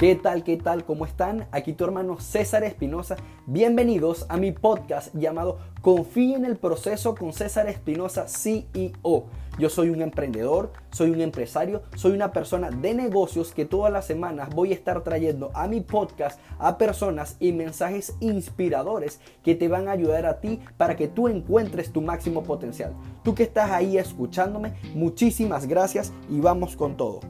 ¿Qué 0.00 0.14
tal? 0.14 0.44
¿Qué 0.44 0.56
tal? 0.56 0.86
¿Cómo 0.86 1.04
están? 1.04 1.46
Aquí 1.52 1.74
tu 1.74 1.84
hermano 1.84 2.18
César 2.20 2.64
Espinosa. 2.64 3.16
Bienvenidos 3.44 4.24
a 4.30 4.38
mi 4.38 4.50
podcast 4.50 5.14
llamado 5.14 5.58
Confía 5.82 6.38
en 6.38 6.46
el 6.46 6.56
proceso 6.56 7.14
con 7.14 7.34
César 7.34 7.68
Espinosa, 7.68 8.26
CEO. 8.26 9.26
Yo 9.58 9.68
soy 9.68 9.90
un 9.90 10.00
emprendedor, 10.00 10.72
soy 10.90 11.10
un 11.10 11.20
empresario, 11.20 11.82
soy 11.96 12.12
una 12.12 12.32
persona 12.32 12.70
de 12.70 12.94
negocios 12.94 13.52
que 13.52 13.66
todas 13.66 13.92
las 13.92 14.06
semanas 14.06 14.48
voy 14.54 14.70
a 14.70 14.74
estar 14.74 15.04
trayendo 15.04 15.50
a 15.52 15.68
mi 15.68 15.82
podcast 15.82 16.40
a 16.58 16.78
personas 16.78 17.36
y 17.38 17.52
mensajes 17.52 18.14
inspiradores 18.20 19.20
que 19.42 19.54
te 19.54 19.68
van 19.68 19.86
a 19.86 19.92
ayudar 19.92 20.24
a 20.24 20.40
ti 20.40 20.60
para 20.78 20.96
que 20.96 21.08
tú 21.08 21.28
encuentres 21.28 21.92
tu 21.92 22.00
máximo 22.00 22.42
potencial. 22.42 22.94
Tú 23.22 23.34
que 23.34 23.42
estás 23.42 23.70
ahí 23.70 23.98
escuchándome, 23.98 24.72
muchísimas 24.94 25.66
gracias 25.66 26.10
y 26.30 26.40
vamos 26.40 26.74
con 26.74 26.96
todo. 26.96 27.20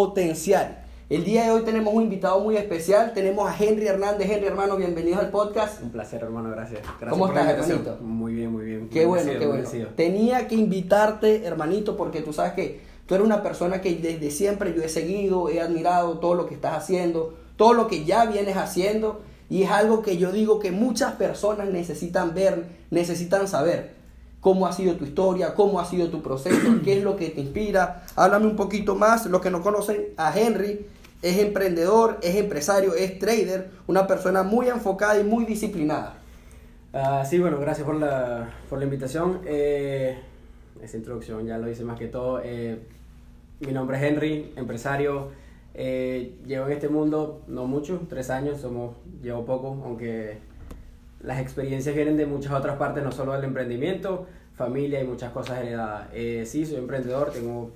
Potencial. 0.00 0.78
El 1.10 1.24
día 1.24 1.44
de 1.44 1.50
hoy 1.50 1.60
tenemos 1.60 1.92
un 1.92 2.04
invitado 2.04 2.40
muy 2.40 2.56
especial. 2.56 3.12
Tenemos 3.12 3.46
a 3.46 3.54
Henry 3.54 3.86
Hernández. 3.86 4.30
Henry, 4.30 4.46
hermano, 4.46 4.78
bienvenido 4.78 5.20
al 5.20 5.28
podcast. 5.28 5.82
Un 5.82 5.90
placer, 5.90 6.22
hermano, 6.22 6.48
gracias. 6.48 6.80
gracias 6.80 7.10
¿Cómo 7.10 7.28
estás, 7.28 7.46
hermanito? 7.50 7.98
Muy 8.00 8.32
bien, 8.32 8.50
muy 8.50 8.64
bien. 8.64 8.88
Qué 8.88 9.04
bueno, 9.04 9.30
qué 9.38 9.46
bueno. 9.46 9.68
Tenía 9.96 10.48
que 10.48 10.54
invitarte, 10.54 11.44
hermanito, 11.44 11.98
porque 11.98 12.22
tú 12.22 12.32
sabes 12.32 12.54
que 12.54 12.80
tú 13.04 13.14
eres 13.14 13.26
una 13.26 13.42
persona 13.42 13.82
que 13.82 13.94
desde 13.96 14.30
siempre 14.30 14.72
yo 14.74 14.82
he 14.82 14.88
seguido, 14.88 15.50
he 15.50 15.60
admirado 15.60 16.18
todo 16.18 16.34
lo 16.34 16.46
que 16.46 16.54
estás 16.54 16.78
haciendo, 16.78 17.34
todo 17.56 17.74
lo 17.74 17.86
que 17.86 18.06
ya 18.06 18.24
vienes 18.24 18.56
haciendo. 18.56 19.20
Y 19.50 19.64
es 19.64 19.70
algo 19.70 20.00
que 20.00 20.16
yo 20.16 20.32
digo 20.32 20.60
que 20.60 20.70
muchas 20.70 21.12
personas 21.16 21.68
necesitan 21.68 22.32
ver, 22.32 22.64
necesitan 22.88 23.46
saber 23.48 23.99
cómo 24.40 24.66
ha 24.66 24.72
sido 24.72 24.94
tu 24.96 25.04
historia, 25.04 25.54
cómo 25.54 25.80
ha 25.80 25.84
sido 25.84 26.08
tu 26.08 26.22
proceso, 26.22 26.80
qué 26.84 26.98
es 26.98 27.04
lo 27.04 27.16
que 27.16 27.30
te 27.30 27.40
inspira. 27.40 28.04
Háblame 28.16 28.46
un 28.46 28.56
poquito 28.56 28.94
más. 28.94 29.26
Los 29.26 29.40
que 29.40 29.50
no 29.50 29.62
conocen 29.62 30.08
a 30.16 30.38
Henry, 30.38 30.86
es 31.22 31.38
emprendedor, 31.38 32.18
es 32.22 32.36
empresario, 32.36 32.94
es 32.94 33.18
trader, 33.18 33.70
una 33.86 34.06
persona 34.06 34.42
muy 34.42 34.68
enfocada 34.68 35.20
y 35.20 35.24
muy 35.24 35.44
disciplinada. 35.44 36.14
Uh, 36.92 37.24
sí, 37.24 37.38
bueno, 37.38 37.58
gracias 37.60 37.86
por 37.86 37.96
la, 37.96 38.50
por 38.68 38.78
la 38.78 38.84
invitación. 38.84 39.40
Eh, 39.44 40.18
esa 40.82 40.96
introducción 40.96 41.46
ya 41.46 41.58
lo 41.58 41.70
hice 41.70 41.84
más 41.84 41.98
que 41.98 42.08
todo. 42.08 42.40
Eh, 42.42 42.80
mi 43.60 43.72
nombre 43.72 43.98
es 43.98 44.02
Henry, 44.02 44.52
empresario. 44.56 45.28
Eh, 45.74 46.34
llevo 46.46 46.66
en 46.66 46.72
este 46.72 46.88
mundo 46.88 47.42
no 47.46 47.66
mucho, 47.66 48.06
tres 48.08 48.30
años, 48.30 48.60
somos, 48.60 48.96
llevo 49.22 49.44
poco, 49.44 49.80
aunque 49.84 50.38
las 51.22 51.40
experiencias 51.40 51.94
vienen 51.94 52.16
de 52.16 52.26
muchas 52.26 52.52
otras 52.52 52.76
partes, 52.76 53.04
no 53.04 53.12
solo 53.12 53.32
del 53.32 53.44
emprendimiento, 53.44 54.26
familia 54.54 55.00
y 55.00 55.06
muchas 55.06 55.32
cosas 55.32 55.58
heredadas. 55.60 56.08
Eh, 56.12 56.44
sí, 56.46 56.64
soy 56.64 56.76
emprendedor, 56.76 57.30
tengo, 57.30 57.70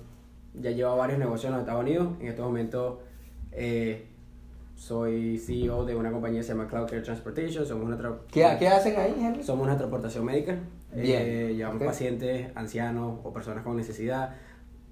ya 0.54 0.70
llevo 0.70 0.96
varios 0.96 1.18
negocios 1.18 1.46
en 1.46 1.52
los 1.52 1.60
Estados 1.60 1.82
Unidos. 1.82 2.08
En 2.20 2.28
estos 2.28 2.44
momentos 2.44 2.98
eh, 3.52 4.06
soy 4.76 5.38
CEO 5.38 5.84
de 5.84 5.94
una 5.94 6.10
compañía 6.10 6.40
que 6.40 6.44
se 6.44 6.52
llama 6.54 6.68
Cloud 6.68 6.86
Care 6.86 7.02
Transportation. 7.02 7.66
Somos 7.66 7.86
una 7.86 7.98
¿Qué, 8.30 8.56
¿Qué, 8.58 8.68
hacen 8.68 8.98
ahí, 8.98 9.14
Henry? 9.18 9.42
Somos 9.42 9.66
una 9.66 9.76
transportación 9.76 10.24
médica. 10.24 10.56
Eh, 10.96 11.54
llevamos 11.56 11.82
pacientes, 11.82 12.48
ancianos 12.54 13.18
o 13.24 13.32
personas 13.32 13.64
con 13.64 13.76
necesidad 13.76 14.36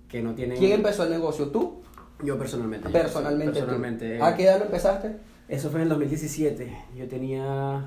que 0.09 0.21
no 0.21 0.35
tienen... 0.35 0.59
¿Quién 0.59 0.73
empezó 0.73 1.05
el 1.05 1.11
negocio? 1.11 1.49
¿Tú? 1.49 1.81
Yo 2.23 2.39
personalmente. 2.39 2.89
Personalmente. 2.91 3.53
personalmente. 3.53 4.23
¿A 4.23 4.37
qué 4.37 4.45
edad 4.45 4.59
lo 4.59 4.67
empezaste? 4.67 5.17
Eso 5.49 5.71
fue 5.71 5.81
en 5.81 5.85
el 5.85 5.89
2017. 5.91 6.77
Yo 6.97 7.09
tenía 7.09 7.85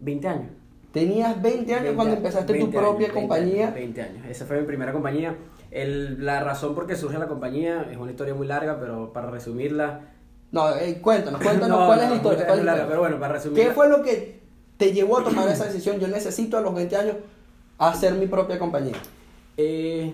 20 0.00 0.28
años. 0.28 0.50
Tenías 0.92 1.40
20 1.40 1.74
años 1.74 1.94
cuando 1.94 2.16
empezaste 2.16 2.58
tu 2.58 2.70
propia 2.70 3.12
compañía. 3.12 3.70
20 3.70 4.02
años, 4.02 4.26
esa 4.28 4.44
fue 4.44 4.60
mi 4.60 4.66
primera 4.66 4.92
compañía. 4.92 5.36
El, 5.70 6.24
la 6.24 6.42
razón 6.42 6.74
por 6.74 6.86
qué 6.86 6.96
surge 6.96 7.16
la 7.16 7.28
compañía 7.28 7.86
es 7.90 7.96
una 7.96 8.10
historia 8.10 8.34
muy 8.34 8.46
larga, 8.46 8.80
pero 8.80 9.12
para 9.12 9.30
resumirla... 9.30 10.00
No, 10.50 10.74
eh, 10.74 11.00
cuéntanos, 11.00 11.40
cuéntanos 11.40 11.78
cuál 11.86 12.00
es 12.00 12.10
la 12.10 12.16
historia. 12.16 12.44
es 12.44 12.64
larga, 12.64 12.86
pero 12.88 13.00
bueno, 13.00 13.20
para 13.20 13.34
resumirla... 13.34 13.64
¿Qué 13.64 13.70
fue 13.70 13.88
lo 13.88 14.02
que 14.02 14.40
te 14.76 14.92
llevó 14.92 15.18
a 15.18 15.24
tomar 15.24 15.48
esa 15.48 15.66
decisión? 15.66 16.00
Yo 16.00 16.08
necesito 16.08 16.58
a 16.58 16.60
los 16.60 16.74
20 16.74 16.96
años 16.96 17.16
hacer 17.78 18.14
mi 18.14 18.26
propia 18.26 18.58
compañía. 18.58 18.96
Eh, 19.56 20.12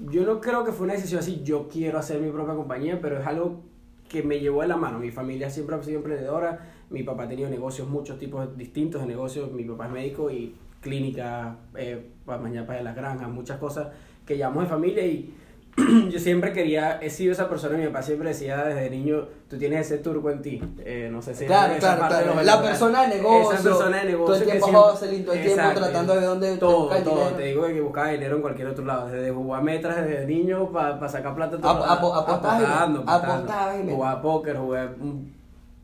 yo 0.00 0.24
no 0.24 0.40
creo 0.40 0.64
que 0.64 0.72
fue 0.72 0.84
una 0.84 0.94
decisión 0.94 1.20
así, 1.20 1.42
yo 1.44 1.68
quiero 1.68 1.98
hacer 1.98 2.20
mi 2.20 2.30
propia 2.30 2.54
compañía, 2.54 2.98
pero 3.00 3.20
es 3.20 3.26
algo 3.26 3.60
que 4.08 4.22
me 4.22 4.40
llevó 4.40 4.62
de 4.62 4.68
la 4.68 4.76
mano. 4.76 4.98
Mi 4.98 5.10
familia 5.10 5.50
siempre 5.50 5.76
ha 5.76 5.82
sido 5.82 5.98
emprendedora 5.98 6.60
mi 6.90 7.02
papá 7.02 7.24
ha 7.24 7.28
tenido 7.28 7.50
negocios, 7.50 7.88
muchos 7.88 8.18
tipos 8.18 8.56
distintos 8.56 9.02
de 9.02 9.06
negocios. 9.06 9.52
Mi 9.52 9.64
papá 9.64 9.86
es 9.86 9.92
médico 9.92 10.30
y 10.30 10.54
clínica, 10.80 11.56
eh, 11.76 12.10
mañana 12.26 12.66
para 12.66 12.82
las 12.82 12.96
granjas, 12.96 13.28
muchas 13.28 13.58
cosas 13.58 13.88
que 14.24 14.38
llamamos 14.38 14.64
de 14.64 14.70
familia 14.70 15.06
y 15.06 15.34
yo 16.10 16.18
siempre 16.18 16.52
quería, 16.52 16.98
he 17.00 17.10
sido 17.10 17.32
esa 17.32 17.48
persona, 17.48 17.78
mi 17.78 17.86
papá 17.86 18.02
siempre 18.02 18.28
decía 18.28 18.64
desde 18.64 18.90
niño, 18.90 19.28
tú 19.48 19.58
tienes 19.58 19.86
ese 19.86 19.98
turco 19.98 20.30
en 20.30 20.42
ti, 20.42 20.62
eh, 20.80 21.08
no 21.10 21.22
sé 21.22 21.34
si... 21.34 21.46
Claro, 21.46 21.74
claro, 21.78 22.06
claro. 22.08 22.42
la 22.42 22.62
persona 22.62 23.02
de 23.02 23.16
negocio. 23.16 23.52
Esa 23.52 23.62
persona 23.62 23.96
de 23.98 24.04
negocio. 24.04 24.26
Todo 24.26 24.36
el 24.36 24.50
tiempo 24.50 24.92
hustle, 24.92 25.18
todo 25.20 25.34
el 25.34 25.42
tiempo 25.42 25.70
tratando 25.74 26.14
de 26.14 26.26
dónde 26.26 26.56
Todo, 26.56 26.88
todo, 27.02 27.30
te 27.30 27.42
digo 27.44 27.66
que 27.66 27.80
buscaba 27.80 28.08
dinero 28.08 28.36
en 28.36 28.42
cualquier 28.42 28.68
otro 28.68 28.84
lado, 28.84 29.08
desde 29.08 29.30
jugar 29.30 29.62
metras 29.62 30.04
desde 30.04 30.26
niño 30.26 30.70
para 30.70 30.98
pa 30.98 31.08
sacar 31.08 31.34
plata. 31.34 31.58
Todo, 31.58 31.84
apostando, 31.84 33.04
apostando, 33.06 33.94
Jugar 33.94 34.20
póker, 34.20 34.56
jugar 34.56 34.94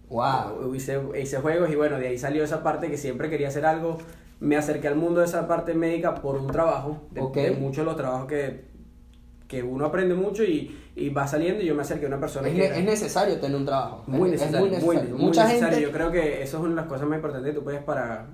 Wow. 0.09 0.75
Hice, 0.75 1.00
hice 1.21 1.38
juegos 1.38 1.71
y 1.71 1.75
bueno, 1.75 1.99
de 1.99 2.09
ahí 2.09 2.19
salió 2.19 2.44
esa 2.44 2.62
parte 2.62 2.88
que 2.88 2.97
siempre 2.97 3.31
quería 3.31 3.49
hacer 3.49 3.66
algo. 3.66 3.99
Me 4.38 4.56
acerqué 4.56 4.88
al 4.88 4.97
mundo 4.97 5.21
de 5.21 5.27
esa 5.27 5.49
parte 5.49 5.75
médica 5.75 6.15
por 6.16 6.37
un 6.37 6.49
trabajo, 6.49 6.99
de, 7.10 7.50
muchos 7.53 7.78
de 7.78 7.84
los 7.84 7.97
trabajos 7.97 8.27
que, 8.27 8.65
que 9.54 9.62
uno 9.62 9.84
aprende 9.87 10.15
mucho 10.15 10.42
y, 10.42 10.76
y, 10.97 11.10
va 11.10 11.26
saliendo 11.26 11.62
y 11.62 11.66
yo 11.66 11.75
me 11.75 11.82
acerqué 11.82 12.06
a 12.06 12.09
una 12.09 12.20
persona 12.20 12.48
es, 12.48 12.76
es 12.76 12.84
necesario 12.84 13.38
tener 13.38 13.56
un 13.56 13.65
trabajo. 13.65 14.03
Muy 14.06 14.31
necesario, 14.31 14.81
muy, 14.81 14.97
Mucha 15.12 15.48
Gente... 15.48 15.81
Yo 15.81 15.92
creo 15.92 16.10
que 16.10 16.42
eso 16.42 16.56
es 16.56 16.62
una 16.62 16.70
de 16.70 16.76
las 16.76 16.87
cosas 16.87 17.06
más 17.06 17.16
importantes 17.16 17.53
que 17.53 17.59
tú 17.59 17.62
puedes 17.62 17.82
para, 17.82 18.26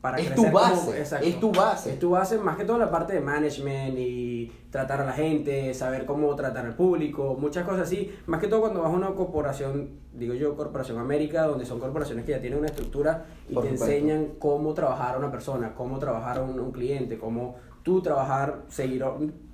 para 0.00 0.18
es 0.18 0.32
tu 0.34 0.48
base, 0.50 1.00
es 1.00 1.40
tu 1.40 1.50
base. 1.50 1.90
Es 1.90 1.98
tu 1.98 2.10
base, 2.10 2.38
más 2.38 2.56
que 2.56 2.64
todo 2.64 2.78
la 2.78 2.90
parte 2.90 3.14
de 3.14 3.20
management 3.20 3.98
y 3.98 4.52
tratar 4.70 5.00
a 5.00 5.04
la 5.04 5.12
gente, 5.12 5.74
saber 5.74 6.06
cómo 6.06 6.34
tratar 6.36 6.66
al 6.66 6.76
público, 6.76 7.36
muchas 7.38 7.64
cosas 7.64 7.88
así. 7.88 8.14
Más 8.26 8.40
que 8.40 8.46
todo 8.46 8.60
cuando 8.60 8.82
vas 8.82 8.92
a 8.92 8.94
una 8.94 9.10
corporación, 9.14 9.98
digo 10.12 10.34
yo, 10.34 10.56
Corporación 10.56 10.98
América, 10.98 11.46
donde 11.46 11.66
son 11.66 11.80
corporaciones 11.80 12.24
que 12.24 12.32
ya 12.32 12.40
tienen 12.40 12.60
una 12.60 12.68
estructura 12.68 13.26
y 13.48 13.56
te 13.56 13.68
enseñan 13.68 14.34
cómo 14.38 14.72
trabajar 14.72 15.16
a 15.16 15.18
una 15.18 15.32
persona, 15.32 15.74
cómo 15.74 15.98
trabajar 15.98 16.38
a 16.38 16.42
un, 16.42 16.70
cliente, 16.70 17.18
cómo 17.18 17.56
tú 17.82 18.00
trabajar, 18.00 18.62
seguir, 18.68 19.04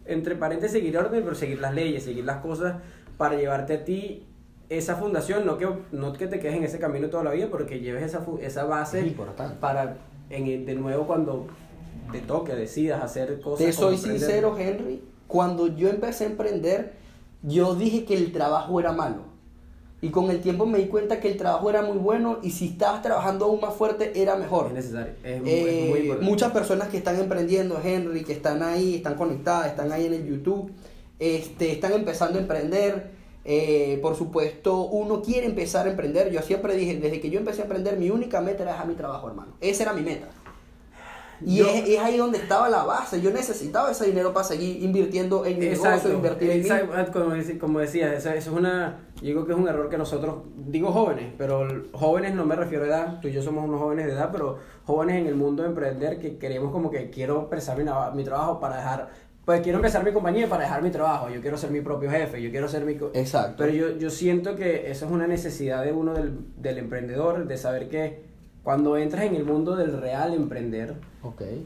entre 0.06 0.34
paréntesis, 0.36 0.72
seguir 0.72 0.96
orden, 0.98 1.22
pero 1.22 1.34
seguir 1.34 1.60
las 1.60 1.74
leyes, 1.74 2.04
seguir 2.04 2.24
las 2.24 2.38
cosas 2.38 2.76
para 3.16 3.36
llevarte 3.36 3.74
a 3.74 3.84
ti 3.84 4.26
esa 4.68 4.96
fundación, 4.96 5.44
no 5.46 5.58
que, 5.58 5.68
no 5.92 6.12
que 6.12 6.26
te 6.26 6.40
quedes 6.40 6.56
en 6.56 6.64
ese 6.64 6.78
camino 6.78 7.08
toda 7.08 7.24
la 7.24 7.32
vida, 7.32 7.48
porque 7.50 7.80
lleves 7.80 8.02
esa, 8.02 8.24
esa 8.40 8.64
base 8.64 9.14
para 9.60 9.96
en, 10.30 10.66
de 10.66 10.74
nuevo 10.74 11.06
cuando 11.06 11.46
te 12.12 12.20
toque, 12.20 12.54
decidas 12.54 13.02
hacer 13.02 13.40
cosas. 13.40 13.66
Te 13.66 13.72
soy 13.72 13.98
sincero, 13.98 14.56
Henry, 14.58 15.02
cuando 15.26 15.66
yo 15.68 15.88
empecé 15.88 16.24
a 16.24 16.28
emprender, 16.28 16.92
yo 17.42 17.74
dije 17.74 18.04
que 18.04 18.16
el 18.16 18.32
trabajo 18.32 18.80
era 18.80 18.92
malo. 18.92 19.33
Y 20.04 20.10
con 20.10 20.28
el 20.28 20.42
tiempo 20.42 20.66
me 20.66 20.76
di 20.76 20.88
cuenta 20.88 21.18
que 21.18 21.28
el 21.28 21.38
trabajo 21.38 21.70
era 21.70 21.80
muy 21.80 21.96
bueno 21.96 22.38
y 22.42 22.50
si 22.50 22.66
estabas 22.66 23.00
trabajando 23.00 23.46
aún 23.46 23.58
más 23.62 23.72
fuerte 23.72 24.12
era 24.20 24.36
mejor. 24.36 24.66
Es 24.66 24.74
necesario, 24.74 25.14
es, 25.24 25.40
muy, 25.40 25.50
eh, 25.50 26.18
Muchas 26.20 26.52
personas 26.52 26.88
que 26.88 26.98
están 26.98 27.18
emprendiendo, 27.18 27.80
Henry, 27.82 28.22
que 28.22 28.34
están 28.34 28.62
ahí, 28.62 28.96
están 28.96 29.14
conectadas, 29.14 29.68
están 29.68 29.90
ahí 29.92 30.04
en 30.04 30.12
el 30.12 30.26
YouTube, 30.26 30.70
este, 31.18 31.72
están 31.72 31.94
empezando 31.94 32.38
a 32.38 32.42
emprender. 32.42 33.12
Eh, 33.46 33.98
por 34.02 34.14
supuesto, 34.14 34.82
uno 34.82 35.22
quiere 35.22 35.46
empezar 35.46 35.86
a 35.86 35.92
emprender. 35.92 36.30
Yo 36.30 36.42
siempre 36.42 36.76
dije, 36.76 36.96
desde 36.96 37.18
que 37.18 37.30
yo 37.30 37.38
empecé 37.38 37.62
a 37.62 37.64
emprender, 37.64 37.96
mi 37.96 38.10
única 38.10 38.42
meta 38.42 38.62
era 38.62 38.72
dejar 38.72 38.86
mi 38.86 38.96
trabajo, 38.96 39.26
hermano. 39.26 39.54
Esa 39.62 39.84
era 39.84 39.94
mi 39.94 40.02
meta. 40.02 40.28
Y 41.44 41.60
es, 41.60 41.88
es, 41.88 41.98
ahí 41.98 42.16
donde 42.16 42.38
estaba 42.38 42.68
la 42.68 42.84
base. 42.84 43.20
Yo 43.20 43.30
necesitaba 43.30 43.90
ese 43.90 44.06
dinero 44.06 44.32
para 44.32 44.44
seguir 44.44 44.82
invirtiendo 44.82 45.44
en 45.46 45.58
mi 45.58 45.66
negocio, 45.66 46.12
invertir 46.12 46.50
en 46.50 46.60
exacto. 46.60 47.12
Como, 47.12 47.34
como 47.60 47.78
decías, 47.80 48.12
eso, 48.12 48.30
es 48.30 48.46
una. 48.48 49.08
Yo 49.16 49.28
digo 49.28 49.46
que 49.46 49.52
es 49.52 49.58
un 49.58 49.68
error 49.68 49.88
que 49.88 49.96
nosotros, 49.96 50.42
digo 50.56 50.92
jóvenes, 50.92 51.32
pero 51.38 51.66
jóvenes 51.92 52.34
no 52.34 52.44
me 52.44 52.56
refiero 52.56 52.84
a 52.84 52.88
edad, 52.88 53.20
tú 53.20 53.28
y 53.28 53.32
yo 53.32 53.42
somos 53.42 53.64
unos 53.64 53.80
jóvenes 53.80 54.06
de 54.06 54.12
edad, 54.12 54.30
pero 54.32 54.58
jóvenes 54.84 55.20
en 55.20 55.26
el 55.28 55.34
mundo 55.34 55.62
de 55.62 55.70
emprender 55.70 56.18
que 56.18 56.36
queremos 56.36 56.72
como 56.72 56.90
que 56.90 57.10
quiero 57.10 57.42
empezar 57.42 57.78
mi, 57.78 57.84
mi 58.14 58.24
trabajo 58.24 58.60
para 58.60 58.76
dejar 58.76 59.08
pues 59.44 59.60
quiero 59.60 59.78
empezar 59.78 60.02
mi 60.04 60.12
compañía 60.12 60.48
para 60.48 60.62
dejar 60.62 60.82
mi 60.82 60.90
trabajo, 60.90 61.28
yo 61.28 61.40
quiero 61.42 61.58
ser 61.58 61.70
mi 61.70 61.82
propio 61.82 62.10
jefe, 62.10 62.40
yo 62.40 62.50
quiero 62.50 62.66
ser 62.66 62.84
mi... 62.84 62.92
Exacto. 63.12 63.56
Pero 63.58 63.72
yo, 63.72 63.98
yo 63.98 64.08
siento 64.08 64.56
que 64.56 64.90
eso 64.90 65.04
es 65.04 65.12
una 65.12 65.26
necesidad 65.26 65.84
de 65.84 65.92
uno 65.92 66.14
del, 66.14 66.38
del, 66.56 66.78
emprendedor, 66.78 67.46
de 67.46 67.56
saber 67.58 67.90
que 67.90 68.22
cuando 68.64 68.96
entras 68.96 69.24
en 69.24 69.36
el 69.36 69.44
mundo 69.44 69.76
del 69.76 70.00
real 70.00 70.34
emprender, 70.34 70.96
okay. 71.22 71.64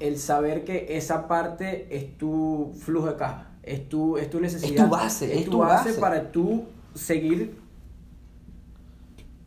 el 0.00 0.18
saber 0.18 0.64
que 0.64 0.96
esa 0.96 1.28
parte 1.28 1.86
es 1.96 2.18
tu 2.18 2.72
flujo 2.80 3.06
de 3.06 3.16
caja, 3.16 3.50
es 3.62 3.88
tu, 3.88 4.16
es 4.16 4.28
tu 4.28 4.40
necesidad. 4.40 4.70
Es 4.70 4.76
tu 4.76 4.88
base, 4.90 5.38
es, 5.38 5.44
tu, 5.44 5.58
base, 5.58 5.92
para 5.94 6.32
tú 6.32 6.64
seguir 6.94 7.56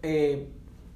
eh, 0.04 0.48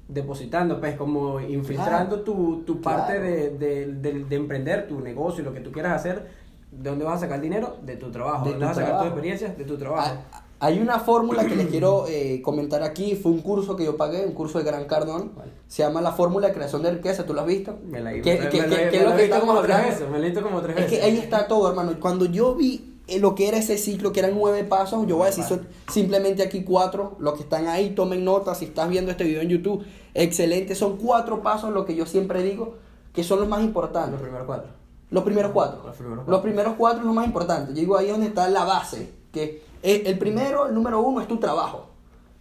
depositando, 0.08 0.80
pues 0.80 0.96
como 0.96 1.42
infiltrando 1.42 2.22
tu, 2.22 2.64
tu 2.66 2.80
parte 2.80 3.20
de, 3.20 3.50
de, 3.58 3.88
de, 3.88 4.24
de 4.24 4.36
emprender, 4.38 4.88
tu 4.88 5.02
negocio, 5.02 5.44
lo 5.44 5.54
que 5.54 5.60
tú 5.60 5.72
quieras 5.72 5.94
hacer 6.00 6.46
¿De 6.72 6.90
dónde 6.90 7.06
vas 7.06 7.18
a 7.18 7.20
sacar 7.22 7.38
el 7.38 7.44
dinero? 7.44 7.78
De 7.84 7.96
tu 7.96 8.12
trabajo. 8.12 8.46
De 8.46 8.52
¿De 8.52 8.52
dónde 8.52 8.66
vas 8.66 8.78
a 8.78 8.82
sacar 8.82 8.92
tu 8.92 8.98
trabajo. 8.98 9.08
experiencia? 9.08 9.50
De 9.50 9.64
tu 9.64 9.78
trabajo. 9.78 10.18
Ah, 10.32 10.42
Hay 10.66 10.80
una 10.80 11.00
fórmula 11.00 11.46
que 11.46 11.56
les 11.56 11.68
quiero 11.68 12.06
eh, 12.08 12.42
comentar 12.44 12.82
aquí. 12.82 13.16
Fue 13.16 13.32
un 13.32 13.42
curso 13.42 13.76
que 13.76 13.86
yo 13.86 13.98
pagué, 13.98 14.26
un 14.26 14.34
curso 14.34 14.58
de 14.58 14.64
Gran 14.64 14.86
Cardón. 14.86 15.32
Se 15.68 15.84
llama 15.84 16.02
la 16.02 16.12
fórmula 16.12 16.48
de 16.48 16.54
creación 16.54 16.82
de 16.82 16.92
riqueza. 16.92 17.26
¿Tú 17.26 17.34
lo 17.34 17.42
has 17.42 17.48
visto? 17.48 17.78
Me 17.86 18.00
la 18.02 18.12
¿Qué- 18.14 18.18
me- 18.18 18.24
qué- 18.24 18.40
me- 18.40 18.50
qué- 18.50 18.60
me- 18.60 18.68
qué 18.90 19.00
me 19.00 19.06
es 19.14 19.20
he 19.20 19.22
visto 19.28 19.40
como 19.42 19.62
tres 19.62 19.78
veces. 19.86 20.10
Me 20.10 20.20
la 20.20 20.26
he 20.26 20.30
visto 20.30 20.44
como 20.44 20.62
tres 20.62 20.76
Es 20.78 20.84
veces. 20.86 21.00
que 21.00 21.06
ahí 21.06 21.18
está 21.18 21.48
todo, 21.48 21.70
hermano. 21.70 21.94
Cuando 22.00 22.26
yo 22.26 22.56
vi 22.56 22.92
eh, 23.08 23.20
lo 23.20 23.36
que 23.36 23.48
era 23.48 23.58
ese 23.60 23.78
ciclo, 23.78 24.12
que 24.12 24.22
eran 24.22 24.34
nueve 24.36 24.64
pasos, 24.64 25.06
yo 25.06 25.18
voy 25.18 25.26
a 25.26 25.28
decir 25.28 25.44
son 25.44 25.68
simplemente 25.92 26.42
aquí 26.42 26.64
cuatro. 26.64 27.16
Los 27.20 27.36
que 27.36 27.44
están 27.44 27.68
ahí, 27.68 27.92
tomen 27.92 28.26
nota. 28.26 28.56
Si 28.56 28.66
estás 28.66 28.90
viendo 28.90 29.12
este 29.12 29.24
video 29.26 29.42
en 29.44 29.50
YouTube, 29.50 29.86
excelente. 30.16 30.74
Son 30.74 30.98
cuatro 30.98 31.44
pasos, 31.44 31.72
lo 31.72 31.86
que 31.86 31.96
yo 31.96 32.06
siempre 32.08 32.42
digo, 32.42 32.78
que 33.14 33.24
son 33.24 33.40
los 33.40 33.48
más 33.48 33.62
importantes. 33.64 34.14
Los 34.14 34.22
primeros 34.22 34.48
cuatro. 34.48 34.70
Los 35.12 35.24
primeros 35.24 35.52
cuatro. 35.52 35.82
Los 35.86 35.96
primeros 35.96 36.16
cuatro. 36.18 36.32
Los 36.32 36.42
primeros 36.42 36.74
cuatro 36.78 37.00
es 37.02 37.06
lo 37.06 37.14
más 37.14 37.26
importante. 37.28 37.74
Yo 37.74 37.80
digo 37.80 37.96
ahí 37.98 38.08
es 38.08 38.12
donde 38.14 38.28
está 38.28 38.50
la 38.50 38.64
base. 38.66 39.12
Que 39.32 39.44
es- 39.44 39.52
el 39.86 40.18
primero, 40.18 40.68
el 40.68 40.74
número 40.74 41.00
uno, 41.02 41.22
es 41.22 41.28
tu 41.28 41.38
trabajo. 41.38 41.90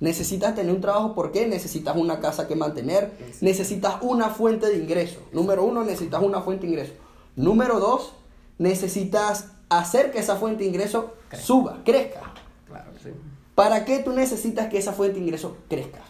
Necesitas 0.01 0.55
tener 0.55 0.75
un 0.75 0.81
trabajo 0.81 1.15
porque 1.15 1.47
necesitas 1.47 1.97
una 1.97 2.21
casa 2.21 2.47
que 2.49 2.57
mantener, 2.57 3.13
necesitas 3.41 3.97
una 4.03 4.29
fuente 4.29 4.67
de 4.67 4.79
ingreso. 4.79 5.21
Número 5.33 5.65
uno, 5.65 5.85
necesitas 5.85 6.23
una 6.23 6.41
fuente 6.43 6.67
de 6.67 6.73
ingreso. 6.73 6.93
Número 7.37 7.81
dos, 7.81 8.15
necesitas 8.59 9.53
hacer 9.69 10.11
que 10.11 10.19
esa 10.19 10.37
fuente 10.37 10.65
de 10.65 10.69
ingreso 10.69 11.15
Crezca. 11.29 11.47
suba, 11.47 11.83
crezca. 11.85 12.33
Claro, 12.67 12.91
sí. 13.03 13.11
¿Para 13.55 13.85
qué 13.85 14.01
tú 14.01 14.13
necesitas 14.13 14.69
que 14.69 14.79
esa 14.79 14.93
fuente 14.93 15.19
de 15.19 15.25
ingreso 15.25 15.57
crezca? 15.69 16.01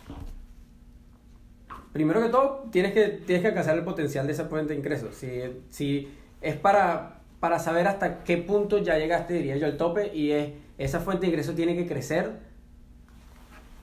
Primero 1.92 2.20
que 2.20 2.28
todo, 2.28 2.64
tienes 2.72 2.92
que, 2.92 3.06
tienes 3.06 3.42
que 3.42 3.48
alcanzar 3.48 3.76
el 3.76 3.84
potencial 3.84 4.26
de 4.26 4.32
esa 4.32 4.46
fuente 4.46 4.72
de 4.72 4.80
ingresos. 4.80 5.14
Si, 5.14 5.28
si 5.68 6.08
es 6.40 6.56
para, 6.56 7.20
para 7.38 7.60
saber 7.60 7.86
hasta 7.86 8.24
qué 8.24 8.38
punto 8.38 8.78
ya 8.78 8.98
llegaste, 8.98 9.34
diría 9.34 9.56
yo, 9.56 9.66
al 9.66 9.76
tope, 9.76 10.10
y 10.12 10.32
es, 10.32 10.48
esa 10.78 11.00
fuente 11.00 11.22
de 11.26 11.28
ingresos 11.28 11.54
tiene 11.54 11.74
que 11.76 11.86
crecer 11.86 12.38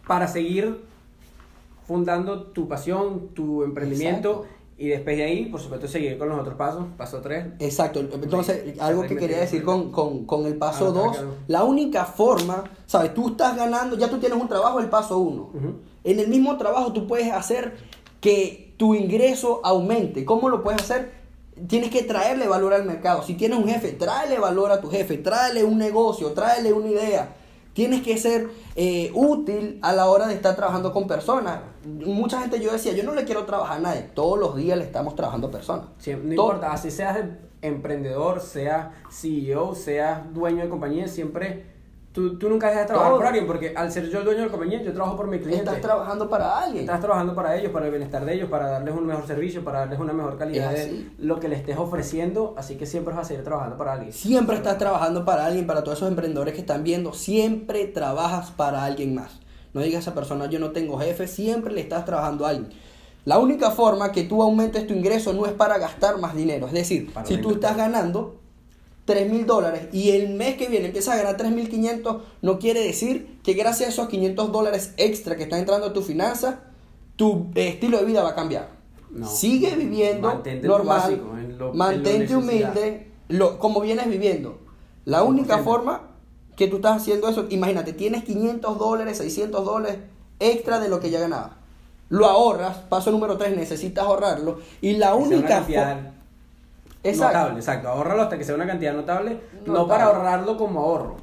para 0.08 0.28
seguir 0.28 0.82
fundando 1.88 2.44
tu 2.44 2.68
pasión, 2.68 3.30
tu 3.34 3.64
emprendimiento, 3.64 4.30
Exacto. 4.44 4.56
y 4.78 4.88
después 4.88 5.18
de 5.18 5.24
ahí, 5.24 5.46
por 5.46 5.60
supuesto, 5.60 5.88
seguir 5.88 6.18
con 6.18 6.30
los 6.30 6.40
otros 6.40 6.56
pasos. 6.56 6.86
Paso 6.98 7.20
3. 7.22 7.46
Exacto, 7.60 8.00
entonces 8.00 8.80
algo 8.80 9.04
que 9.04 9.16
quería 9.16 9.40
decir 9.40 9.64
con, 9.64 9.92
con, 9.92 10.26
con 10.26 10.46
el 10.46 10.56
paso 10.56 10.88
Ah, 10.88 10.92
2, 10.92 11.12
claro. 11.18 11.36
la 11.48 11.64
única 11.64 12.06
forma, 12.06 12.64
¿sabes? 12.86 13.14
Tú 13.14 13.30
estás 13.30 13.56
ganando, 13.56 13.98
ya 13.98 14.10
tú 14.10 14.18
tienes 14.20 14.40
un 14.40 14.48
trabajo, 14.48 14.80
el 14.80 14.90
paso 14.90 15.18
1. 15.20 15.50
En 16.04 16.20
el 16.20 16.28
mismo 16.28 16.58
trabajo 16.58 16.92
tú 16.94 17.08
puedes 17.08 17.32
hacer 17.32 17.76
que 18.20 18.74
tu 18.78 18.96
ingreso 18.96 19.62
aumente. 19.64 20.26
¿Cómo 20.26 20.50
lo 20.50 20.64
puedes 20.64 20.82
hacer? 20.82 21.21
Tienes 21.68 21.90
que 21.90 22.04
traerle 22.04 22.48
valor 22.48 22.74
al 22.74 22.86
mercado. 22.86 23.24
Si 23.24 23.34
tienes 23.36 23.58
un 23.60 23.68
jefe, 23.68 23.92
tráele 23.92 24.40
valor 24.40 24.72
a 24.72 24.82
tu 24.82 24.90
jefe, 24.90 25.18
tráele 25.18 25.64
un 25.64 25.78
negocio, 25.78 26.32
tráele 26.34 26.74
una 26.74 26.88
idea. 26.88 27.36
Tienes 27.74 28.02
que 28.02 28.18
ser 28.18 28.50
eh, 28.76 29.12
útil 29.14 29.80
a 29.82 29.94
la 29.94 30.08
hora 30.10 30.28
de 30.28 30.34
estar 30.34 30.56
trabajando 30.56 30.92
con 30.92 31.08
personas. 31.08 31.60
Mucha 31.86 32.42
gente 32.42 32.60
yo 32.60 32.72
decía, 32.72 32.94
yo 32.94 33.04
no 33.04 33.14
le 33.14 33.24
quiero 33.26 33.46
trabajar 33.46 33.78
a 33.78 33.82
nadie. 33.82 34.02
Todos 34.14 34.40
los 34.40 34.56
días 34.56 34.78
le 34.78 34.84
estamos 34.86 35.16
trabajando 35.16 35.48
a 35.48 35.52
personas. 35.52 35.86
Siempre- 35.98 36.30
no 36.30 36.36
Todo- 36.36 36.46
importa, 36.54 36.74
así 36.74 36.92
seas 36.92 37.18
em- 37.18 37.38
emprendedor, 37.62 38.42
seas 38.42 38.88
CEO, 39.10 39.76
seas 39.76 40.34
dueño 40.34 40.64
de 40.64 40.70
compañía, 40.70 41.08
siempre 41.08 41.71
tú, 42.12 42.38
tú 42.38 42.50
nunca 42.50 42.68
dejas 42.68 42.84
de 42.84 42.88
trabajar 42.88 43.12
Todo. 43.12 43.20
por 43.20 43.28
alguien, 43.28 43.48
porque 43.48 43.74
al 43.76 43.92
ser 43.92 44.10
yo 44.10 44.20
el 44.20 44.26
dueño 44.26 44.40
de 44.40 44.46
la 44.46 44.52
compañía, 44.52 44.82
yo 44.82 44.94
trabajo 44.94 45.18
por 45.18 45.28
mi 45.28 45.40
cliente. 45.40 45.66
Estás 45.66 45.82
trabajando 45.82 46.30
para 46.30 46.60
alguien. 46.60 46.84
Estás 46.84 47.00
trabajando 47.00 47.36
para 47.36 47.56
ellos, 47.58 47.72
para 47.72 47.86
el 47.86 47.92
bienestar 47.92 48.26
de 48.26 48.34
ellos, 48.34 48.50
para 48.50 48.68
darles 48.68 48.94
un 48.96 49.06
mejor 49.06 49.26
servicio, 49.28 49.64
para 49.64 49.80
darles 49.80 50.00
una 50.00 50.14
mejor 50.14 50.38
calidad 50.38 50.72
de 50.72 51.12
lo 51.18 51.40
que 51.40 51.48
le 51.48 51.56
estés 51.56 51.78
ofreciendo, 51.78 52.54
así 52.58 52.76
que 52.76 52.86
siempre 52.86 53.14
vas 53.14 53.26
a 53.26 53.28
seguir 53.28 53.44
trabajando 53.44 53.78
para 53.78 53.94
alguien. 53.94 54.14
Siempre 54.14 54.56
estás 54.56 54.78
trabajando 54.78 55.26
para 55.26 55.46
alguien, 55.46 55.68
para 55.68 55.84
todos 55.84 55.98
esos 55.98 56.10
emprendedores 56.10 56.54
que 56.54 56.62
están 56.62 56.84
viendo, 56.84 57.14
siempre 57.14 57.86
trabajas 57.86 58.52
para 58.52 58.84
alguien 58.84 59.16
más. 59.16 59.40
No 59.74 59.82
digas 59.82 59.98
a 59.98 60.10
esa 60.10 60.14
persona, 60.14 60.48
yo 60.48 60.60
no 60.60 60.72
tengo 60.72 60.98
jefe, 61.00 61.28
siempre 61.28 61.74
le 61.74 61.82
estás 61.82 62.06
trabajando 62.06 62.46
a 62.46 62.50
alguien. 62.50 62.70
La 63.24 63.38
única 63.38 63.70
forma 63.72 64.12
que 64.12 64.24
tú 64.24 64.42
aumentes 64.42 64.88
tu 64.88 64.94
ingreso 64.94 65.32
no 65.32 65.46
es 65.46 65.52
para 65.54 65.78
gastar 65.78 66.18
más 66.18 66.36
dinero. 66.36 66.68
Es 66.68 66.74
decir, 66.74 67.14
Para 67.14 67.26
si 67.26 67.38
tú 67.38 67.52
estás 67.52 67.78
ganando 67.78 68.41
3 69.06 69.30
mil 69.32 69.46
dólares 69.46 69.88
y 69.92 70.12
el 70.12 70.30
mes 70.36 70.56
que 70.58 70.68
viene 70.68 70.86
empiezas 70.88 71.16
a 71.16 71.18
ganar 71.18 71.38
3 71.38 71.52
mil 71.52 71.70
500, 71.70 72.22
no 72.42 72.60
quiere 72.60 72.82
decir 72.82 73.40
que 73.44 73.54
gracias 73.54 73.90
a 73.90 73.92
esos 73.92 74.10
500 74.10 74.52
dólares 74.52 74.94
extra 74.98 75.36
que 75.36 75.44
están 75.44 75.60
entrando 75.60 75.88
a 75.88 75.94
tu 75.94 76.02
finanza, 76.02 76.60
tu 77.16 77.48
eh, 77.56 77.70
estilo 77.70 77.98
de 77.98 78.06
vida 78.06 78.22
va 78.24 78.30
a 78.30 78.36
cambiar. 78.36 78.70
No. 79.10 79.28
Sigue 79.28 79.76
viviendo 79.76 80.28
Mantente 80.30 80.68
normal, 80.68 80.98
básico, 81.02 81.26
en 81.32 81.34
lo- 81.34 81.42
en 81.42 81.58
lo 81.58 81.74
mantente 81.74 82.36
humilde, 82.36 83.12
lo, 83.28 83.60
como 83.60 83.82
vienes 83.82 84.08
viviendo. 84.08 84.60
La 85.06 85.24
única 85.24 85.58
100%. 85.60 85.64
forma 85.64 86.02
que 86.56 86.68
tú 86.68 86.78
estás 86.78 86.98
haciendo 87.02 87.28
eso, 87.28 87.48
imagínate, 87.50 87.92
tienes 87.94 88.24
500 88.24 88.78
dólares, 88.78 89.18
600 89.18 89.66
dólares 89.66 89.98
extra 90.40 90.80
de 90.80 90.90
lo 90.90 91.00
que 91.00 91.10
ya 91.10 91.20
ganabas. 91.20 91.52
Lo 92.10 92.26
ahorras, 92.28 92.78
paso 92.90 93.10
número 93.12 93.38
3, 93.38 93.56
necesitas 93.58 94.06
ahorrarlo. 94.06 94.60
Y 94.82 94.94
la 94.94 95.16
única 95.16 95.62
forma... 95.86 96.14
Exacto. 97.04 97.38
notable, 97.38 97.60
exacto. 97.60 97.88
Ahorralo 97.90 98.22
hasta 98.24 98.38
que 98.38 98.44
sea 98.44 98.56
una 98.56 98.68
cantidad 98.68 98.94
notable, 98.94 99.38
no 99.66 99.88
para 99.88 100.06
ahorrarlo 100.06 100.58
como 100.58 100.82
ahorro. 100.82 101.16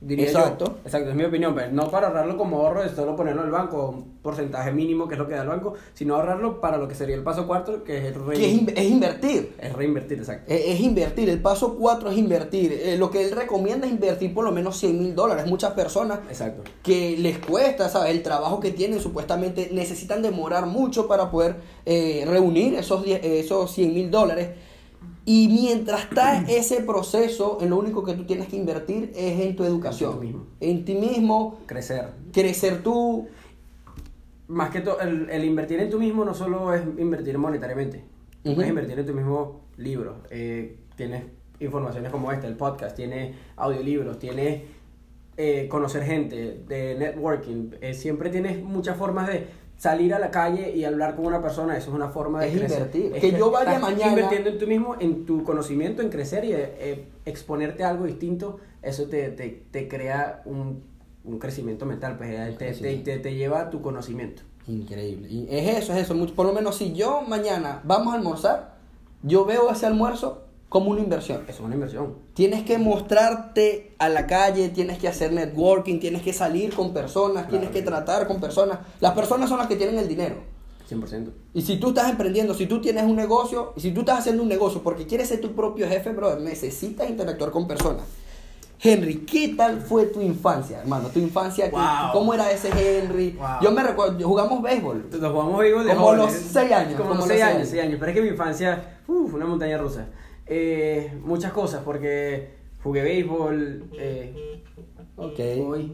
Diría 0.00 0.26
Exacto. 0.26 0.66
yo. 0.66 0.76
Exacto, 0.84 1.08
es 1.08 1.16
mi 1.16 1.24
opinión, 1.24 1.54
pero 1.54 1.72
no 1.72 1.90
para 1.90 2.08
ahorrarlo 2.08 2.36
como 2.36 2.58
ahorro 2.58 2.82
de 2.82 2.90
solo 2.90 3.16
ponerlo 3.16 3.40
en 3.40 3.46
el 3.46 3.52
banco, 3.52 3.88
un 3.88 4.18
porcentaje 4.20 4.70
mínimo 4.70 5.08
que 5.08 5.14
es 5.14 5.18
lo 5.18 5.26
que 5.26 5.34
da 5.34 5.40
el 5.42 5.48
banco, 5.48 5.74
sino 5.94 6.16
ahorrarlo 6.16 6.60
para 6.60 6.76
lo 6.76 6.86
que 6.86 6.94
sería 6.94 7.14
el 7.16 7.22
paso 7.22 7.46
cuarto, 7.46 7.82
que 7.84 7.96
es 7.98 8.04
el 8.04 8.14
re- 8.26 8.34
Que 8.36 8.44
es, 8.44 8.52
in- 8.52 8.72
es 8.76 8.84
invertir. 8.84 9.56
es 9.58 9.72
reinvertir, 9.72 10.18
exacto. 10.18 10.52
Es, 10.52 10.60
es 10.66 10.80
invertir. 10.80 11.30
El 11.30 11.40
paso 11.40 11.76
4 11.78 12.10
es 12.10 12.18
invertir. 12.18 12.72
Eh, 12.72 12.98
lo 12.98 13.10
que 13.10 13.24
él 13.24 13.30
recomienda 13.34 13.86
es 13.86 13.94
invertir 13.94 14.34
por 14.34 14.44
lo 14.44 14.52
menos 14.52 14.76
100 14.76 14.98
mil 14.98 15.14
dólares. 15.14 15.46
Muchas 15.46 15.72
personas 15.72 16.18
Exacto. 16.28 16.64
que 16.82 17.16
les 17.18 17.38
cuesta, 17.38 17.88
¿sabes? 17.88 18.10
El 18.10 18.22
trabajo 18.22 18.60
que 18.60 18.72
tienen, 18.72 19.00
supuestamente 19.00 19.70
necesitan 19.72 20.20
demorar 20.20 20.66
mucho 20.66 21.08
para 21.08 21.30
poder 21.30 21.56
eh, 21.86 22.26
reunir 22.28 22.74
esos, 22.74 23.04
die- 23.06 23.40
esos 23.40 23.72
100 23.72 23.94
mil 23.94 24.10
dólares. 24.10 24.50
Y 25.26 25.48
mientras 25.48 26.02
está 26.04 26.42
ese 26.42 26.82
proceso, 26.82 27.58
en 27.60 27.70
lo 27.70 27.78
único 27.78 28.04
que 28.04 28.12
tú 28.14 28.24
tienes 28.24 28.46
que 28.48 28.56
invertir 28.56 29.10
es 29.14 29.40
en 29.40 29.56
tu 29.56 29.64
educación. 29.64 30.12
En 30.12 30.20
ti 30.20 30.26
mismo. 30.26 30.46
En 30.60 30.84
ti 30.84 30.94
mismo, 30.94 31.58
Crecer. 31.66 32.08
crecer 32.32 32.82
tú. 32.82 33.26
Más 34.48 34.68
que 34.70 34.80
todo, 34.82 35.00
el, 35.00 35.30
el 35.30 35.44
invertir 35.44 35.80
en 35.80 35.88
tú 35.88 35.98
mismo 35.98 36.24
no 36.24 36.34
solo 36.34 36.74
es 36.74 36.82
invertir 36.98 37.38
monetariamente, 37.38 38.04
Tú 38.42 38.50
Ujú. 38.50 38.56
puedes 38.56 38.68
invertir 38.68 38.98
en 38.98 39.06
tu 39.06 39.14
mismo 39.14 39.62
libro. 39.78 40.16
Eh, 40.30 40.76
tienes 40.96 41.22
informaciones 41.60 42.12
como 42.12 42.30
esta, 42.30 42.46
el 42.46 42.56
podcast, 42.56 42.94
tienes 42.94 43.34
audiolibros, 43.56 44.18
tienes 44.18 44.62
eh, 45.38 45.66
conocer 45.70 46.02
gente, 46.04 46.62
de 46.68 46.94
networking. 46.96 47.70
Eh, 47.80 47.94
siempre 47.94 48.28
tienes 48.28 48.62
muchas 48.62 48.98
formas 48.98 49.28
de 49.28 49.46
salir 49.76 50.14
a 50.14 50.18
la 50.18 50.30
calle 50.30 50.74
y 50.74 50.84
hablar 50.84 51.16
con 51.16 51.26
una 51.26 51.42
persona. 51.42 51.76
Eso 51.76 51.90
es 51.90 51.94
una 51.96 52.08
forma 52.08 52.40
de 52.40 52.48
Es 52.48 52.58
crecer. 52.58 52.78
invertir. 52.78 53.12
Que 53.12 53.32
yo 53.32 53.50
vaya 53.50 53.74
estás 53.74 53.82
mañana- 53.90 54.10
invirtiendo 54.12 54.50
en 54.50 54.58
tú 54.58 54.66
mismo, 54.66 54.96
en 54.98 55.26
tu 55.26 55.42
conocimiento, 55.44 56.02
en 56.02 56.08
crecer 56.10 56.44
y 56.44 56.52
eh, 56.52 56.74
eh, 56.78 57.08
exponerte 57.24 57.84
a 57.84 57.90
algo 57.90 58.04
distinto. 58.04 58.58
Eso 58.82 59.04
te, 59.06 59.28
te, 59.30 59.64
te 59.70 59.88
crea 59.88 60.42
un, 60.44 60.82
un 61.24 61.38
crecimiento 61.38 61.86
mental, 61.86 62.16
pues, 62.16 62.30
eh, 62.30 62.36
te, 62.36 62.50
te, 62.52 62.56
crecimiento. 62.66 63.04
te, 63.04 63.18
te 63.18 63.34
lleva 63.34 63.60
a 63.62 63.70
tu 63.70 63.80
conocimiento. 63.82 64.42
Increíble. 64.66 65.28
Y 65.28 65.46
es 65.50 65.76
eso, 65.78 65.92
es 65.92 66.02
eso. 66.10 66.14
Por 66.34 66.46
lo 66.46 66.52
menos 66.54 66.76
si 66.76 66.92
yo 66.94 67.20
mañana 67.22 67.80
vamos 67.84 68.14
a 68.14 68.16
almorzar, 68.16 68.74
yo 69.22 69.44
veo 69.44 69.70
ese 69.70 69.86
almuerzo 69.86 70.43
como 70.74 70.90
una 70.90 71.00
inversión. 71.00 71.42
Eso 71.46 71.52
es 71.52 71.60
una 71.60 71.76
inversión. 71.76 72.14
Tienes 72.34 72.64
que 72.64 72.78
mostrarte 72.78 73.94
a 74.00 74.08
la 74.08 74.26
calle, 74.26 74.70
tienes 74.70 74.98
que 74.98 75.06
hacer 75.06 75.32
networking, 75.32 76.00
tienes 76.00 76.22
que 76.22 76.32
salir 76.32 76.74
con 76.74 76.92
personas, 76.92 77.48
tienes 77.48 77.70
que 77.70 77.80
tratar 77.80 78.26
con 78.26 78.40
personas. 78.40 78.80
Las 78.98 79.12
personas 79.12 79.48
son 79.48 79.58
las 79.58 79.68
que 79.68 79.76
tienen 79.76 80.00
el 80.00 80.08
dinero. 80.08 80.34
100%. 80.90 81.30
Y 81.54 81.62
si 81.62 81.76
tú 81.78 81.90
estás 81.90 82.10
emprendiendo, 82.10 82.54
si 82.54 82.66
tú 82.66 82.80
tienes 82.80 83.04
un 83.04 83.14
negocio, 83.14 83.72
y 83.76 83.80
si 83.82 83.92
tú 83.92 84.00
estás 84.00 84.18
haciendo 84.18 84.42
un 84.42 84.48
negocio 84.48 84.82
porque 84.82 85.06
quieres 85.06 85.28
ser 85.28 85.40
tu 85.40 85.52
propio 85.54 85.86
jefe, 85.88 86.10
brother, 86.10 86.40
necesitas 86.40 87.08
interactuar 87.08 87.52
con 87.52 87.68
personas. 87.68 88.02
Henry, 88.82 89.18
¿qué 89.24 89.54
tal 89.56 89.80
fue 89.80 90.06
tu 90.06 90.20
infancia, 90.20 90.80
hermano? 90.80 91.06
Tu 91.08 91.20
infancia, 91.20 91.66
¿qué- 91.70 91.76
Wow. 91.76 92.12
¿cómo 92.12 92.34
era 92.34 92.50
ese 92.50 92.68
Henry? 92.98 93.30
Wow. 93.38 93.46
Yo 93.62 93.70
me 93.70 93.82
recuerdo, 93.84 94.26
jugamos 94.26 94.60
béisbol. 94.60 95.08
Nos 95.20 95.30
jugamos 95.32 95.56
béisbol 95.60 95.84
de 95.86 95.94
Como 95.94 96.06
jóvenes. 96.06 96.24
los 96.24 96.34
seis 96.34 96.72
años, 96.72 96.94
Como, 96.96 97.10
como 97.10 97.14
los 97.14 97.18
los 97.20 97.28
seis 97.28 97.38
seis 97.38 97.42
años, 97.44 97.56
años. 97.58 97.68
seis 97.70 97.82
años. 97.84 97.96
Pero 98.00 98.10
es 98.10 98.14
que 98.16 98.22
mi 98.22 98.28
infancia, 98.28 98.98
uf, 99.06 99.32
una 99.34 99.46
montaña 99.46 99.78
rusa. 99.78 100.06
Eh, 100.46 101.12
muchas 101.22 101.52
cosas, 101.52 101.82
porque 101.84 102.50
jugué 102.82 103.02
béisbol. 103.02 103.84
Eh, 103.98 104.62
Ok. 105.16 105.38
hoy. 105.66 105.92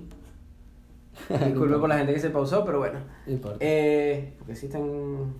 Disculpe 1.28 1.76
por 1.76 1.88
la 1.88 1.98
gente 1.98 2.14
que 2.14 2.20
se 2.20 2.30
pausó, 2.30 2.64
pero 2.64 2.78
bueno. 2.78 3.00
No 3.26 3.32
importa. 3.32 3.58
Eh, 3.60 4.32
porque 4.38 4.56
sí 4.56 4.66
están. 4.66 5.34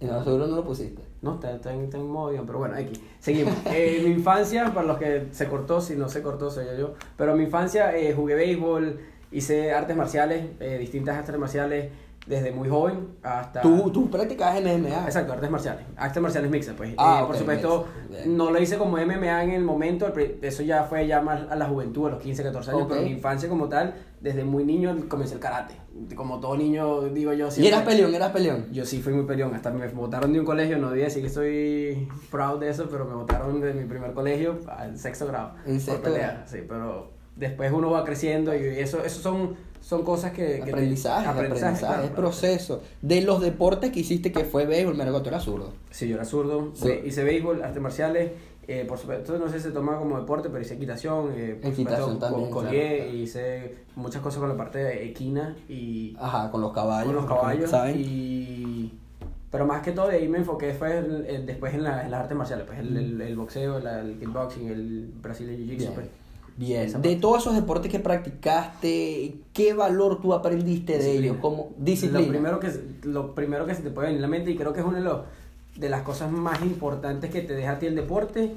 No, 0.00 0.24
seguro 0.24 0.46
no 0.46 0.56
lo 0.56 0.64
pusiste. 0.64 1.02
No, 1.20 1.34
está, 1.34 1.54
está 1.56 1.74
en, 1.74 1.82
está 1.82 1.98
en 1.98 2.06
modo 2.08 2.28
avión, 2.28 2.46
pero 2.46 2.58
bueno, 2.60 2.74
aquí. 2.74 2.94
Seguimos. 3.18 3.54
Eh, 3.66 4.00
mi 4.04 4.12
infancia, 4.12 4.72
para 4.72 4.86
los 4.86 4.96
que 4.98 5.26
se 5.32 5.46
cortó, 5.48 5.80
si 5.82 5.94
no 5.94 6.08
se 6.08 6.22
cortó, 6.22 6.50
soy 6.50 6.64
yo. 6.78 6.94
Pero 7.18 7.36
mi 7.36 7.44
infancia 7.44 7.94
eh, 7.96 8.14
jugué 8.14 8.34
béisbol, 8.34 8.98
hice 9.30 9.72
artes 9.72 9.94
marciales, 9.96 10.46
eh, 10.60 10.78
distintas 10.78 11.18
artes 11.18 11.36
marciales. 11.38 11.90
Desde 12.30 12.52
muy 12.52 12.68
joven 12.68 13.08
hasta... 13.24 13.60
Tú, 13.60 13.90
tú 13.90 14.08
practicabas 14.08 14.62
MMA. 14.62 15.04
Exacto, 15.04 15.32
artes 15.32 15.50
marciales. 15.50 15.84
Artes 15.96 16.22
marciales 16.22 16.48
mixtas, 16.48 16.76
pues. 16.76 16.94
Ah, 16.96 17.22
Eh, 17.22 17.26
por 17.26 17.36
supuesto, 17.36 17.86
no 18.26 18.52
lo 18.52 18.62
hice 18.62 18.78
como 18.78 18.96
MMA 18.96 19.44
en 19.44 19.50
el 19.50 19.64
momento, 19.64 20.12
eso 20.40 20.62
ya 20.62 20.84
fue 20.84 21.08
ya 21.08 21.20
más 21.20 21.50
a 21.50 21.56
la 21.56 21.66
juventud, 21.66 22.06
a 22.06 22.10
los 22.10 22.22
15, 22.22 22.44
14 22.44 22.70
años, 22.70 22.86
pero 22.88 23.00
en 23.00 23.06
mi 23.06 23.12
infancia 23.12 23.48
como 23.48 23.68
tal, 23.68 23.94
desde 24.20 24.44
muy 24.44 24.64
niño 24.64 24.96
comencé 25.08 25.34
el 25.34 25.40
karate. 25.40 25.74
Como 26.14 26.38
todo 26.38 26.56
niño, 26.56 27.02
digo 27.08 27.32
yo 27.32 27.48
Y 27.56 27.66
eras 27.66 27.82
peleón, 27.82 28.14
eras 28.14 28.30
peleón. 28.30 28.66
Yo 28.70 28.86
sí 28.86 29.02
fui 29.02 29.12
muy 29.12 29.26
peleón, 29.26 29.52
hasta 29.52 29.70
me 29.72 29.88
votaron 29.88 30.32
de 30.32 30.38
un 30.38 30.46
colegio, 30.46 30.78
no 30.78 30.90
voy 30.90 31.00
a 31.00 31.04
decir 31.04 31.22
que 31.22 31.28
estoy 31.28 32.08
proud 32.30 32.60
de 32.60 32.68
eso, 32.68 32.86
pero 32.88 33.06
me 33.06 33.14
votaron 33.14 33.60
de 33.60 33.74
mi 33.74 33.86
primer 33.86 34.12
colegio 34.12 34.60
al 34.68 34.96
sexto 34.96 35.26
grado. 35.26 35.54
En 35.66 35.72
por 35.74 35.80
sexto 35.80 36.12
grado. 36.12 36.38
Sí, 36.46 36.58
pero 36.68 37.10
después 37.34 37.72
uno 37.72 37.90
va 37.90 38.04
creciendo 38.04 38.54
y 38.54 38.58
eso, 38.78 39.02
eso 39.04 39.20
son, 39.20 39.56
son 39.80 40.02
cosas 40.04 40.32
que... 40.32 40.58
que 40.58 40.62
te- 40.64 40.70
Aprendizaje, 40.70 41.26
aprendizaje, 41.26 41.78
claro, 41.80 42.02
es 42.04 42.10
proceso. 42.10 42.82
De 43.02 43.22
los 43.22 43.40
deportes 43.40 43.90
que 43.90 44.00
hiciste 44.00 44.30
que 44.32 44.44
fue 44.44 44.66
béisbol, 44.66 44.94
me 44.96 45.04
recuerdo, 45.04 45.22
tú 45.22 45.28
eras 45.30 45.42
zurdo. 45.44 45.72
Sí, 45.90 46.08
yo 46.08 46.14
era 46.16 46.24
zurdo, 46.24 46.70
Sí. 46.74 46.90
hice 47.04 47.24
béisbol, 47.24 47.62
artes 47.62 47.82
marciales, 47.82 48.30
eh, 48.68 48.84
por 48.86 48.98
supuesto, 48.98 49.36
no 49.38 49.48
sé 49.48 49.58
si 49.58 49.64
se 49.64 49.70
toma 49.72 49.98
como 49.98 50.18
deporte, 50.20 50.48
pero 50.48 50.60
hice 50.62 50.74
equitación, 50.74 51.32
eh, 51.34 51.58
por 51.60 51.72
Equitación 51.72 52.12
supuesto, 52.12 52.26
también, 52.26 52.50
co- 52.50 52.60
claro, 52.60 52.68
colgué, 52.76 52.96
claro. 52.98 53.12
hice 53.16 53.74
muchas 53.96 54.22
cosas 54.22 54.38
con 54.40 54.48
la 54.48 54.56
parte 54.56 54.78
de 54.78 55.04
equina 55.06 55.56
y 55.68 56.14
Ajá, 56.20 56.50
con 56.50 56.60
los 56.60 56.72
caballos. 56.72 57.06
con 57.06 57.16
los 57.16 57.26
caballos 57.26 57.70
¿Saben? 57.70 57.96
y 57.98 58.92
pero 59.50 59.66
más 59.66 59.82
que 59.82 59.90
todo 59.90 60.06
de 60.06 60.16
ahí 60.18 60.28
me 60.28 60.38
enfoqué 60.38 60.74
fue 60.74 60.98
en- 60.98 61.24
en- 61.26 61.46
después 61.46 61.74
en, 61.74 61.82
la- 61.82 62.04
en 62.04 62.10
las 62.12 62.20
artes 62.20 62.36
marciales 62.36 62.64
pues 62.66 62.78
el, 62.78 62.96
el, 62.96 63.20
el 63.20 63.36
boxeo 63.36 63.78
el, 63.78 63.86
el 63.88 64.18
kickboxing 64.20 64.68
el 64.68 65.10
brasileño 65.20 65.56
jiu 65.58 65.66
jitsu 65.70 65.82
Bien. 65.86 65.94
pues. 65.94 66.06
Bien, 66.60 67.00
de 67.00 67.16
todos 67.16 67.40
esos 67.40 67.54
deportes 67.54 67.90
que 67.90 68.00
practicaste, 68.00 69.34
¿qué 69.54 69.72
valor 69.72 70.20
tú 70.20 70.34
aprendiste 70.34 70.98
de 70.98 71.12
ellos? 71.12 71.38
Como 71.40 71.70
disciplina. 71.78 72.20
Lo 72.20 72.28
primero, 72.28 72.60
que, 72.60 72.70
lo 73.04 73.34
primero 73.34 73.64
que 73.64 73.74
se 73.74 73.80
te 73.80 73.88
puede 73.88 74.08
venir 74.08 74.18
a 74.18 74.26
la 74.26 74.28
mente 74.28 74.50
y 74.50 74.56
creo 74.58 74.74
que 74.74 74.80
es 74.80 74.86
una 74.86 74.98
de, 74.98 75.04
los, 75.04 75.22
de 75.76 75.88
las 75.88 76.02
cosas 76.02 76.30
más 76.30 76.60
importantes 76.60 77.30
que 77.30 77.40
te 77.40 77.54
deja 77.54 77.70
a 77.70 77.78
ti 77.78 77.86
el 77.86 77.94
deporte 77.94 78.52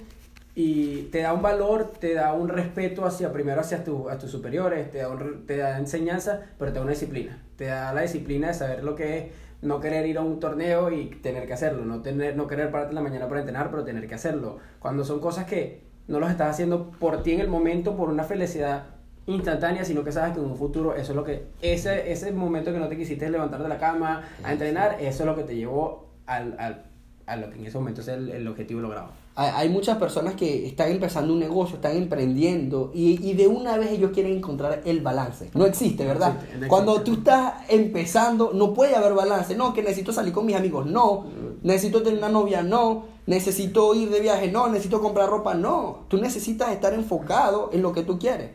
y 0.53 1.03
te 1.13 1.19
da 1.19 1.31
un 1.31 1.41
valor, 1.41 1.93
te 1.97 2.13
da 2.13 2.33
un 2.33 2.49
respeto 2.49 3.05
hacia 3.05 3.31
primero 3.31 3.61
hacia 3.61 3.85
tu, 3.85 4.09
a 4.09 4.17
tus 4.17 4.29
superiores, 4.29 4.91
te 4.91 4.97
da, 4.97 5.07
un 5.07 5.45
te 5.45 5.55
da 5.55 5.79
enseñanza, 5.79 6.41
pero 6.59 6.73
te 6.73 6.79
da 6.79 6.81
una 6.81 6.91
disciplina. 6.91 7.41
Te 7.55 7.67
da 7.67 7.93
la 7.93 8.01
disciplina 8.01 8.49
de 8.49 8.53
saber 8.53 8.83
lo 8.83 8.97
que 8.97 9.17
es 9.17 9.25
no 9.61 9.79
querer 9.79 10.05
ir 10.07 10.17
a 10.17 10.21
un 10.23 10.41
torneo 10.41 10.91
y 10.91 11.05
tener 11.05 11.47
que 11.47 11.53
hacerlo, 11.53 11.85
no, 11.85 12.01
tener, 12.01 12.35
no 12.35 12.47
querer 12.47 12.69
pararte 12.69 12.89
en 12.89 12.95
la 12.95 13.01
mañana 13.01 13.29
para 13.29 13.39
entrenar, 13.39 13.71
pero 13.71 13.85
tener 13.85 14.09
que 14.09 14.15
hacerlo. 14.15 14.57
Cuando 14.79 15.05
son 15.05 15.21
cosas 15.21 15.45
que 15.45 15.92
no 16.07 16.19
los 16.19 16.29
estás 16.29 16.51
haciendo 16.51 16.91
por 16.91 17.23
ti 17.23 17.31
en 17.31 17.39
el 17.39 17.47
momento, 17.47 17.95
por 17.95 18.09
una 18.09 18.23
felicidad 18.23 18.83
instantánea, 19.25 19.85
sino 19.85 20.03
que 20.03 20.11
sabes 20.11 20.33
que 20.33 20.39
en 20.39 20.45
un 20.45 20.57
futuro 20.57 20.95
eso 20.95 21.11
es 21.11 21.15
lo 21.15 21.23
que, 21.23 21.47
ese, 21.61 22.11
ese 22.11 22.31
momento 22.31 22.73
que 22.73 22.79
no 22.79 22.87
te 22.87 22.97
quisiste 22.97 23.29
levantar 23.29 23.63
de 23.63 23.69
la 23.69 23.77
cama 23.77 24.23
a 24.43 24.51
entrenar, 24.51 24.97
eso 24.99 25.23
es 25.23 25.27
lo 25.27 25.35
que 25.35 25.43
te 25.43 25.55
llevó 25.55 26.09
al, 26.25 26.55
al, 26.59 26.83
a 27.25 27.35
lo 27.37 27.49
que 27.49 27.59
en 27.59 27.65
ese 27.65 27.77
momento 27.77 28.01
es 28.01 28.07
el, 28.09 28.29
el 28.29 28.47
objetivo 28.47 28.81
logrado. 28.81 29.23
Hay, 29.35 29.67
muchas 29.69 29.97
personas 29.97 30.35
que 30.35 30.67
están 30.67 30.91
empezando 30.91 31.33
un 31.33 31.39
negocio, 31.39 31.77
están 31.77 31.97
emprendiendo 31.97 32.91
y, 32.93 33.19
y 33.27 33.33
de 33.33 33.47
una 33.47 33.77
vez 33.77 33.89
ellos 33.89 34.11
quieren 34.13 34.33
encontrar 34.33 34.83
el 34.85 35.01
balance. 35.01 35.49
No 35.55 35.65
existe, 35.65 36.05
¿verdad? 36.05 36.33
No 36.33 36.39
existe, 36.39 36.59
no 36.59 36.67
Cuando 36.67 37.01
tú 37.01 37.13
estás 37.13 37.53
empezando, 37.67 38.51
no 38.53 38.75
puede 38.75 38.95
haber 38.95 39.13
balance. 39.13 39.55
No, 39.55 39.73
que 39.73 39.81
necesito 39.81 40.13
salir 40.13 40.33
con 40.33 40.45
mis 40.45 40.55
amigos, 40.55 40.85
no. 40.85 41.25
Necesito 41.63 42.03
tener 42.03 42.19
una 42.19 42.29
novia, 42.29 42.61
no. 42.61 43.05
Necesito 43.25 43.93
ir 43.95 44.09
de 44.09 44.19
viaje, 44.19 44.51
no. 44.51 44.67
Necesito 44.67 45.01
comprar 45.01 45.29
ropa, 45.29 45.53
no. 45.53 46.05
Tú 46.07 46.17
necesitas 46.17 46.71
estar 46.71 46.93
enfocado 46.93 47.69
en 47.73 47.81
lo 47.81 47.93
que 47.93 48.03
tú 48.03 48.19
quieres. 48.19 48.51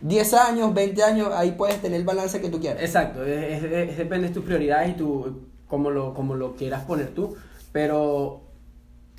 10 0.00 0.34
años, 0.34 0.74
20 0.74 1.02
años, 1.02 1.28
ahí 1.34 1.52
puedes 1.52 1.80
tener 1.80 2.00
el 2.00 2.06
balance 2.06 2.40
que 2.40 2.48
tú 2.48 2.60
quieres. 2.60 2.82
Exacto, 2.82 3.24
es, 3.24 3.62
depende 3.96 4.28
de 4.28 4.34
tus 4.34 4.44
prioridades 4.44 4.90
y 4.90 4.92
tu, 4.92 5.40
cómo, 5.66 5.90
lo, 5.90 6.12
cómo 6.14 6.34
lo 6.34 6.54
quieras 6.54 6.84
poner 6.84 7.08
tú, 7.08 7.34
pero 7.72 8.42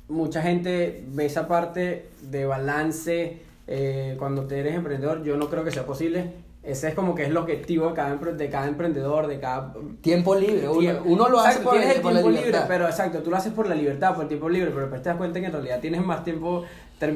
mucha 0.08 0.40
gente 0.40 1.04
ve 1.08 1.26
esa 1.26 1.48
parte 1.48 2.10
de 2.22 2.46
balance 2.46 3.42
eh, 3.66 4.16
cuando 4.18 4.46
te 4.46 4.60
eres 4.60 4.74
emprendedor, 4.74 5.22
yo 5.22 5.36
no 5.36 5.50
creo 5.50 5.64
que 5.64 5.70
sea 5.70 5.84
posible. 5.84 6.32
Ese 6.68 6.88
es 6.88 6.94
como 6.94 7.14
que 7.14 7.22
es 7.22 7.28
el 7.28 7.36
objetivo 7.36 7.88
de 7.88 7.94
cada, 7.94 8.14
de 8.16 8.48
cada 8.50 8.66
emprendedor, 8.68 9.26
de 9.26 9.40
cada... 9.40 9.72
Tiempo 10.02 10.34
libre. 10.34 10.68
Uno, 10.68 10.78
tiempo. 10.80 11.02
uno 11.06 11.28
lo 11.28 11.40
hace 11.40 11.58
Exacto, 11.60 11.70
por, 11.70 11.78
el 11.78 11.82
por 11.82 12.12
la 12.12 12.20
tiempo 12.20 12.28
libre, 12.30 12.46
libertad. 12.46 12.64
pero 12.68 12.86
exacto, 12.86 13.18
tú 13.22 13.30
lo 13.30 13.36
haces 13.36 13.52
por 13.54 13.66
la 13.68 13.74
libertad, 13.74 14.12
por 14.14 14.22
el 14.24 14.28
tiempo 14.28 14.48
libre, 14.50 14.68
pero 14.70 14.82
después 14.82 15.02
te 15.02 15.08
das 15.08 15.16
cuenta 15.18 15.40
que 15.40 15.46
en 15.46 15.52
realidad 15.52 15.80
tienes 15.80 16.04
más 16.04 16.24
tiempo, 16.24 16.64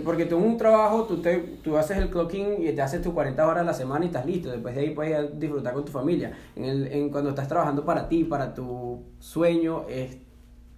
porque 0.05 0.25
tú 0.25 0.37
en 0.39 0.43
un 0.45 0.57
trabajo, 0.57 1.05
tú, 1.05 1.21
te, 1.21 1.37
tú 1.63 1.77
haces 1.77 1.99
el 1.99 2.09
clocking 2.09 2.67
y 2.67 2.73
te 2.73 2.81
haces 2.81 3.03
tus 3.03 3.13
40 3.13 3.47
horas 3.47 3.61
a 3.63 3.65
la 3.65 3.75
semana 3.75 4.05
y 4.05 4.09
estás 4.09 4.25
listo, 4.25 4.51
después 4.51 4.75
de 4.75 4.81
ahí 4.81 4.91
puedes 4.91 5.15
a 5.19 5.23
disfrutar 5.23 5.75
con 5.75 5.85
tu 5.85 5.93
familia. 5.93 6.33
En 6.57 6.65
el, 6.65 6.87
en 6.87 7.11
cuando 7.11 7.29
estás 7.31 7.47
trabajando 7.47 7.85
para 7.85 8.09
ti, 8.09 8.25
para 8.25 8.55
tu 8.55 9.03
sueño, 9.19 9.85
es 9.89 10.17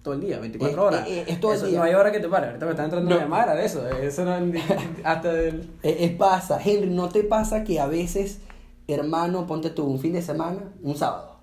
todo 0.01 0.15
el 0.15 0.21
día, 0.21 0.39
24 0.39 0.69
Es- 0.69 0.77
horas. 0.87 1.07
es- 1.09 1.27
es 1.29 1.39
todo 1.39 1.51
el 1.53 1.57
Eso, 1.57 1.67
día. 1.67 1.77
No 1.79 1.83
hay 1.85 1.93
hora 1.93 2.11
que 2.11 2.19
te 2.19 2.27
pare, 2.27 2.47
ahorita 2.47 2.65
me 2.65 2.71
está 2.71 2.83
entrando 2.83 3.09
No. 3.09 3.15
una 3.15 3.25
llamada 3.25 3.55
de 3.55 3.65
eso, 3.65 3.87
eso 3.87 4.25
no, 4.25 4.35
hasta 5.05 5.31
del... 5.33 5.61
Eh, 5.81 5.95
eh, 6.01 6.15
pasa, 6.17 6.59
Henry, 6.63 6.89
¿no 6.89 7.09
te 7.09 7.23
pasa 7.23 7.63
que 7.63 7.79
a 7.79 7.87
veces, 7.87 8.41
hermano, 8.87 9.47
ponte 9.47 9.69
tú 9.69 9.85
un 9.85 9.99
fin 9.99 10.13
de 10.13 10.21
semana, 10.21 10.59
un 10.83 10.95
sábado, 10.95 11.35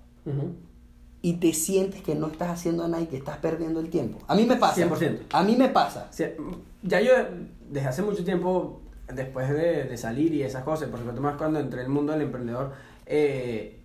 y 1.21 1.33
te 1.33 1.53
sientes 1.53 2.01
que 2.01 2.15
no 2.15 2.27
estás 2.27 2.49
haciendo 2.49 2.87
nada 2.87 3.01
y 3.03 3.07
que 3.07 3.17
estás 3.17 3.37
perdiendo 3.37 3.79
el 3.79 3.89
tiempo? 3.89 4.19
A 4.27 4.35
mí 4.35 4.45
me 4.45 4.57
pasa. 4.57 4.85
100%. 4.85 5.19
A 5.31 5.43
mí 5.43 5.55
me 5.55 5.69
pasa. 5.69 6.09
Ya 6.83 6.99
yo 6.99 7.11
desde 7.69 7.87
hace 7.87 8.01
mucho 8.01 8.23
tiempo, 8.25 8.81
después 9.13 9.49
de, 9.49 9.85
de 9.85 9.97
salir 9.97 10.33
y 10.33 10.43
esas 10.43 10.63
cosas, 10.63 10.89
por 10.89 10.99
supuesto 10.99 11.21
más 11.21 11.37
cuando 11.37 11.59
entré 11.59 11.79
en 11.81 11.85
el 11.87 11.91
mundo 11.93 12.11
del 12.11 12.23
emprendedor, 12.23 12.71
eh, 13.05 13.79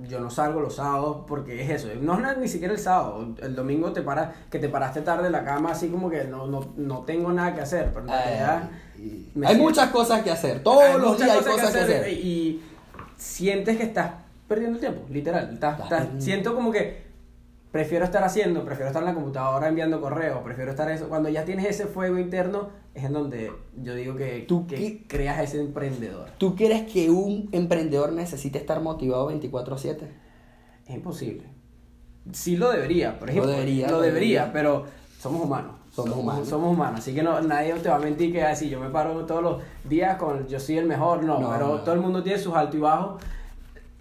yo 0.00 0.18
no 0.18 0.30
salgo 0.30 0.60
los 0.60 0.74
sábados 0.76 1.18
porque 1.28 1.62
es 1.62 1.70
eso, 1.70 1.88
no 2.00 2.14
es 2.14 2.20
nada- 2.20 2.34
ni 2.34 2.48
siquiera 2.48 2.72
el 2.74 2.80
sábado, 2.80 3.34
el 3.40 3.54
domingo 3.54 3.92
te 3.92 4.02
para, 4.02 4.34
que 4.50 4.58
te 4.58 4.68
paraste 4.68 5.02
tarde 5.02 5.26
en 5.26 5.32
la 5.32 5.44
cama 5.44 5.70
así 5.70 5.88
como 5.88 6.10
que 6.10 6.24
no, 6.24 6.48
no, 6.48 6.72
no 6.76 7.00
tengo 7.02 7.32
nada 7.32 7.54
que 7.54 7.60
hacer, 7.60 7.90
pero 7.92 8.00
en 8.06 8.08
realidad 8.08 8.70
Ay, 8.96 9.30
me 9.36 9.46
hay 9.46 9.54
siento- 9.54 9.68
muchas 9.70 9.90
cosas 9.90 10.22
que 10.22 10.30
hacer. 10.32 10.62
Todos 10.64 10.82
hay 10.82 11.00
los 11.00 11.16
días 11.16 11.30
hay 11.30 11.44
cosas 11.44 11.72
que 11.72 11.78
hacer. 11.80 12.12
y 12.12 12.62
sientes 13.22 13.76
que 13.76 13.84
estás 13.84 14.12
perdiendo 14.48 14.76
el 14.76 14.80
tiempo, 14.80 15.02
literal. 15.08 15.50
Estás- 15.54 16.08
siento 16.18 16.54
como 16.54 16.70
que 16.72 17.02
prefiero 17.70 18.04
estar 18.04 18.22
haciendo, 18.24 18.64
prefiero 18.64 18.88
estar 18.88 19.02
en 19.02 19.08
la 19.08 19.14
computadora 19.14 19.68
enviando 19.68 20.00
correos, 20.00 20.40
prefiero 20.44 20.72
estar 20.72 20.90
eso. 20.90 21.08
Cuando 21.08 21.28
ya 21.30 21.44
tienes 21.44 21.66
ese 21.66 21.86
fuego 21.86 22.18
interno, 22.18 22.68
es 22.94 23.04
en 23.04 23.12
donde 23.14 23.50
yo 23.80 23.94
digo 23.94 24.14
que, 24.16 24.44
¿Tú 24.46 24.66
que 24.66 25.04
creas 25.06 25.40
ese 25.40 25.60
emprendedor. 25.60 26.28
¿Tú 26.36 26.54
crees 26.54 26.82
que 26.92 27.08
un 27.10 27.48
emprendedor 27.52 28.12
necesita 28.12 28.58
estar 28.58 28.80
motivado 28.82 29.26
24/7? 29.30 30.08
Es 30.86 30.94
imposible. 30.94 31.44
Sí 32.32 32.56
lo 32.56 32.70
debería, 32.70 33.18
por 33.18 33.28
Lo 33.28 33.32
ejemplo. 33.32 33.50
debería, 33.52 33.86
lo 33.86 33.92
lo 33.96 34.00
debería, 34.02 34.40
debería. 34.46 34.52
pero 34.52 34.84
somos 35.18 35.42
humanos. 35.42 35.76
Somos 35.92 36.16
humanos. 36.16 36.48
Somos 36.48 36.72
humanos, 36.72 37.00
así 37.00 37.14
que 37.14 37.22
no, 37.22 37.40
nadie 37.42 37.74
te 37.74 37.88
va 37.90 37.96
a 37.96 37.98
mentir 37.98 38.32
que 38.32 38.42
así 38.42 38.68
yo 38.70 38.80
me 38.80 38.88
paro 38.88 39.26
todos 39.26 39.42
los 39.42 39.62
días 39.84 40.16
con 40.16 40.48
yo 40.48 40.58
soy 40.58 40.78
el 40.78 40.86
mejor, 40.86 41.22
no, 41.22 41.38
No, 41.38 41.50
pero 41.50 41.68
no. 41.68 41.80
todo 41.82 41.94
el 41.94 42.00
mundo 42.00 42.22
tiene 42.22 42.38
sus 42.38 42.54
altos 42.54 42.76
y 42.76 42.78
bajos. 42.80 43.22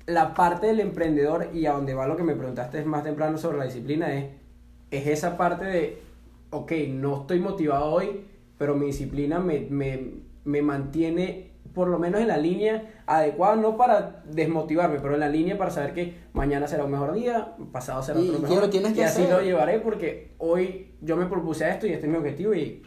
La 0.06 0.34
parte 0.34 0.68
del 0.68 0.80
emprendedor 0.80 1.50
y 1.54 1.66
a 1.66 1.74
donde 1.74 1.94
va 1.94 2.08
lo 2.08 2.16
que 2.16 2.24
me 2.24 2.34
preguntaste 2.36 2.84
más 2.86 3.04
temprano 3.04 3.38
sobre 3.38 3.58
la 3.58 3.66
disciplina 3.66 4.14
es, 4.16 4.26
es 4.90 5.08
esa 5.08 5.36
parte 5.38 5.66
de, 5.66 6.02
ok, 6.50 6.72
no 6.90 7.22
estoy 7.22 7.40
motivado 7.40 7.86
hoy, 7.92 8.26
pero 8.58 8.76
mi 8.76 8.88
disciplina 8.88 9.40
me, 9.40 9.68
me, 9.70 10.12
me 10.46 10.62
mantiene 10.62 11.51
por 11.74 11.88
lo 11.88 12.00
menos 12.00 12.20
en 12.22 12.28
la 12.28 12.38
línea 12.38 13.02
adecuada, 13.06 13.56
no 13.56 13.78
para 13.78 14.24
desmotivarme, 14.30 15.00
pero 15.00 15.14
en 15.14 15.22
la 15.22 15.30
línea 15.30 15.58
para 15.58 15.72
saber 15.72 15.94
que 15.94 16.16
mañana 16.34 16.68
será 16.68 16.84
un 16.84 16.92
mejor 16.92 17.14
día, 17.14 17.56
pasado 17.72 18.04
será 18.04 18.20
Y 18.20 18.28
otro 18.28 18.42
que 18.42 18.48
mejor. 18.48 18.64
lo 18.64 18.70
tienes 18.70 18.94
que 18.94 19.00
y 19.00 19.04
así 19.04 19.24
hacer. 19.24 19.34
lo 19.36 19.42
llevaré 19.42 19.80
porque 19.80 20.32
hoy 20.38 20.92
yo 21.02 21.16
me 21.16 21.26
propuse 21.28 21.70
esto 21.70 21.88
y 21.88 21.94
este 21.94 22.08
es 22.08 22.12
mi 22.12 22.18
objetivo 22.18 22.54
y, 22.54 22.84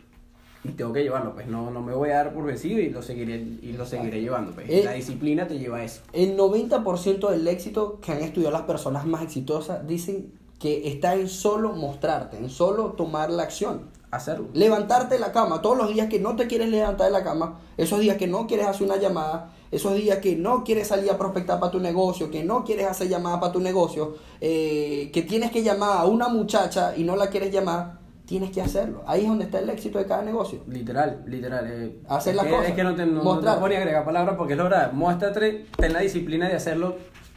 y 0.64 0.68
tengo 0.70 0.92
que 0.92 1.02
llevarlo, 1.02 1.34
pues 1.34 1.46
no, 1.46 1.70
no 1.70 1.80
me 1.80 1.94
voy 1.94 2.10
a 2.10 2.16
dar 2.16 2.34
por 2.34 2.44
vencido 2.44 2.78
y 2.80 2.90
lo 2.90 3.00
seguiré, 3.02 3.36
y 3.36 3.72
lo 3.76 3.86
seguiré 3.86 4.20
llevando. 4.20 4.52
Pues. 4.52 4.68
Eh, 4.68 4.82
la 4.84 4.92
disciplina 4.92 5.46
te 5.46 5.58
lleva 5.58 5.78
a 5.78 5.84
eso. 5.84 6.02
El 6.12 6.36
90% 6.36 7.30
del 7.30 7.48
éxito 7.48 8.00
que 8.00 8.12
han 8.12 8.22
estudiado 8.22 8.52
las 8.52 8.62
personas 8.62 9.06
más 9.06 9.22
exitosas 9.22 9.86
dicen 9.86 10.32
que 10.58 10.88
está 10.88 11.14
en 11.14 11.28
solo 11.28 11.72
mostrarte, 11.72 12.36
en 12.38 12.48
solo 12.50 12.92
tomar 12.92 13.30
la 13.30 13.42
acción. 13.44 13.90
Hacerlo. 14.14 14.48
Levantarte 14.52 15.14
de 15.14 15.20
la 15.20 15.32
cama, 15.32 15.60
todos 15.62 15.76
los 15.76 15.88
días 15.92 16.08
que 16.08 16.20
no 16.20 16.36
te 16.36 16.46
quieres 16.46 16.68
levantar 16.68 17.06
de 17.06 17.12
la 17.12 17.24
cama, 17.24 17.60
esos 17.76 18.00
días 18.00 18.16
que 18.16 18.26
no 18.26 18.46
quieres 18.46 18.66
hacer 18.66 18.86
una 18.86 18.96
llamada, 18.96 19.50
esos 19.70 19.94
días 19.96 20.18
que 20.18 20.36
no 20.36 20.62
quieres 20.64 20.88
salir 20.88 21.10
a 21.10 21.18
prospectar 21.18 21.58
para 21.58 21.72
tu 21.72 21.80
negocio, 21.80 22.30
que 22.30 22.44
no 22.44 22.64
quieres 22.64 22.86
hacer 22.86 23.08
llamada 23.08 23.40
para 23.40 23.52
tu 23.52 23.60
negocio, 23.60 24.14
eh, 24.40 25.10
que 25.12 25.22
tienes 25.22 25.50
que 25.50 25.62
llamar 25.62 25.98
a 25.98 26.04
una 26.04 26.28
muchacha 26.28 26.96
y 26.96 27.02
no 27.04 27.16
la 27.16 27.28
quieres 27.28 27.50
llamar, 27.52 27.98
tienes 28.24 28.50
que 28.52 28.62
hacerlo. 28.62 29.02
Ahí 29.06 29.22
es 29.22 29.28
donde 29.28 29.44
está 29.44 29.58
el 29.58 29.68
éxito 29.68 29.98
de 29.98 30.06
cada 30.06 30.22
negocio. 30.22 30.60
Literal, 30.68 31.22
literal. 31.26 31.66
eh, 31.68 31.98
Hacer 32.08 32.34
las 32.36 32.46
cosas. 32.46 32.68
Es 32.68 32.74
que 32.74 32.84
no 32.84 32.94
te, 32.94 33.04
no, 33.04 33.12
no 33.14 33.18
te 33.20 33.24
Mostrar. 33.24 33.58
puedo 33.58 33.68
ni 33.70 33.76
agregar 33.76 34.04
palabras 34.04 34.36
porque 34.38 34.52
es 34.52 34.56
la 34.56 34.62
verdad. 34.64 34.92
Muéstrate, 34.92 35.66
ten 35.76 35.92
la 35.92 36.00
disciplina 36.00 36.48
de 36.48 36.54
hacerlo 36.54 36.96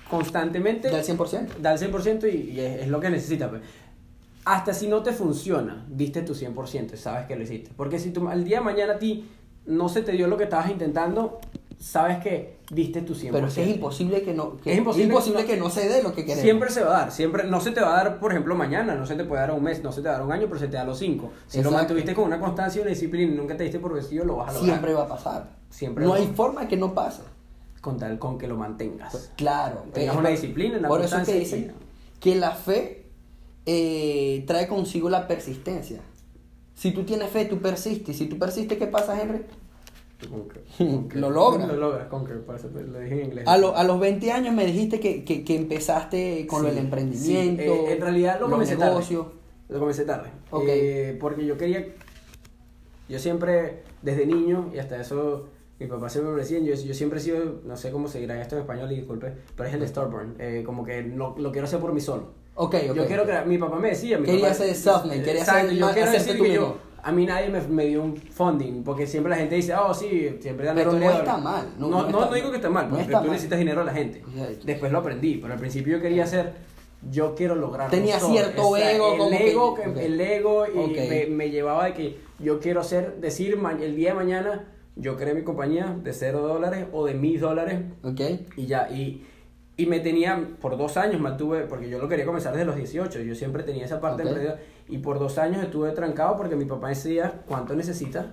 constantemente. 0.10 0.90
Del 0.90 1.04
100%. 1.04 1.58
Da 1.60 1.74
el 1.74 1.80
100% 1.80 2.32
y, 2.34 2.52
y 2.52 2.60
es, 2.60 2.82
es 2.84 2.88
lo 2.88 3.00
que 3.00 3.10
necesitas. 3.10 3.50
pues. 3.50 3.62
Hasta 4.48 4.74
si 4.74 4.88
no 4.88 5.04
te 5.04 5.12
funciona, 5.12 5.86
diste 5.90 6.22
tu 6.22 6.34
100%, 6.34 6.96
sabes 6.96 7.26
que 7.26 7.36
lo 7.36 7.44
hiciste. 7.44 7.72
Porque 7.76 8.00
si 8.00 8.12
tú, 8.12 8.30
al 8.30 8.46
día 8.46 8.60
de 8.60 8.64
mañana 8.64 8.94
a 8.94 8.98
ti 8.98 9.30
no 9.66 9.90
se 9.90 10.02
te 10.02 10.14
dio 10.14 10.28
lo 10.28 10.38
que 10.38 10.46
estabas 10.46 10.70
intentando, 10.70 11.42
sabes 11.78 12.20
que 12.20 12.60
diste 12.72 13.02
tu 13.02 13.14
100%. 13.14 13.32
Pero 13.34 13.48
es 13.48 13.54
que 13.56 13.64
es 13.64 13.70
imposible 13.76 14.22
que 14.22 14.34
no, 14.34 14.56
que, 14.56 14.72
Es 14.72 14.78
imposible 14.78 15.46
que 15.46 15.56
que 15.56 15.58
no 15.58 15.70
se 15.70 15.90
dé 15.90 16.02
lo 16.02 16.14
que 16.14 16.24
queremos. 16.24 16.44
Siempre 16.44 16.70
se 16.70 16.82
va 16.82 16.96
a 16.96 17.00
dar, 17.02 17.12
siempre, 17.12 17.44
no 17.44 17.60
se 17.60 17.72
te 17.72 17.82
va 17.82 18.00
a 18.00 18.04
dar, 18.04 18.20
por 18.22 18.32
ejemplo, 18.32 18.56
mañana, 18.56 18.96
no 18.96 19.06
se 19.06 19.16
te 19.16 19.26
puede 19.26 19.42
dar 19.42 19.52
un 19.52 19.62
mes, 19.62 19.84
no 19.84 19.92
se 19.92 20.02
te 20.02 20.08
va 20.08 20.16
a 20.16 20.18
dar 20.20 20.26
un 20.26 20.32
año, 20.32 20.48
pero 20.48 20.62
se 20.62 20.70
te 20.70 20.78
da 20.78 20.86
los 20.86 20.98
cinco. 20.98 21.30
Si 21.48 21.62
lo 21.62 21.70
mantuviste 21.70 22.16
con 22.16 22.24
una 22.24 22.40
constancia 22.40 22.80
y 22.80 22.82
una 22.84 22.92
disciplina 22.92 23.34
y 23.34 23.36
nunca 23.36 23.58
te 23.58 23.64
diste 23.64 23.80
por 23.80 23.94
vencido, 23.94 24.24
lo 24.24 24.38
vas 24.38 24.52
a 24.52 24.54
lograr. 24.54 24.70
Siempre 24.70 24.94
va 24.94 25.04
a 25.04 25.08
pasar. 25.10 25.50
Siempre 25.70 26.06
no 26.06 26.14
hay 26.14 26.28
forma 26.28 26.70
que 26.70 26.78
no 26.78 26.94
pase. 26.94 27.24
Con 27.82 27.98
tal 27.98 28.18
con 28.18 28.38
que 28.38 28.48
lo 28.48 28.56
mantengas. 28.56 29.34
Claro. 29.36 29.84
Tengas 29.94 30.16
una 30.16 30.30
disciplina, 30.30 30.78
una 30.78 30.88
Por 30.88 31.02
eso 31.02 31.18
es 31.18 31.28
que 31.28 31.34
constancia 31.34 31.36
y- 31.36 31.62
dicen 31.64 31.76
que 32.20 32.36
la 32.36 32.52
fe 32.52 33.07
eh, 33.68 34.44
trae 34.48 34.68
consigo 34.68 35.10
la 35.10 35.28
persistencia. 35.28 36.00
Si 36.74 36.92
tú 36.92 37.04
tienes 37.04 37.30
fe, 37.30 37.46
tú 37.46 37.60
persistes. 37.60 38.18
Si 38.18 38.26
tú 38.28 38.40
persistes, 38.40 38.78
¿qué 38.78 38.88
pasa, 38.88 39.22
Henry? 39.22 39.42
Con 40.30 40.48
que- 40.48 40.62
con 40.86 41.10
que- 41.10 41.20
Lo 41.20 41.30
logras. 41.30 41.68
Lo 41.72 41.76
logras, 41.76 42.08
con 42.08 42.26
que, 42.26 42.34
por 42.36 42.56
eso 42.56 42.70
lo 42.74 43.00
dije 43.00 43.20
en 43.20 43.26
inglés. 43.26 43.48
A, 43.48 43.58
lo- 43.58 43.76
a 43.76 43.84
los 43.84 44.00
20 44.00 44.32
años 44.32 44.56
me 44.56 44.66
dijiste 44.66 45.00
que, 45.00 45.24
que- 45.24 45.44
que 45.44 45.56
empezaste 45.56 46.48
con 46.48 46.62
Sí, 46.62 46.68
del 46.70 46.78
emprendimiento. 46.80 47.62
sí. 47.62 47.70
Eh, 47.70 47.94
en 47.94 48.02
realidad 48.02 48.40
lo 48.40 48.50
comencé 48.50 48.76
negocios. 48.78 49.26
tarde. 49.28 49.38
Lo 49.70 49.80
comencé 49.80 50.06
tarde. 50.06 50.30
Ok. 50.50 50.64
Eh, 50.68 51.18
porque 51.20 51.46
yo 51.46 51.58
quería. 51.58 51.86
Yo 53.10 53.20
siempre, 53.20 53.84
desde 54.02 54.26
niño, 54.26 54.70
y 54.74 54.80
hasta 54.80 55.00
eso, 55.00 55.48
mi 55.80 55.88
papá 55.88 56.10
siempre 56.10 56.34
me 56.34 56.40
decía, 56.42 56.60
yo, 56.60 56.74
yo 56.76 56.94
siempre 56.94 57.20
he 57.20 57.22
sido, 57.22 57.62
no 57.66 57.78
sé 57.78 57.92
cómo 57.92 58.08
se 58.08 58.20
dirá 58.20 58.42
esto 58.42 58.56
en 58.56 58.62
español, 58.62 58.92
y 58.92 58.96
disculpe, 58.98 59.34
pero 59.56 59.70
es 59.70 59.76
el 59.76 59.88
Starburn. 59.88 60.36
Eh, 60.40 60.64
como 60.66 60.84
que 60.84 61.04
lo, 61.04 61.36
lo 61.38 61.52
quiero 61.52 61.68
hacer 61.68 61.80
por 61.80 61.94
mí 61.94 62.02
solo. 62.02 62.32
Ok, 62.60 62.76
ok. 62.90 62.96
Yo 62.96 63.06
quiero 63.06 63.26
que 63.26 63.34
mi 63.46 63.58
papá 63.58 63.78
me 63.78 63.90
decía, 63.90 64.18
mi 64.18 64.26
Quería 64.26 64.42
papá- 64.50 64.54
ser 64.56 64.76
self-made, 64.76 65.24
quería 65.24 65.46
ser 65.46 65.70
yo 65.76 65.90
quiero 65.94 66.12
decir 66.12 66.42
que 66.42 66.54
yo, 66.54 66.78
a 67.04 67.12
mí 67.12 67.26
nadie 67.26 67.50
me, 67.50 67.62
me 67.62 67.86
dio 67.86 68.02
un 68.04 68.18
funding, 68.18 68.84
porque 68.84 69.06
siempre 69.06 69.30
la 69.30 69.38
gente 69.38 69.56
dice, 69.56 69.76
oh 69.76 69.94
sí, 69.94 70.38
siempre 70.42 70.66
dan 70.66 70.76
Pero 70.76 70.92
no 70.92 70.98
historiadores". 70.98 71.28
está 71.30 71.38
mal, 71.38 71.70
no- 71.78 71.88
No, 71.88 72.02
no 72.02 72.08
está 72.10 72.26
no 72.26 72.34
digo 72.34 72.50
que 72.50 72.56
esté 72.58 72.70
mal, 72.70 72.88
porque 72.90 73.04
está 73.04 73.20
tú 73.20 73.24
mal. 73.26 73.32
necesitas 73.34 73.60
dinero 73.60 73.82
a 73.82 73.84
la 73.86 73.94
gente. 73.94 74.24
Después 74.66 74.92
lo 74.92 74.98
aprendí, 74.98 75.36
pero 75.36 75.54
al 75.54 75.60
principio 75.60 75.98
yo 75.98 76.02
quería 76.02 76.24
hacer, 76.24 76.54
yo 77.12 77.36
quiero 77.36 77.54
lograr. 77.56 77.92
Tenía 77.92 78.20
cierto 78.20 78.76
ego, 78.76 79.12
el 79.14 79.18
como 79.20 79.32
ego, 79.38 79.76
que, 79.76 79.82
ok. 79.90 79.98
el 79.98 80.20
ego 80.20 80.66
y 80.66 80.78
Ok. 80.80 81.10
me, 81.10 81.26
me 81.28 81.50
llevaba 81.52 81.86
de 81.86 81.94
que 81.94 82.18
yo 82.40 82.60
quiero 82.60 82.84
ser, 82.84 83.18
decir 83.22 83.60
el 83.82 83.96
día 83.96 84.10
de 84.10 84.16
mañana, 84.16 84.66
yo 84.96 85.16
creé 85.16 85.36
mi 85.36 85.44
compañía 85.44 85.96
de 86.04 86.12
cero 86.12 86.40
dólares 86.42 86.88
o 86.92 87.06
de 87.06 87.14
mil 87.14 87.40
dólares 87.40 87.82
Ok. 88.04 88.20
y 88.58 88.66
ya, 88.66 88.90
y, 88.90 89.24
y 89.78 89.86
me 89.86 90.00
tenía, 90.00 90.56
por 90.60 90.76
dos 90.76 90.98
años 90.98 91.22
mantuve, 91.22 91.62
porque 91.62 91.88
yo 91.88 92.00
lo 92.00 92.10
quería 92.10 92.26
comenzar 92.26 92.52
desde 92.54 92.66
los 92.66 92.76
18, 92.76 93.22
yo 93.22 93.36
siempre 93.36 93.62
tenía 93.64 93.86
esa 93.86 94.02
parte 94.02 94.24
Ok. 94.24 94.30
emprendedora, 94.30 94.62
y 94.88 94.98
por 94.98 95.20
dos 95.20 95.38
años 95.38 95.64
estuve 95.64 95.92
trancado 95.92 96.36
porque 96.36 96.56
mi 96.56 96.66
papá 96.66 96.90
decía, 96.90 97.42
¿cuánto 97.48 97.76
necesitas? 97.76 98.26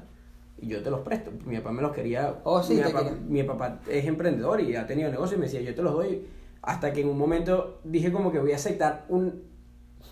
Y 0.59 0.69
yo 0.69 0.83
te 0.83 0.91
los 0.91 1.01
presto. 1.01 1.31
Mi 1.45 1.59
papá 1.59 1.73
me 1.73 1.83
los 1.83 1.93
quería. 1.93 2.37
Oh, 2.45 2.63
sí, 2.63 2.77
mi, 2.77 2.81
papá, 2.81 3.05
quería. 3.05 3.19
mi 3.29 3.43
papá 3.43 3.81
es 3.91 4.07
emprendedor 4.07 4.61
y 4.63 4.75
ha 4.75 4.87
tenido 4.87 5.11
negocio 5.11 5.37
y 5.37 5.41
me 5.41 5.47
decía, 5.47 5.61
yo 5.61 5.75
te 5.75 5.83
los 5.83 5.93
doy. 5.93 6.27
Hasta 6.63 6.95
que 6.95 7.03
en 7.03 7.09
un 7.11 7.19
momento 7.19 7.81
dije 7.85 8.11
como 8.11 8.33
que 8.33 8.39
voy 8.39 8.53
a 8.53 8.57
aceptar 8.57 9.05
un, 9.11 9.43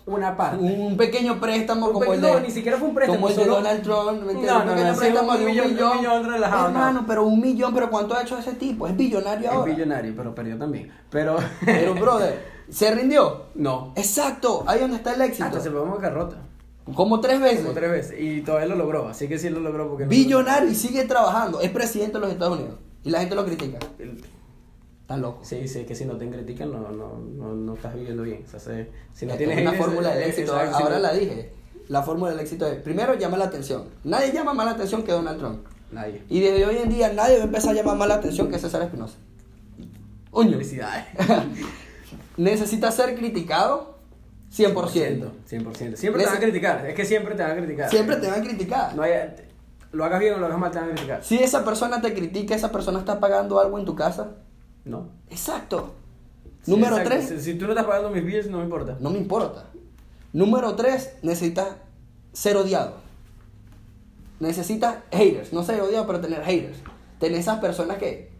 una 0.05 0.35
parte. 0.35 0.57
Un 0.63 0.97
pequeño 0.97 1.39
préstamo 1.39 1.87
Un 1.87 1.93
como 1.93 2.05
pe- 2.07 2.15
el 2.15 2.21
no, 2.21 2.35
de... 2.35 2.41
ni 2.41 2.51
siquiera 2.51 2.77
fue 2.77 2.89
un 2.89 2.95
préstamo, 2.95 3.21
Como 3.21 3.29
el 3.29 3.35
de 3.37 3.45
Donald 3.45 3.81
Trump. 3.83 4.23
¿me? 4.23 4.33
No, 4.33 4.39
un 4.39 4.45
no, 4.45 4.71
pequeño 4.73 4.91
no, 4.91 4.97
préstamo 4.97 5.33
de 5.37 5.45
un 5.45 5.51
millón- 5.51 5.65
un 5.67 5.73
millón. 5.73 5.97
millón 5.97 6.29
relajado, 6.31 6.63
no. 6.63 6.67
Hermano, 6.69 7.03
pero 7.07 7.25
un 7.25 7.39
millón, 7.39 7.73
pero 7.73 7.89
¿cuánto 7.89 8.15
ha 8.15 8.21
hecho 8.21 8.37
ese 8.37 8.53
tipo? 8.53 8.87
Es 8.87 8.95
billonario 8.97 9.47
Es 9.49 9.53
ahora. 9.55 9.71
millonario, 9.71 10.13
pero 10.15 10.35
perdió 10.35 10.57
también. 10.57 10.91
Pero, 11.09 11.37
Pero, 11.65 11.93
brother, 11.95 12.43
¿se 12.69 12.93
rindió? 12.93 13.45
no. 13.55 13.93
Exacto, 13.95 14.63
ahí 14.67 14.79
donde 14.79 14.97
está 14.97 15.13
el 15.13 15.21
éxito. 15.21 15.45
Hasta 15.45 15.59
se 15.61 15.69
fue 15.71 15.79
a 15.79 15.83
bancarrota. 15.83 16.35
Como 16.95 17.21
tres 17.21 17.39
veces. 17.39 17.61
Como 17.61 17.73
tres 17.73 17.89
veces. 17.91 18.19
Y 18.19 18.41
todavía 18.41 18.67
lo 18.67 18.75
logró. 18.75 19.07
Así 19.07 19.29
que 19.29 19.39
sí 19.39 19.49
lo 19.49 19.61
logró 19.61 19.87
porque... 19.87 20.03
no- 20.03 20.09
Billonario 20.09 20.69
y 20.69 20.75
sigue 20.75 21.05
trabajando. 21.05 21.61
Es 21.61 21.69
presidente 21.71 22.13
de 22.15 22.19
los 22.19 22.29
Estados 22.31 22.59
Unidos. 22.59 22.75
Y 23.05 23.09
la 23.09 23.19
gente 23.21 23.35
lo 23.35 23.45
critica. 23.45 23.79
El- 23.99 24.21
Está 25.15 25.17
loco. 25.27 25.39
Sí, 25.43 25.67
sí, 25.67 25.83
que 25.85 25.95
si 25.95 26.05
no 26.05 26.15
te 26.17 26.29
critican 26.29 26.71
no, 26.71 26.79
no, 26.91 27.19
no, 27.19 27.53
no 27.53 27.73
estás 27.73 27.93
viviendo 27.95 28.23
bien. 28.23 28.43
O 28.45 28.49
sea, 28.49 28.59
se- 28.59 28.89
si 29.13 29.25
no 29.25 29.35
tienes 29.35 29.57
es 29.57 29.61
una 29.67 29.73
fórmula 29.73 30.09
del 30.15 30.29
éxito. 30.29 30.53
exacto, 30.55 30.77
Ahora 30.77 30.99
la 30.99 31.13
dije. 31.13 31.51
La 31.89 32.01
fórmula 32.03 32.31
del 32.31 32.39
éxito 32.39 32.65
es, 32.65 32.75
primero, 32.81 33.13
llama 33.15 33.37
la 33.37 33.45
atención. 33.45 33.85
Nadie 34.03 34.31
llama 34.31 34.53
más 34.53 34.65
la 34.65 34.71
atención 34.71 35.03
que 35.03 35.11
Donald 35.11 35.37
Trump. 35.39 35.65
Nadie. 35.91 36.23
Y 36.29 36.39
desde 36.39 36.65
hoy 36.65 36.77
en 36.77 36.89
día 36.89 37.11
nadie 37.13 37.35
va 37.37 37.41
a 37.43 37.45
empezar 37.45 37.71
a 37.71 37.73
llamar 37.73 37.97
más 37.97 38.07
la 38.07 38.15
atención 38.15 38.49
que 38.49 38.57
César 38.57 38.81
Espinosa. 38.81 39.15
Uño. 40.31 40.51
Felicidades. 40.53 41.05
Necesita 42.37 42.91
ser 42.91 43.15
criticado 43.15 43.97
100%. 44.51 44.73
100%. 45.49 45.95
Siempre 45.95 46.23
te 46.23 46.27
van 46.29 46.37
a 46.37 46.39
criticar. 46.39 46.85
Es 46.85 46.95
que 46.95 47.05
siempre 47.05 47.35
te 47.35 47.43
van 47.43 47.51
a 47.51 47.55
criticar. 47.55 47.89
Siempre 47.89 48.15
te 48.17 48.27
van 48.27 48.39
a 48.39 48.43
criticar. 48.43 48.95
No 48.95 49.03
hay, 49.03 49.11
lo 49.91 50.05
hagas 50.05 50.19
bien 50.19 50.33
o 50.33 50.37
lo 50.37 50.45
hagas 50.47 50.57
mal, 50.59 50.71
te 50.71 50.79
van 50.79 50.89
a 50.89 50.93
criticar. 50.93 51.23
Si 51.23 51.37
esa 51.37 51.63
persona 51.63 52.01
te 52.01 52.13
critica, 52.13 52.55
esa 52.55 52.71
persona 52.71 52.99
está 52.99 53.19
pagando 53.19 53.59
algo 53.59 53.77
en 53.77 53.85
tu 53.85 53.95
casa. 53.95 54.31
No. 54.85 55.09
Exacto. 55.29 55.95
Sí, 56.63 56.71
Número 56.71 56.97
exacto. 56.97 57.25
3, 57.27 57.41
Si, 57.41 57.51
si 57.51 57.57
tú 57.57 57.65
no 57.65 57.71
estás 57.71 57.85
pagando 57.85 58.09
mis 58.09 58.23
bills, 58.23 58.49
no 58.49 58.57
me 58.59 58.63
importa. 58.63 58.97
no 58.99 59.09
me 59.09 59.17
importa. 59.17 59.65
Número 60.33 60.75
3, 60.75 61.17
necesitas 61.21 61.67
ser 62.31 62.57
odiado. 62.57 62.95
Necesitas 64.39 64.97
haters. 65.11 65.53
No 65.53 65.63
ser 65.63 65.81
odiado, 65.81 66.05
pero 66.07 66.19
tener 66.19 66.43
haters. 66.43 66.77
Tener 67.19 67.39
esas 67.39 67.59
personas 67.59 67.97
que, 67.97 68.31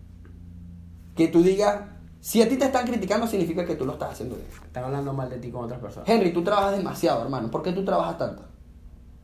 que 1.16 1.28
tú 1.28 1.44
digas, 1.44 1.82
si 2.20 2.42
a 2.42 2.50
ti 2.50 2.58
te 2.58 2.66
están 2.66 2.86
criticando, 2.88 3.28
significa 3.28 3.66
que 3.66 3.76
tú 3.76 3.86
lo 3.86 3.94
estás 3.94 4.14
haciendo 4.14 4.36
bien. 4.36 4.48
Están 4.66 4.86
hablando 4.86 5.14
mal 5.14 5.30
de 5.30 5.38
ti 5.38 5.52
con 5.52 5.64
otras 5.66 5.80
personas. 5.80 6.10
Henry, 6.10 6.34
tú 6.34 6.44
trabajas 6.44 6.76
demasiado, 6.76 7.22
hermano. 7.24 7.50
¿Por 7.52 7.62
qué 7.64 7.72
tú 7.72 7.86
trabajas 7.86 8.18
tanto? 8.18 8.44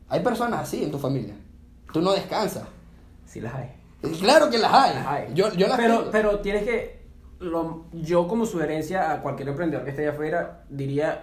Hay 0.08 0.20
personas 0.22 0.60
así 0.60 0.84
en 0.84 0.90
tu 0.90 0.98
familia. 0.98 1.34
Tú 1.92 2.00
no 2.00 2.12
descansas. 2.12 2.64
Sí 3.26 3.40
las 3.40 3.54
hay. 3.54 3.74
Claro 4.20 4.48
que 4.50 4.58
las 4.58 4.72
hay. 4.72 4.94
Las 4.94 5.06
hay. 5.06 5.34
Yo, 5.34 5.52
yo 5.54 5.66
las 5.66 5.76
pero, 5.76 5.98
tengo. 5.98 6.10
pero 6.10 6.40
tienes 6.40 6.64
que. 6.64 6.99
Lo- 7.40 7.86
yo, 7.92 8.28
como 8.28 8.46
sugerencia 8.46 9.12
a 9.12 9.20
cualquier 9.22 9.48
emprendedor 9.48 9.84
que 9.84 9.90
esté 9.90 10.02
allá 10.02 10.12
afuera, 10.12 10.64
diría: 10.68 11.22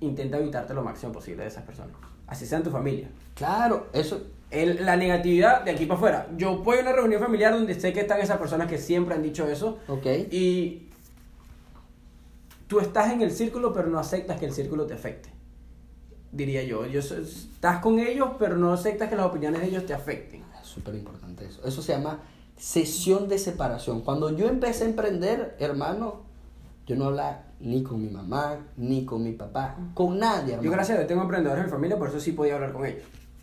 intenta 0.00 0.38
evitarte 0.38 0.74
lo 0.74 0.82
máximo 0.82 1.12
posible 1.12 1.42
de 1.42 1.48
esas 1.48 1.62
personas. 1.64 1.94
Así 2.26 2.46
sea 2.46 2.58
en 2.58 2.64
tu 2.64 2.70
familia. 2.70 3.08
Claro, 3.34 3.86
eso. 3.92 4.22
El- 4.50 4.84
la 4.84 4.96
negatividad 4.96 5.62
de 5.62 5.70
aquí 5.70 5.86
para 5.86 5.96
afuera. 5.98 6.28
Yo 6.36 6.58
voy 6.58 6.78
a 6.78 6.80
una 6.80 6.92
reunión 6.92 7.20
familiar 7.20 7.52
donde 7.52 7.78
sé 7.78 7.92
que 7.92 8.00
están 8.00 8.20
esas 8.20 8.38
personas 8.38 8.66
que 8.68 8.78
siempre 8.78 9.14
han 9.14 9.22
dicho 9.22 9.46
eso. 9.48 9.78
Ok. 9.86 10.06
Y 10.32 10.88
tú 12.66 12.80
estás 12.80 13.12
en 13.12 13.22
el 13.22 13.30
círculo, 13.30 13.72
pero 13.72 13.88
no 13.88 13.98
aceptas 13.98 14.38
que 14.40 14.46
el 14.46 14.52
círculo 14.52 14.86
te 14.86 14.94
afecte. 14.94 15.28
Diría 16.32 16.62
yo. 16.62 16.86
yo 16.86 17.00
estás 17.00 17.80
con 17.80 17.98
ellos, 17.98 18.30
pero 18.38 18.56
no 18.56 18.72
aceptas 18.72 19.08
que 19.08 19.16
las 19.16 19.26
opiniones 19.26 19.60
de 19.60 19.68
ellos 19.68 19.86
te 19.86 19.94
afecten. 19.94 20.42
Es 20.60 20.66
súper 20.68 20.94
importante 20.94 21.44
eso. 21.46 21.60
Eso 21.66 21.82
se 21.82 21.92
llama 21.92 22.20
sesión 22.60 23.28
de 23.28 23.38
separación. 23.38 24.02
Cuando 24.02 24.36
yo 24.36 24.46
empecé 24.48 24.84
a 24.84 24.88
emprender, 24.88 25.56
hermano, 25.58 26.20
yo 26.86 26.94
no 26.96 27.06
hablaba 27.06 27.44
ni 27.58 27.82
con 27.82 28.00
mi 28.02 28.08
mamá, 28.08 28.58
ni 28.76 29.04
con 29.04 29.22
mi 29.22 29.32
papá, 29.32 29.76
con 29.94 30.18
nadie, 30.18 30.52
hermano. 30.54 30.62
Yo, 30.62 30.70
gracias 30.70 30.96
a 30.96 31.00
Dios, 31.00 31.08
tengo 31.08 31.22
emprendedores 31.22 31.60
en 31.60 31.66
mi 31.66 31.72
familia, 31.72 31.98
por 31.98 32.08
eso 32.08 32.20
sí 32.20 32.32
podía 32.32 32.54
hablar 32.56 32.72
con 32.72 32.84
ellos. 32.86 33.02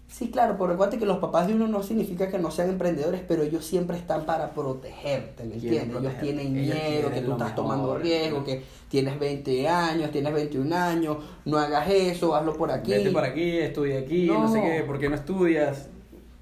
Sí, 0.10 0.30
claro, 0.32 0.54
pero 0.58 0.68
recuerda 0.68 0.98
que 0.98 1.06
los 1.06 1.18
papás 1.18 1.48
de 1.48 1.54
uno 1.56 1.68
no 1.68 1.84
significa 1.84 2.30
que 2.30 2.40
no 2.40 2.50
sean 2.50 2.70
emprendedores, 2.70 3.22
pero 3.28 3.44
ellos 3.44 3.66
siempre 3.66 3.98
están 3.98 4.26
para 4.26 4.52
protegerte, 4.52 5.44
¿me 5.44 5.56
entiendes? 5.56 5.98
Ellos 6.00 6.14
tienen 6.22 6.56
Ellos 6.56 6.76
miedo, 6.76 7.10
que 7.12 7.22
tú 7.22 7.32
estás 7.34 7.50
mejor. 7.50 7.56
tomando 7.56 7.98
riesgo, 7.98 8.44
que 8.46 8.64
tienes 8.88 9.20
20 9.20 9.68
años, 9.68 10.12
tienes 10.12 10.34
21 10.34 10.74
años, 10.74 11.18
no 11.44 11.58
hagas 11.58 11.90
eso, 11.90 12.36
hazlo 12.36 12.56
por 12.56 12.72
aquí. 12.72 12.92
Vete 12.92 13.12
por 13.12 13.24
aquí, 13.26 13.58
estudia 13.58 14.00
aquí, 14.00 14.28
no, 14.28 14.44
No. 14.44 14.52
sé 14.54 14.62
qué, 14.62 14.84
¿por 14.84 14.98
qué 14.98 15.10
no 15.10 15.16
estudias? 15.16 15.90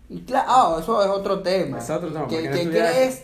Y 0.09 0.19
cla- 0.21 0.45
ah, 0.47 0.77
eso 0.79 1.03
es 1.03 1.09
otro 1.09 1.39
tema. 1.41 1.77
Es 1.79 1.89
otro 1.89 2.09
tema, 2.11 2.27
¿Qué, 2.27 2.43
qué 2.49 2.69
crees? 2.69 3.23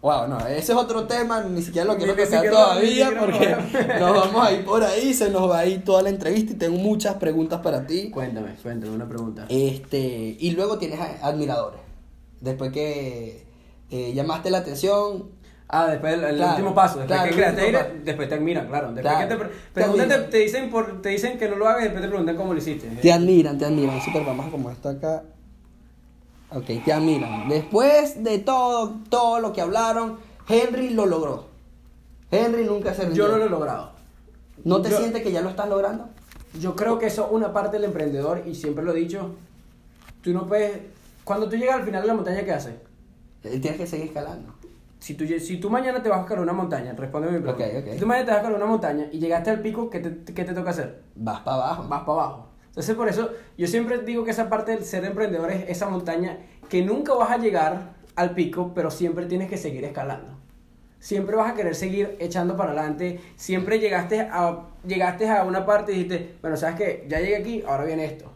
Wow, 0.00 0.26
no, 0.26 0.38
ese 0.48 0.72
es 0.72 0.78
otro 0.78 1.04
tema, 1.06 1.42
ni 1.44 1.62
siquiera 1.62 1.86
lo 1.86 1.96
quiero 1.96 2.16
tocar 2.16 2.42
todavía 2.50 3.10
ni 3.10 3.16
porque 3.18 3.56
nos 4.00 4.12
vamos 4.14 4.46
a 4.48 4.50
ir 4.52 4.64
por 4.64 4.82
ahí, 4.82 5.14
se 5.14 5.30
nos 5.30 5.48
va 5.48 5.60
a 5.60 5.66
ir 5.66 5.84
toda 5.84 6.02
la 6.02 6.08
entrevista 6.08 6.54
y 6.54 6.56
tengo 6.56 6.76
muchas 6.76 7.14
preguntas 7.16 7.60
para 7.60 7.86
ti. 7.86 8.10
Cuéntame, 8.10 8.56
cuéntame 8.60 8.92
una 8.96 9.08
pregunta. 9.08 9.46
Este, 9.48 10.36
y 10.40 10.50
luego 10.52 10.76
tienes 10.78 10.98
admiradores. 11.22 11.78
Después 12.40 12.72
que 12.72 13.46
eh, 13.90 14.12
llamaste 14.12 14.50
la 14.50 14.58
atención, 14.58 15.30
Ah, 15.74 15.86
después 15.86 16.12
el, 16.14 16.24
el 16.24 16.36
Claro, 16.36 16.50
último 16.52 16.74
paso, 16.74 16.98
después 16.98 17.18
claro, 17.18 17.34
que 17.54 17.62
aire, 17.62 17.78
paso. 17.78 17.90
después 18.04 18.28
te 18.28 18.34
admiran, 18.34 18.66
claro. 18.68 18.92
Después 18.92 19.14
Claro. 19.14 19.28
que 19.28 19.34
te, 19.36 19.44
Te 19.44 19.56
preguntan, 19.72 20.08
te, 20.08 20.18
te 20.18 20.36
dicen 20.38 20.70
por, 20.70 21.00
te 21.00 21.08
dicen 21.08 21.38
que 21.38 21.48
no 21.48 21.56
lo 21.56 21.66
hagas 21.66 21.80
y 21.80 21.84
después 21.84 22.02
te 22.02 22.08
preguntan 22.08 22.36
cómo 22.36 22.52
lo 22.52 22.58
hiciste. 22.58 22.88
te 23.00 23.10
admiran, 23.12 23.56
te 23.56 23.64
admiran. 23.64 23.98
Super, 24.02 24.22
vamos 24.26 24.46
a 24.48 24.50
como 24.50 24.70
esto 24.70 24.90
acá. 24.90 25.22
Ok, 26.54 26.84
te 26.84 26.92
admiran. 26.92 27.48
Después 27.48 28.22
de 28.22 28.38
todo, 28.38 28.94
todo 29.08 29.40
lo 29.40 29.52
que 29.52 29.60
hablaron, 29.60 30.18
Henry 30.48 30.90
lo 30.90 31.06
logró. 31.06 31.46
Henry 32.30 32.64
nunca 32.64 32.94
se 32.94 33.04
rindió. 33.04 33.26
Yo 33.26 33.32
no 33.32 33.38
lo 33.38 33.46
he 33.46 33.50
logrado. 33.50 33.90
¿No 34.64 34.80
te 34.82 34.90
Yo- 34.90 34.98
sientes 34.98 35.22
que 35.22 35.32
ya 35.32 35.40
lo 35.42 35.48
estás 35.50 35.68
logrando? 35.68 36.08
Yo 36.60 36.76
creo 36.76 36.98
que 36.98 37.06
eso 37.06 37.26
es 37.26 37.32
una 37.32 37.52
parte 37.52 37.76
del 37.76 37.84
emprendedor 37.84 38.42
y 38.46 38.54
siempre 38.54 38.84
lo 38.84 38.92
he 38.92 38.96
dicho. 38.96 39.30
Tú 40.22 40.32
no 40.32 40.46
puedes. 40.46 40.78
Cuando 41.24 41.48
tú 41.48 41.56
llegas 41.56 41.76
al 41.76 41.84
final 41.84 42.02
de 42.02 42.08
la 42.08 42.14
montaña, 42.14 42.44
¿qué 42.44 42.52
haces? 42.52 42.74
Eh, 43.44 43.58
Tienes 43.58 43.78
que 43.80 43.86
seguir 43.86 44.06
escalando. 44.06 44.52
Si 44.98 45.14
tú, 45.14 45.24
si 45.26 45.56
tú 45.58 45.68
mañana 45.70 46.00
te 46.02 46.08
vas 46.08 46.18
a 46.18 46.22
escalar 46.22 46.42
una 46.44 46.52
montaña, 46.52 46.92
responde 46.92 47.28
mi 47.30 47.40
pregunta. 47.40 47.64
Ok, 47.64 47.72
ok. 47.82 47.92
Si 47.94 47.98
tú 47.98 48.06
mañana 48.06 48.24
te 48.26 48.30
vas 48.30 48.36
a 48.38 48.40
escalar 48.42 48.56
una 48.62 48.70
montaña 48.70 49.06
y 49.10 49.18
llegaste 49.18 49.50
al 49.50 49.60
pico, 49.60 49.90
¿qué 49.90 49.98
te, 49.98 50.32
qué 50.32 50.44
te 50.44 50.52
toca 50.54 50.70
hacer? 50.70 51.02
Vas 51.16 51.40
para 51.40 51.56
abajo. 51.56 51.88
Vas 51.88 52.00
para 52.02 52.12
abajo. 52.12 52.46
Entonces, 52.72 52.96
por 52.96 53.06
eso, 53.06 53.30
yo 53.58 53.66
siempre 53.66 53.98
digo 53.98 54.24
que 54.24 54.30
esa 54.30 54.48
parte 54.48 54.72
del 54.72 54.82
ser 54.82 55.04
emprendedor 55.04 55.50
es 55.50 55.68
esa 55.68 55.90
montaña 55.90 56.38
que 56.70 56.80
nunca 56.80 57.12
vas 57.12 57.30
a 57.30 57.36
llegar 57.36 57.92
al 58.16 58.30
pico, 58.34 58.72
pero 58.74 58.90
siempre 58.90 59.26
tienes 59.26 59.50
que 59.50 59.58
seguir 59.58 59.84
escalando. 59.84 60.38
Siempre 60.98 61.36
vas 61.36 61.52
a 61.52 61.54
querer 61.54 61.74
seguir 61.74 62.16
echando 62.18 62.56
para 62.56 62.72
adelante. 62.72 63.20
Siempre 63.36 63.78
llegaste 63.78 64.20
a, 64.20 64.68
llegaste 64.86 65.28
a 65.28 65.44
una 65.44 65.66
parte 65.66 65.92
y 65.92 65.96
dijiste, 65.96 66.36
bueno, 66.40 66.56
sabes 66.56 66.76
que 66.76 67.04
ya 67.08 67.20
llegué 67.20 67.36
aquí, 67.36 67.62
ahora 67.66 67.84
viene 67.84 68.06
esto. 68.06 68.32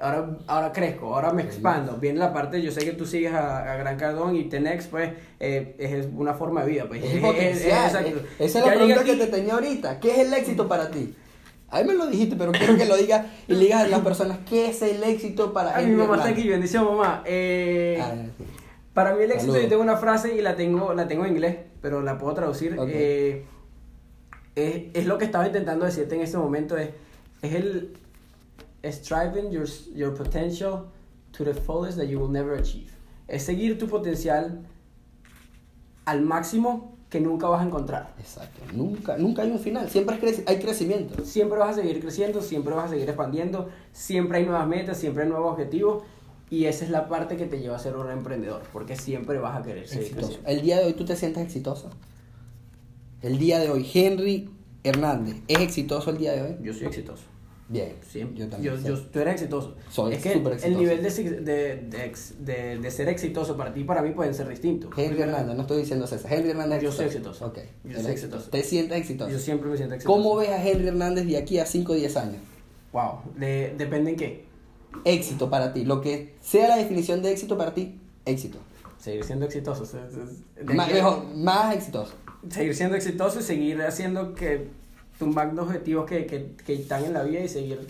Ahora, 0.00 0.38
ahora 0.46 0.72
crezco, 0.72 1.12
ahora 1.12 1.32
me 1.32 1.42
expando. 1.42 1.96
Viene 1.96 2.20
la 2.20 2.32
parte, 2.32 2.62
yo 2.62 2.70
sé 2.70 2.84
que 2.84 2.92
tú 2.92 3.04
sigues 3.04 3.32
a, 3.32 3.72
a 3.72 3.76
Gran 3.76 3.96
Cardón 3.96 4.36
y 4.36 4.44
Tenex, 4.44 4.86
pues 4.86 5.10
eh, 5.40 5.74
es 5.80 6.06
una 6.14 6.34
forma 6.34 6.62
de 6.62 6.70
vida. 6.70 6.84
Pues. 6.86 7.02
Es 7.02 7.20
potencial. 7.20 7.84
exacto. 7.86 8.20
Esa 8.38 8.58
es 8.60 8.64
la 8.66 8.70
Ya 8.70 8.78
pregunta 8.78 9.04
que 9.04 9.16
te 9.16 9.26
tenía 9.26 9.54
ahorita. 9.54 9.98
¿Qué 9.98 10.12
es 10.12 10.18
el 10.28 10.32
éxito 10.32 10.68
para 10.68 10.88
ti? 10.92 11.12
A 11.70 11.80
mí 11.82 11.86
me 11.88 11.94
lo 11.94 12.06
dijiste, 12.08 12.36
pero 12.36 12.52
quiero 12.52 12.76
que 12.76 12.84
lo 12.84 12.96
digas 12.96 13.26
y 13.46 13.54
le 13.54 13.60
digas 13.60 13.84
a 13.84 13.88
las 13.88 14.00
personas 14.00 14.38
qué 14.48 14.68
es 14.70 14.82
el 14.82 15.02
éxito 15.04 15.52
para 15.52 15.76
Ay, 15.76 15.86
mi 15.86 15.94
mamá 15.96 16.16
está 16.16 16.28
aquí, 16.30 16.48
bendición 16.48 16.84
mamá. 16.84 17.22
Eh, 17.26 17.98
Ah. 18.02 18.14
Para 18.92 19.14
mí 19.14 19.22
el 19.22 19.30
éxito, 19.30 19.56
yo 19.58 19.68
tengo 19.68 19.82
una 19.82 19.96
frase 19.96 20.34
y 20.34 20.40
la 20.42 20.56
tengo, 20.56 20.92
la 20.94 21.06
tengo 21.06 21.24
en 21.24 21.30
inglés, 21.32 21.56
pero 21.80 22.02
la 22.02 22.18
puedo 22.18 22.34
traducir. 22.34 22.76
Ok. 22.78 22.88
Eh, 22.92 23.44
es, 24.56 24.82
es 24.94 25.06
lo 25.06 25.16
que 25.16 25.24
estaba 25.26 25.46
intentando 25.46 25.84
decirte 25.86 26.16
en 26.16 26.22
este 26.22 26.36
momento, 26.36 26.76
es, 26.76 26.90
es 27.40 27.54
el 27.54 27.92
striving 28.84 29.50
your, 29.52 29.66
your 29.94 30.12
potential 30.14 30.86
to 31.30 31.44
the 31.44 31.54
fullest 31.54 31.98
that 31.98 32.06
you 32.08 32.18
will 32.18 32.32
never 32.32 32.58
achieve. 32.58 32.90
Es 33.28 33.44
seguir 33.44 33.78
tu 33.78 33.86
potencial 33.86 34.60
al 36.04 36.22
máximo 36.22 36.96
que 37.10 37.20
nunca 37.20 37.48
vas 37.48 37.60
a 37.60 37.66
encontrar. 37.66 38.14
Exacto. 38.18 38.62
Nunca, 38.72 39.18
nunca 39.18 39.42
hay 39.42 39.50
un 39.50 39.58
final. 39.58 39.90
Siempre 39.90 40.16
hay 40.46 40.58
crecimiento. 40.58 41.24
Siempre 41.24 41.58
vas 41.58 41.76
a 41.76 41.82
seguir 41.82 42.00
creciendo, 42.00 42.40
siempre 42.40 42.72
vas 42.72 42.86
a 42.86 42.88
seguir 42.90 43.08
expandiendo, 43.08 43.68
siempre 43.92 44.38
hay 44.38 44.46
nuevas 44.46 44.66
metas, 44.68 44.96
siempre 44.96 45.24
hay 45.24 45.28
nuevos 45.28 45.52
objetivos. 45.52 46.04
Y 46.50 46.64
esa 46.66 46.84
es 46.84 46.90
la 46.90 47.08
parte 47.08 47.36
que 47.36 47.46
te 47.46 47.60
lleva 47.60 47.76
a 47.76 47.78
ser 47.78 47.96
un 47.96 48.10
emprendedor, 48.10 48.62
porque 48.72 48.96
siempre 48.96 49.38
vas 49.38 49.58
a 49.58 49.62
querer 49.62 49.86
seguir 49.86 50.04
Exitoso. 50.06 50.26
creciendo. 50.28 50.50
El 50.50 50.62
día 50.62 50.78
de 50.78 50.86
hoy 50.86 50.92
tú 50.94 51.04
te 51.04 51.16
sientes 51.16 51.42
exitoso. 51.42 51.90
El 53.22 53.38
día 53.38 53.58
de 53.58 53.70
hoy, 53.70 53.88
Henry 53.92 54.48
Hernández, 54.82 55.36
¿es 55.46 55.58
exitoso 55.60 56.10
el 56.10 56.18
día 56.18 56.32
de 56.32 56.42
hoy? 56.42 56.56
Yo 56.62 56.72
soy 56.72 56.86
exitoso. 56.86 57.24
Bien. 57.70 57.94
Siempre. 58.02 58.36
Yo 58.36 58.44
Yo 58.44 58.50
también. 58.50 58.82
yo, 58.84 58.96
sé. 58.96 59.02
tú 59.12 59.20
eres 59.20 59.34
exitoso. 59.34 59.76
Soy 59.90 60.14
es 60.14 60.22
que 60.22 60.32
súper 60.34 60.52
el 60.54 60.58
exitoso. 60.58 60.78
nivel 60.80 61.02
de, 61.02 61.40
de, 61.40 62.14
de, 62.40 62.78
de- 62.78 62.90
ser 62.90 63.08
exitoso 63.08 63.56
para 63.56 63.72
ti 63.72 63.80
y 63.80 63.84
para 63.84 64.02
mí 64.02 64.10
pueden 64.10 64.34
ser 64.34 64.48
distintos. 64.48 64.90
Henry 64.96 65.22
Hernández, 65.22 65.54
no 65.54 65.62
estoy 65.62 65.78
diciendo 65.82 66.06
César. 66.08 66.32
Henry 66.32 66.50
Hernández 66.50 66.78
es 66.78 66.82
Yo 66.84 66.92
soy 66.92 67.06
exitoso. 67.06 67.46
exitoso. 67.46 67.68
Ok. 67.86 67.90
Yo 67.92 68.00
soy 68.02 68.10
exitoso. 68.12 68.50
¿Te 68.50 68.62
sientes 68.64 68.98
exitoso? 68.98 69.30
Yo 69.30 69.38
siempre 69.38 69.70
me 69.70 69.76
siento 69.76 69.94
exitoso. 69.94 70.16
¿Cómo 70.16 70.34
ves 70.36 70.48
a 70.50 70.66
Henry 70.68 70.88
Hernández 70.88 71.26
de 71.26 71.36
aquí 71.36 71.58
a 71.60 71.64
5 71.66 71.92
o 71.92 71.94
10 71.94 72.16
años? 72.16 72.42
Wow. 72.92 73.20
De- 73.36 73.72
depende 73.78 74.10
en 74.10 74.16
qué. 74.16 74.44
Éxito 75.04 75.48
para 75.48 75.72
ti. 75.72 75.84
Lo 75.84 76.00
que 76.00 76.34
sea 76.40 76.66
la 76.66 76.76
definición 76.76 77.22
de 77.22 77.30
éxito 77.30 77.56
para 77.56 77.72
ti, 77.72 78.00
éxito. 78.24 78.58
Seguir 78.98 79.22
siendo 79.24 79.46
exitoso. 79.46 79.84
Más, 80.74 80.92
mejor, 80.92 81.24
más 81.36 81.74
exitoso. 81.76 82.12
Seguir 82.50 82.74
siendo 82.74 82.96
exitoso 82.96 83.38
y 83.38 83.42
seguir 83.42 83.80
haciendo 83.82 84.34
que 84.34 84.68
tumbando 85.20 85.62
objetivos 85.62 86.06
que, 86.06 86.26
que, 86.26 86.56
que 86.66 86.74
están 86.74 87.04
en 87.04 87.12
la 87.12 87.22
vida 87.22 87.38
y 87.40 87.48
seguir 87.48 87.86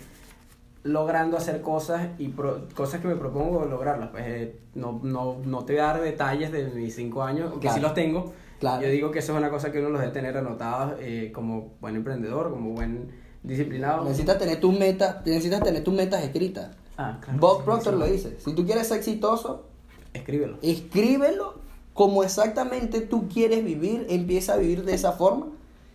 logrando 0.83 1.37
hacer 1.37 1.61
cosas 1.61 2.09
y 2.19 2.27
pro- 2.27 2.67
cosas 2.75 3.01
que 3.01 3.07
me 3.07 3.15
propongo 3.15 3.65
lograrlas. 3.65 4.09
Pues 4.09 4.23
eh, 4.27 4.59
no, 4.75 4.99
no, 5.03 5.37
no 5.45 5.63
te 5.65 5.73
voy 5.73 5.79
a 5.81 5.85
dar 5.87 6.01
detalles 6.01 6.51
de 6.51 6.65
mis 6.65 6.93
cinco 6.95 7.23
años, 7.23 7.49
aunque 7.51 7.69
sí 7.69 7.79
los 7.79 7.93
tengo. 7.93 8.33
Claro. 8.59 8.83
Yo 8.83 8.89
digo 8.89 9.09
que 9.11 9.19
eso 9.19 9.31
es 9.33 9.37
una 9.39 9.49
cosa 9.49 9.71
que 9.71 9.79
uno 9.79 9.89
los 9.89 10.01
debe 10.01 10.13
tener 10.13 10.37
anotados 10.37 10.93
eh, 10.99 11.31
como 11.33 11.73
buen 11.81 11.95
emprendedor, 11.95 12.51
como 12.51 12.71
buen 12.71 13.09
disciplinado. 13.43 14.03
Necesitas 14.03 14.37
tener 14.37 14.59
tus 14.59 14.77
metas, 14.77 15.25
necesitas 15.25 15.63
tener 15.63 15.83
tus 15.83 15.93
metas 15.93 16.23
escritas. 16.23 16.69
Ah, 16.97 17.19
claro. 17.23 17.39
Bob 17.39 17.63
Proctor 17.63 17.93
lo 17.95 18.05
dice. 18.05 18.37
Si 18.39 18.53
tú 18.53 18.65
quieres 18.65 18.87
ser 18.87 18.97
exitoso, 18.97 19.65
Escríbelo. 20.13 20.57
escríbelo 20.61 21.55
como 21.93 22.23
exactamente 22.23 23.01
tú 23.01 23.27
quieres 23.29 23.63
vivir, 23.63 24.05
empieza 24.09 24.53
a 24.53 24.57
vivir 24.57 24.83
de 24.83 24.93
esa 24.93 25.13
forma. 25.13 25.47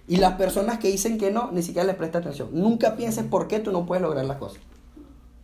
Y 0.09 0.17
las 0.19 0.35
personas 0.35 0.79
que 0.79 0.89
dicen 0.89 1.19
que 1.19 1.31
no, 1.33 1.51
ni 1.53 1.63
siquiera 1.63 1.85
les 1.87 1.97
presta 1.97 2.19
atención. 2.19 2.51
Nunca 2.53 2.97
pienses 2.97 3.25
por 3.25 3.49
qué 3.49 3.59
tú 3.59 3.73
no 3.73 3.87
puedes 3.87 4.03
lograr 4.03 4.25
las 4.25 4.37
cosas. 4.39 4.61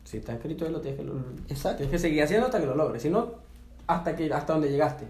Si 0.05 0.19
está 0.19 0.35
escrito, 0.35 0.69
lo 0.69 0.81
tienes 0.81 1.01
que, 1.01 1.07
lo- 1.07 1.15
Exacto. 1.49 1.79
tienes 1.79 1.91
que 1.93 1.99
seguir 1.99 2.23
haciendo 2.23 2.47
hasta 2.47 2.61
que 2.61 2.67
lo 2.67 2.75
logres. 2.77 3.03
Si 3.03 3.11
no, 3.11 3.31
hasta, 3.87 4.15
que, 4.15 4.33
hasta 4.33 4.53
donde 4.53 4.71
llegaste. 4.71 5.07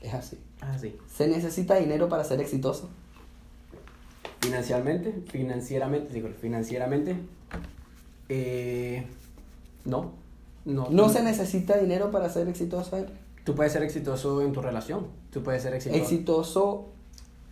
Es 0.00 0.12
así. 0.12 0.38
Así. 0.60 0.96
¿Se 1.14 1.26
necesita 1.28 1.76
dinero 1.76 2.08
para 2.08 2.24
ser 2.24 2.40
exitoso? 2.40 2.88
Financieramente, 4.40 5.22
financieramente, 5.30 6.12
digo, 6.12 6.28
financieramente, 6.40 7.16
eh, 8.28 9.06
no, 9.84 10.12
no. 10.64 10.88
¿No 10.90 11.08
se 11.08 11.22
necesita 11.22 11.76
dinero 11.78 12.10
para 12.10 12.28
ser 12.28 12.46
exitoso? 12.48 12.96
Henry? 12.96 13.12
Tú 13.44 13.54
puedes 13.54 13.72
ser 13.72 13.82
exitoso 13.82 14.42
en 14.42 14.52
tu 14.52 14.60
relación, 14.60 15.06
tú 15.32 15.42
puedes 15.42 15.62
ser 15.62 15.74
exitoso. 15.74 16.02
Exitoso 16.02 16.86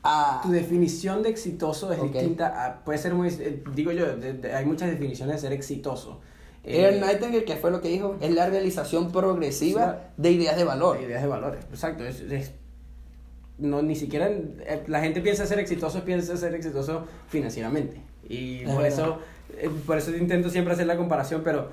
a... 0.05 0.41
Tu 0.43 0.51
definición 0.53 1.23
de 1.23 1.31
exitoso 1.31 1.93
es 1.93 2.01
distinta, 2.03 2.65
a- 2.67 2.85
puede 2.85 2.99
ser 2.99 3.15
muy, 3.15 3.29
eh, 3.29 3.63
digo 3.75 3.91
yo, 3.91 4.15
de- 4.17 4.35
de- 4.35 4.55
hay 4.55 4.65
muchas 4.67 4.91
definiciones 4.91 5.37
de 5.37 5.41
ser 5.49 5.53
exitoso. 5.53 6.21
Aaron 6.67 6.95
Eh, 6.95 7.01
Nightingale, 7.01 7.45
que 7.45 7.57
fue 7.57 7.71
lo 7.71 7.81
que 7.81 7.89
dijo, 7.89 8.17
es 8.21 8.31
la 8.33 8.47
realización 8.49 9.11
progresiva 9.13 10.11
de 10.17 10.31
ideas 10.31 10.57
de 10.57 10.65
valor. 10.65 11.01
Ideas 11.01 11.23
de 11.23 11.29
valores, 11.29 11.65
exacto. 11.71 12.05
Es, 12.05 12.21
es- 12.21 12.53
no, 13.59 13.83
ni 13.83 13.95
siquiera 13.97 14.29
eh, 14.29 14.83
la 14.89 15.01
gente 15.01 15.21
piensa 15.21 15.47
ser 15.47 15.59
exitoso, 15.59 16.05
piensa 16.05 16.37
ser 16.37 16.55
exitoso 16.55 17.05
financieramente. 17.29 18.01
Y 18.29 18.61
Es 18.61 18.71
por 18.71 18.83
verdad. 18.83 18.99
eso, 18.99 19.19
eh, 19.59 19.71
por 19.87 19.99
eso 19.99 20.15
intento 20.17 20.49
siempre 20.51 20.73
hacer 20.75 20.87
la 20.87 20.97
comparación, 20.97 21.43
pero 21.45 21.71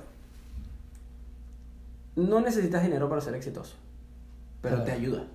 no 2.15 2.39
necesitas 2.41 2.84
dinero 2.84 3.10
para 3.10 3.22
ser 3.22 3.36
exitoso, 3.36 3.76
pero 4.62 4.84
te 4.84 4.91
ayuda. 4.91 5.26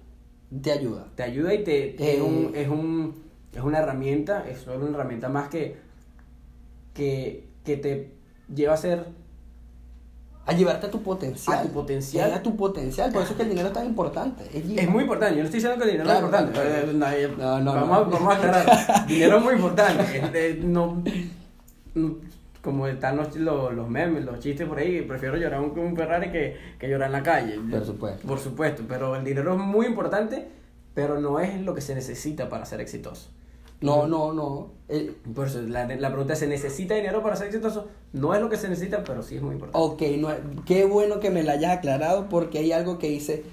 Te 0.63 0.73
ayuda. 0.73 1.07
Te 1.15 1.23
ayuda 1.25 1.53
y 1.55 1.65
te, 1.65 1.89
te- 1.97 2.13
es, 2.15 2.19
Eh. 2.19 2.23
un, 2.23 2.53
es, 2.55 2.69
un- 2.69 3.15
es 3.53 3.63
una 3.63 3.79
herramienta, 3.79 4.49
es 4.49 4.59
solo 4.61 4.87
una 4.87 4.97
herramienta 4.97 5.29
más 5.29 5.49
que, 5.49 5.77
que, 6.95 7.49
que 7.65 7.77
te 7.77 8.11
lleva 8.55 8.75
a 8.75 8.77
ser 8.77 9.07
A 10.49 10.53
llevarte 10.53 10.87
a 10.87 10.91
tu 10.93 11.03
potencial. 11.03 11.59
A 11.59 11.63
tu 11.63 11.69
potencial. 11.71 12.33
A 12.33 12.41
tu 12.41 12.55
potencial. 12.57 13.11
Por 13.13 13.23
eso 13.23 13.33
es 13.33 13.37
que 13.37 13.43
el 13.43 13.49
dinero 13.49 13.67
es 13.67 13.75
tan 13.75 13.85
importante. 13.87 14.45
Es, 14.55 14.65
Es 14.79 14.89
muy 14.89 15.03
importante, 15.03 15.35
yo 15.35 15.41
no 15.43 15.47
estoy 15.47 15.59
diciendo 15.61 15.77
que 15.77 15.91
el 15.91 15.99
dinero 15.99 16.05
Claro, 16.09 16.27
es 16.29 16.41
importante. 16.41 16.91
eh, 16.91 16.93
nadie- 16.95 17.29
No, 17.37 17.59
no, 17.61 17.75
vamos, 17.75 17.89
no. 17.89 17.95
A, 17.95 18.01
vamos 18.05 18.33
a 18.33 18.37
aclarar. 18.37 19.07
dinero 19.09 19.39
es 19.39 19.43
muy 19.45 19.55
importante. 19.55 20.05
eh, 20.17 20.31
eh, 20.35 20.61
no, 20.63 21.03
no- 21.95 22.17
como 22.67 22.87
están 22.87 23.17
los, 23.17 23.35
los, 23.37 23.73
los 23.73 23.89
memes, 23.89 24.25
los 24.27 24.39
chistes 24.41 24.69
por 24.69 24.77
ahí, 24.79 25.01
prefiero 25.01 25.39
llorar 25.39 25.61
un, 25.63 25.79
un 25.79 25.97
Ferrari 25.97 26.31
que, 26.31 26.57
que 26.79 26.89
llorar 26.91 27.07
en 27.07 27.13
la 27.13 27.23
calle. 27.23 27.59
Por 27.71 27.87
supuesto. 27.87 28.29
Por 28.29 28.39
supuesto, 28.39 28.83
pero 28.87 29.17
el 29.17 29.25
dinero 29.25 29.53
es 29.55 29.59
muy 29.59 29.87
importante, 29.87 30.47
pero 30.93 31.19
no 31.19 31.41
es 31.41 31.59
lo 31.63 31.75
que 31.75 31.81
se 31.81 31.95
necesita 31.95 32.51
para 32.51 32.67
ser 32.67 32.83
exitoso. 32.83 33.31
No, 33.81 34.07
no, 34.07 34.33
no. 34.33 34.73
El- 34.89 35.11
Por 35.35 35.47
eso 35.49 35.61
la, 35.63 35.87
la 35.87 36.09
pregunta 36.11 36.33
es, 36.33 36.39
¿se 36.39 36.47
necesita 36.47 36.95
dinero 36.95 37.23
para 37.23 37.37
ser 37.37 37.47
exitoso? 37.49 37.89
No 38.13 38.35
es 38.35 38.41
lo 38.41 38.49
que 38.51 38.57
se 38.57 38.69
necesita, 38.69 39.05
pero 39.05 39.23
sí 39.23 39.37
es 39.37 39.43
muy 39.43 39.55
importante. 39.55 39.79
ok, 40.15 40.19
no, 40.19 40.29
qué 40.67 40.85
bueno 40.87 41.21
que 41.21 41.31
me 41.31 41.43
lo 41.43 41.53
hayas 41.53 41.77
aclarado 41.79 42.29
porque 42.29 42.59
hay 42.59 42.73
algo 42.73 42.99
que 42.99 43.09
dice, 43.09 43.45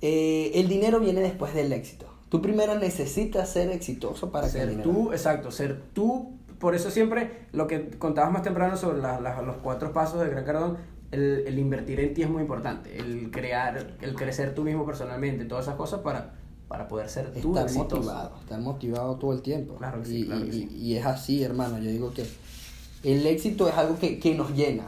eh, 0.00 0.52
el 0.54 0.68
dinero 0.68 1.00
viene 1.00 1.20
después 1.20 1.54
del 1.54 1.72
éxito. 1.72 2.06
Tú 2.30 2.40
primero 2.40 2.78
necesitas 2.78 3.50
ser 3.50 3.70
exitoso 3.70 4.30
para 4.30 4.46
que 4.50 4.52
el 4.58 4.60
ser 4.60 4.70
dinero... 4.70 4.90
tú, 4.90 5.12
exacto, 5.12 5.50
ser 5.50 5.80
tú. 5.92 6.32
Por 6.60 6.74
eso 6.76 6.90
siempre 6.90 7.46
lo 7.52 7.66
que 7.66 7.88
contabas 7.98 8.30
más 8.32 8.42
temprano 8.42 8.76
sobre 8.76 8.98
la- 9.02 9.18
la- 9.18 9.42
los 9.42 9.56
cuatro 9.56 9.92
pasos 9.92 10.20
de 10.20 10.28
Gran 10.30 10.44
Cardón, 10.44 10.76
el, 11.10 11.42
el 11.46 11.58
invertir 11.58 11.98
en 11.98 12.14
ti 12.14 12.22
es 12.22 12.30
muy 12.30 12.42
importante. 12.42 12.96
El 12.96 13.30
crear, 13.32 13.96
el 14.00 14.14
crecer 14.14 14.54
tú 14.54 14.62
mismo 14.62 14.86
personalmente, 14.86 15.44
todas 15.46 15.64
esas 15.64 15.74
cosas 15.76 16.00
para, 16.00 16.34
para 16.68 16.86
poder 16.86 17.08
ser 17.08 17.32
tú 17.32 17.48
estar 17.50 17.64
exitoso. 17.64 17.96
motivado, 17.96 18.36
estar 18.42 18.60
motivado 18.60 19.16
todo 19.16 19.32
el 19.32 19.42
tiempo. 19.42 19.74
Claro 19.76 20.00
que 20.02 20.06
sí, 20.06 20.18
y, 20.20 20.26
claro 20.26 20.42
que 20.42 20.48
y- 20.48 20.52
sí. 20.52 20.68
y 20.76 20.96
es 20.96 21.04
así, 21.06 21.42
hermano. 21.42 21.78
Yo 21.78 21.90
digo 21.90 22.12
que 22.12 22.24
el 23.02 23.26
éxito 23.26 23.66
es 23.68 23.74
algo 23.74 23.98
que, 23.98 24.18
que 24.20 24.34
nos 24.34 24.54
llena. 24.54 24.84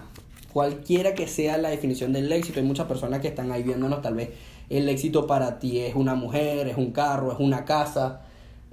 Cualquiera 0.52 1.14
que 1.14 1.26
sea 1.26 1.56
la 1.56 1.70
definición 1.70 2.12
del 2.12 2.30
éxito, 2.30 2.60
hay 2.60 2.66
muchas 2.66 2.86
personas 2.86 3.20
que 3.20 3.28
están 3.28 3.50
ahí 3.50 3.62
viéndonos, 3.62 4.02
tal 4.02 4.14
vez 4.14 4.30
el 4.68 4.86
éxito 4.90 5.26
para 5.26 5.58
ti 5.58 5.78
es 5.80 5.94
una 5.94 6.14
mujer, 6.14 6.68
es 6.68 6.76
un 6.76 6.92
carro, 6.92 7.32
es 7.32 7.38
una 7.40 7.64
casa. 7.64 8.20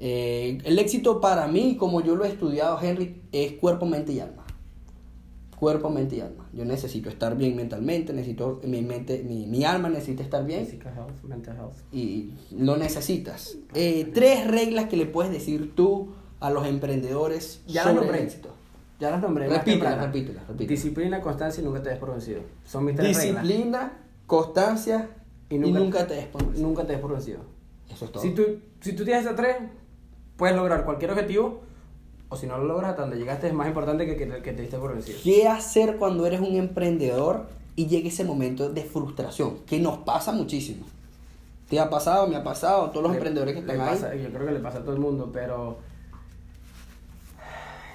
Eh, 0.01 0.59
el 0.63 0.79
éxito 0.79 1.19
para 1.19 1.47
mí, 1.47 1.75
como 1.77 2.01
yo 2.01 2.15
lo 2.15 2.23
he 2.25 2.29
estudiado, 2.29 2.79
Henry, 2.81 3.21
es 3.31 3.53
cuerpo, 3.53 3.85
mente 3.85 4.13
y 4.13 4.19
alma. 4.19 4.45
Cuerpo, 5.59 5.89
mente 5.89 6.15
y 6.15 6.21
alma. 6.21 6.47
Yo 6.53 6.63
necesito 6.63 7.09
estar 7.09 7.35
bien 7.35 7.55
mentalmente, 7.57 8.13
necesito 8.13 8.61
mi 8.63 8.81
mente, 8.81 9.23
mi, 9.27 9.45
mi 9.45 9.65
alma 9.65 9.89
necesita 9.89 10.23
estar 10.23 10.45
bien 10.45 10.65
Physical 10.65 10.93
health, 10.95 11.23
mental 11.23 11.57
health. 11.57 11.75
y 11.91 12.31
lo 12.51 12.77
necesitas. 12.77 13.57
Eh, 13.73 14.09
tres 14.13 14.47
reglas 14.47 14.85
que 14.85 14.95
le 14.95 15.05
puedes 15.05 15.33
decir 15.33 15.75
tú 15.75 16.13
a 16.39 16.49
los 16.49 16.65
emprendedores 16.65 17.61
Ya 17.67 17.83
las 17.83 17.83
sobre 17.93 17.95
nombré. 18.05 18.19
el 18.19 18.25
éxito. 18.27 18.49
Ya 19.01 19.11
las 19.11 19.21
nombré. 19.21 19.49
Repítela, 19.49 19.95
repítela, 20.05 20.41
repítela. 20.47 20.69
Disciplina, 20.69 21.19
constancia 21.21 21.61
y 21.61 21.65
nunca 21.65 21.83
te 21.83 21.89
des 21.89 21.97
por 21.99 22.11
vencido. 22.11 22.39
Son 22.65 22.85
mis 22.85 22.95
tres 22.95 23.17
reglas. 23.17 23.43
Disciplina, 23.43 23.97
constancia 24.27 25.09
y 25.49 25.55
Y 25.55 25.59
nunca, 25.59 25.79
nunca- 25.79 26.07
te 26.07 26.13
des 26.15 26.25
por 26.27 26.45
vencido. 26.45 26.67
Nunca 26.67 26.85
te 26.85 26.93
des 26.93 27.01
por 27.01 27.11
vencido. 27.11 27.39
Eso 27.89 28.05
es 28.05 28.11
todo. 28.13 28.23
Si 28.23 28.31
tú, 28.31 28.43
si 28.79 28.93
tú 28.93 29.03
tienes 29.03 29.23
esas 29.25 29.35
tres, 29.35 29.57
puedes 30.39 30.55
lograr 30.55 30.83
cualquier 30.85 31.11
objetivo. 31.11 31.61
O 32.31 32.35
si 32.37 32.45
no 32.47 32.57
lo 32.59 32.65
logras 32.65 32.91
hasta 32.91 33.01
donde 33.03 33.17
llegaste, 33.17 33.47
es 33.47 33.53
más 33.53 33.67
importante 33.67 34.05
que, 34.05 34.15
que, 34.15 34.27
que 34.27 34.53
te 34.53 34.61
diste 34.61 34.77
por 34.77 34.93
vencido. 34.93 35.17
¿Qué 35.23 35.47
hacer 35.47 35.97
cuando 35.97 36.25
eres 36.27 36.39
un 36.39 36.55
emprendedor 36.55 37.47
y 37.75 37.87
llegue 37.87 38.09
ese 38.09 38.23
momento 38.23 38.69
de 38.69 38.83
frustración? 38.83 39.57
Que 39.65 39.79
nos 39.79 39.97
pasa 39.99 40.31
muchísimo. 40.31 40.85
¿Te 41.69 41.79
ha 41.79 41.89
pasado? 41.89 42.27
¿Me 42.27 42.35
ha 42.35 42.43
pasado? 42.43 42.89
Todos 42.91 43.03
los 43.03 43.11
Le- 43.11 43.17
emprendedores 43.17 43.53
que 43.55 43.59
están 43.61 43.81
ahí. 43.81 43.89
pasa- 43.89 44.15
Yo 44.15 44.29
creo 44.29 44.45
que 44.45 44.51
le 44.53 44.59
pasa 44.59 44.77
a 44.79 44.81
todo 44.81 44.93
el 44.93 44.99
mundo, 44.99 45.29
pero 45.33 45.77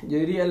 yo 0.06 0.18
diría, 0.18 0.44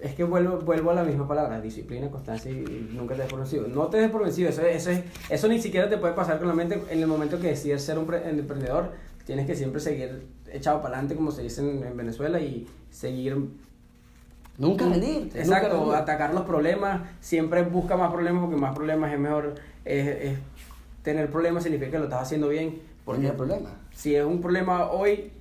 es 0.00 0.14
que 0.14 0.24
vuelvo, 0.24 0.58
vuelvo 0.58 0.90
a 0.90 0.94
la 0.94 1.04
misma 1.04 1.26
palabra, 1.26 1.60
disciplina, 1.60 2.10
constancia 2.10 2.50
y 2.50 2.90
nunca 2.92 3.14
te 3.14 3.22
des 3.22 3.30
por 3.30 3.38
vencido. 3.40 3.66
No 3.68 3.86
te 3.86 3.96
des 3.98 4.10
por 4.10 4.22
vencido, 4.24 4.50
eso, 4.50 4.62
eso, 4.62 4.90
es- 4.90 5.02
eso 5.30 5.48
ni 5.48 5.60
siquiera 5.60 5.88
te 5.88 5.96
puede 5.96 6.12
pasar 6.14 6.38
con 6.38 6.48
la 6.48 6.54
mente 6.54 6.82
en 6.90 6.98
el 7.00 7.06
momento 7.06 7.40
que 7.40 7.46
decides 7.48 7.82
ser 7.82 7.98
un 7.98 8.06
pre- 8.06 8.28
emprendedor. 8.28 8.90
Tienes 9.24 9.46
que 9.46 9.54
siempre 9.54 9.80
seguir 9.80 10.26
echado 10.52 10.82
para 10.82 10.94
adelante, 10.94 11.16
como 11.16 11.30
se 11.30 11.42
dice 11.42 11.60
en, 11.62 11.82
en 11.84 11.96
Venezuela, 11.96 12.40
y 12.40 12.66
seguir 12.90 13.36
Nunca 14.58 14.84
rendirte. 14.86 15.38
Exacto, 15.40 15.78
nunca 15.84 15.98
atacar 15.98 16.34
los 16.34 16.42
problemas, 16.44 17.02
siempre 17.20 17.62
busca 17.62 17.96
más 17.96 18.12
problemas 18.12 18.42
porque 18.42 18.56
más 18.56 18.74
problemas 18.74 19.12
es 19.12 19.18
mejor. 19.18 19.54
es- 19.84 20.06
es- 20.06 20.38
tener 21.02 21.30
problemas 21.30 21.62
significa 21.62 21.92
que 21.92 21.98
lo 21.98 22.04
estás 22.04 22.22
haciendo 22.22 22.48
bien. 22.48 22.78
Porque 23.06 23.22
Tener 23.22 23.36
problemas. 23.36 23.72
si 23.94 24.14
es 24.14 24.22
un 24.24 24.42
problema 24.42 24.90
hoy, 24.90 25.32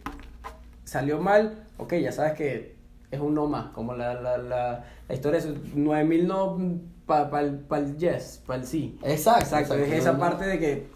salió 0.86 1.20
mal, 1.20 1.66
ok, 1.78 1.96
ya 1.96 2.14
sabes 2.14 2.34
que 2.34 2.76
es 3.12 3.20
un 3.20 3.34
no 3.34 3.48
más. 3.48 3.72
Como 3.72 3.94
la, 3.94 4.14
la, 4.14 4.38
la, 4.38 4.86
la 5.10 5.14
historia 5.16 5.40
es 5.40 5.48
9000 5.76 6.28
no 6.28 6.58
para 7.06 7.30
pa, 7.30 7.42
el- 7.42 7.58
pa 7.60 7.80
el 7.80 7.98
yes, 7.98 8.42
para 8.48 8.62
el 8.62 8.66
sí. 8.66 8.98
Exacto. 9.04 9.42
Exacto, 9.44 9.74
es 9.76 9.92
esa 9.92 10.18
parte 10.18 10.46
de 10.46 10.60
que 10.60 10.88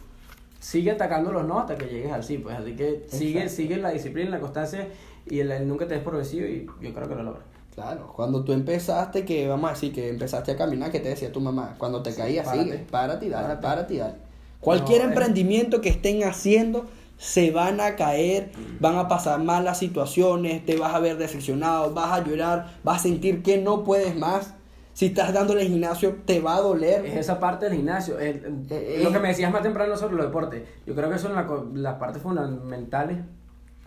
sigue 0.64 0.92
atacando 0.92 1.32
los 1.32 1.46
no 1.46 1.60
hasta 1.60 1.78
que 1.78 1.86
llegues 1.88 2.12
al 2.12 2.24
sí, 2.24 2.38
pues 2.38 2.58
así 2.58 2.76
que 2.76 3.04
sigue, 3.08 3.40
Exacto. 3.42 3.56
sigue 3.56 3.78
la 3.78 3.90
disciplina, 3.92 4.30
la 4.32 4.40
constancia 4.40 4.88
y 5.26 5.40
el, 5.40 5.52
el 5.52 5.68
nunca 5.68 5.88
te 5.88 5.96
des 5.96 6.04
por 6.04 6.16
vencido 6.16 6.48
y 6.48 6.66
yo 6.82 6.94
creo 6.94 7.08
que 7.08 7.16
lo 7.16 7.24
logras. 7.24 7.44
Claro, 7.76 8.14
cuando 8.16 8.44
tú 8.44 8.54
empezaste, 8.54 9.26
que 9.26 9.48
vamos 9.48 9.70
a 9.72 9.74
decir 9.74 9.92
que 9.94 10.08
empezaste 10.10 10.52
a 10.52 10.56
caminar, 10.58 10.92
que 10.92 11.00
te 11.00 11.10
decía 11.10 11.32
tu 11.32 11.42
mamá, 11.42 11.76
cuando 11.80 12.04
te 12.04 12.14
caías, 12.14 12.46
párate. 12.46 12.64
sigue, 12.64 12.78
párate 12.90 13.26
y 13.26 13.30
dale, 13.30 13.56
Párate. 13.56 13.62
párate 13.62 13.94
y 13.96 13.98
dale. 13.98 14.16
Cualquier 14.60 15.02
No, 15.02 15.08
emprendimiento 15.10 15.82
que 15.82 15.90
estén 15.90 16.24
haciendo, 16.24 16.86
se 17.18 17.52
van 17.52 17.80
a 17.82 17.96
caer, 17.96 18.52
van 18.80 18.98
a 18.98 19.08
pasar 19.08 19.42
malas 19.44 19.80
situaciones, 19.80 20.66
te 20.66 20.78
vas 20.78 20.94
a 20.94 21.00
ver 21.00 21.18
decepcionado, 21.18 21.94
vas 21.94 22.12
a 22.12 22.24
llorar, 22.24 22.78
vas 22.84 23.00
a 23.00 23.04
sentir 23.04 23.42
que 23.44 23.58
no 23.58 23.84
puedes 23.84 24.16
más. 24.16 24.54
Si 24.94 25.08
estás 25.08 25.34
dándole 25.34 25.62
al 25.62 25.68
gimnasio, 25.68 26.18
te 26.26 26.40
va 26.40 26.56
a 26.58 26.62
doler. 26.62 27.06
Es 27.06 27.16
esa 27.16 27.40
parte 27.40 27.66
del 27.66 27.76
gimnasio. 27.76 28.20
el- 28.20 28.46
el- 28.46 28.66
Eh, 28.70 29.00
lo 29.04 29.10
eh. 29.10 29.14
que 29.14 29.20
me 29.20 29.28
decías 29.30 29.52
más 29.52 29.64
temprano 29.64 29.98
sobre 29.98 30.16
los 30.16 30.26
deportes. 30.28 30.64
Yo 30.86 30.94
creo 30.96 31.10
que 31.10 31.18
son 31.18 31.34
la 31.34 31.48
las 31.74 31.96
partes 31.96 32.22
fundamentales 32.22 33.18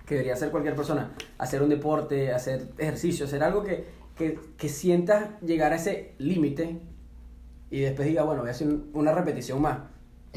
que 0.05 0.15
debería 0.17 0.35
hacer 0.35 0.51
cualquier 0.51 0.75
persona. 0.75 1.13
Hacer 1.39 1.63
un 1.63 1.69
deporte, 1.69 2.33
hacer 2.33 2.69
ejercicio, 2.79 3.27
hacer 3.27 3.43
algo 3.45 3.63
que, 3.63 3.85
que, 4.17 4.39
que 4.57 4.69
sientas 4.69 5.41
llegar 5.43 5.73
a 5.73 5.77
ese 5.77 6.15
límite 6.19 6.81
y 7.71 7.81
después 7.81 8.07
diga, 8.09 8.23
bueno, 8.25 8.41
voy 8.43 8.49
a 8.49 8.53
hacer 8.53 8.67
un- 8.69 8.91
una 8.95 9.13
repetición 9.13 9.61
más. 9.63 9.79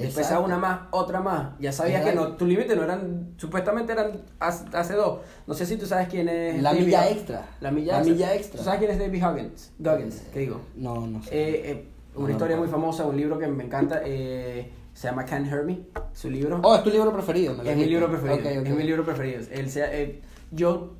Exacto. 0.07 0.35
hago 0.35 0.45
una 0.45 0.57
más, 0.57 0.81
otra 0.91 1.21
más. 1.21 1.49
Ya 1.59 1.71
sabías 1.71 2.03
que 2.05 2.13
no, 2.13 2.35
tu 2.35 2.45
límite 2.45 2.75
no 2.75 2.83
eran, 2.83 3.33
supuestamente 3.37 3.91
eran 3.93 4.21
hace, 4.39 4.93
dos. 4.93 5.19
No 5.47 5.53
sé 5.53 5.65
si 5.65 5.77
tú 5.77 5.85
sabes 5.85 6.07
quién 6.07 6.27
es. 6.29 6.61
La 6.61 6.71
David 6.71 6.85
milla 6.85 7.09
extra. 7.09 7.45
La 7.61 7.71
milla 7.71 7.91
La 7.93 7.97
extra. 7.99 8.13
milla 8.13 8.35
extra. 8.35 8.57
¿Tú 8.59 8.63
sabes 8.63 8.79
quién 8.79 8.91
es 8.91 8.99
David 8.99 9.23
Huggins? 9.25 9.71
Goggins, 9.79 10.21
¿qué 10.33 10.39
digo? 10.39 10.61
No, 10.75 11.05
no 11.07 11.21
sé. 11.23 11.29
Eh, 11.31 11.71
eh, 11.71 11.87
una 12.15 12.27
no 12.27 12.31
historia 12.33 12.57
muy 12.57 12.67
famosa, 12.67 13.05
un 13.05 13.15
libro 13.17 13.37
que 13.39 13.47
me 13.47 13.63
encanta, 13.63 14.01
eh, 14.05 14.71
se 14.93 15.07
llama 15.07 15.23
Can't 15.25 15.51
Hurt 15.51 15.65
Me, 15.65 15.79
su 16.13 16.29
libro. 16.29 16.59
oh, 16.63 16.75
es 16.75 16.83
tu 16.83 16.89
libro 16.89 17.13
preferido. 17.13 17.53
me 17.55 17.63
lo 17.63 17.69
es 17.69 17.77
mi 17.77 17.85
libro 17.85 18.07
preferido, 18.09 18.35
Ok, 18.35 18.57
ok. 18.61 18.67
es 18.67 18.75
mi 18.75 18.83
libro 18.83 19.05
preferido. 19.05 19.41
Él 19.51 19.69
se- 19.69 20.01
eh, 20.03 20.21
yo, 20.51 20.93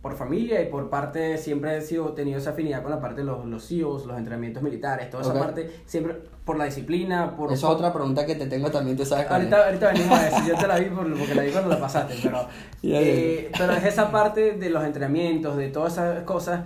por 0.00 0.16
familia 0.16 0.62
y 0.62 0.66
por 0.66 0.88
parte, 0.88 1.36
siempre 1.38 1.76
he 1.76 1.80
sido, 1.82 2.12
tenido 2.12 2.38
esa 2.38 2.50
afinidad 2.50 2.82
con 2.82 2.90
la 2.90 3.00
parte 3.00 3.20
de 3.20 3.26
los, 3.26 3.44
los 3.44 3.66
CEOs, 3.68 4.06
los 4.06 4.16
entrenamientos 4.16 4.62
militares, 4.62 5.10
toda 5.10 5.22
esa 5.22 5.34
parte, 5.38 5.70
siempre 5.86 6.22
por 6.44 6.58
la 6.58 6.64
disciplina, 6.64 7.36
por... 7.36 7.52
Esa 7.52 7.66
es 7.68 7.72
otra 7.72 7.92
pregunta 7.92 8.26
que 8.26 8.34
te 8.34 8.46
tengo 8.46 8.70
también, 8.70 8.96
tú 8.96 9.04
sabes. 9.06 9.30
Ahorita, 9.30 9.64
ahorita 9.66 9.92
venimos 9.92 10.18
a 10.18 10.22
decir, 10.24 10.44
yo 10.48 10.56
te 10.58 10.66
la 10.66 10.78
vi 10.78 10.86
por- 10.86 11.16
porque 11.18 11.34
la 11.34 11.42
vi 11.42 11.50
cuando 11.52 11.70
la 11.70 11.78
pasaste, 11.80 12.14
pero, 12.22 12.48
ya, 12.82 13.00
eh, 13.00 13.50
pero 13.56 13.72
es 13.74 13.84
esa 13.84 14.10
parte 14.10 14.52
de 14.52 14.70
los 14.70 14.84
entrenamientos, 14.84 15.56
de 15.56 15.68
todas 15.68 15.92
esas 15.92 16.22
cosas, 16.24 16.62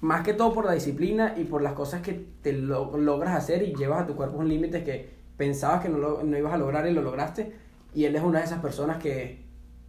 más 0.00 0.24
que 0.24 0.32
todo 0.34 0.52
por 0.52 0.64
la 0.64 0.72
disciplina 0.72 1.34
y 1.36 1.44
por 1.44 1.62
las 1.62 1.74
cosas 1.74 2.00
que 2.02 2.14
te 2.42 2.52
lo- 2.52 2.96
logras 2.98 3.36
hacer 3.36 3.62
y 3.62 3.74
llevas 3.74 4.02
a 4.02 4.06
tu 4.06 4.16
cuerpo 4.16 4.38
un 4.38 4.48
límite 4.48 4.82
que 4.82 5.10
pensabas 5.36 5.80
que 5.82 5.88
no, 5.88 5.98
lo- 5.98 6.22
no 6.24 6.36
ibas 6.36 6.52
a 6.54 6.58
lograr 6.58 6.86
y 6.86 6.92
lo 6.92 7.02
lograste. 7.02 7.52
Y 7.94 8.04
él 8.06 8.16
es 8.16 8.22
una 8.22 8.38
de 8.40 8.44
esas 8.46 8.60
personas 8.60 8.96
que 8.98 9.44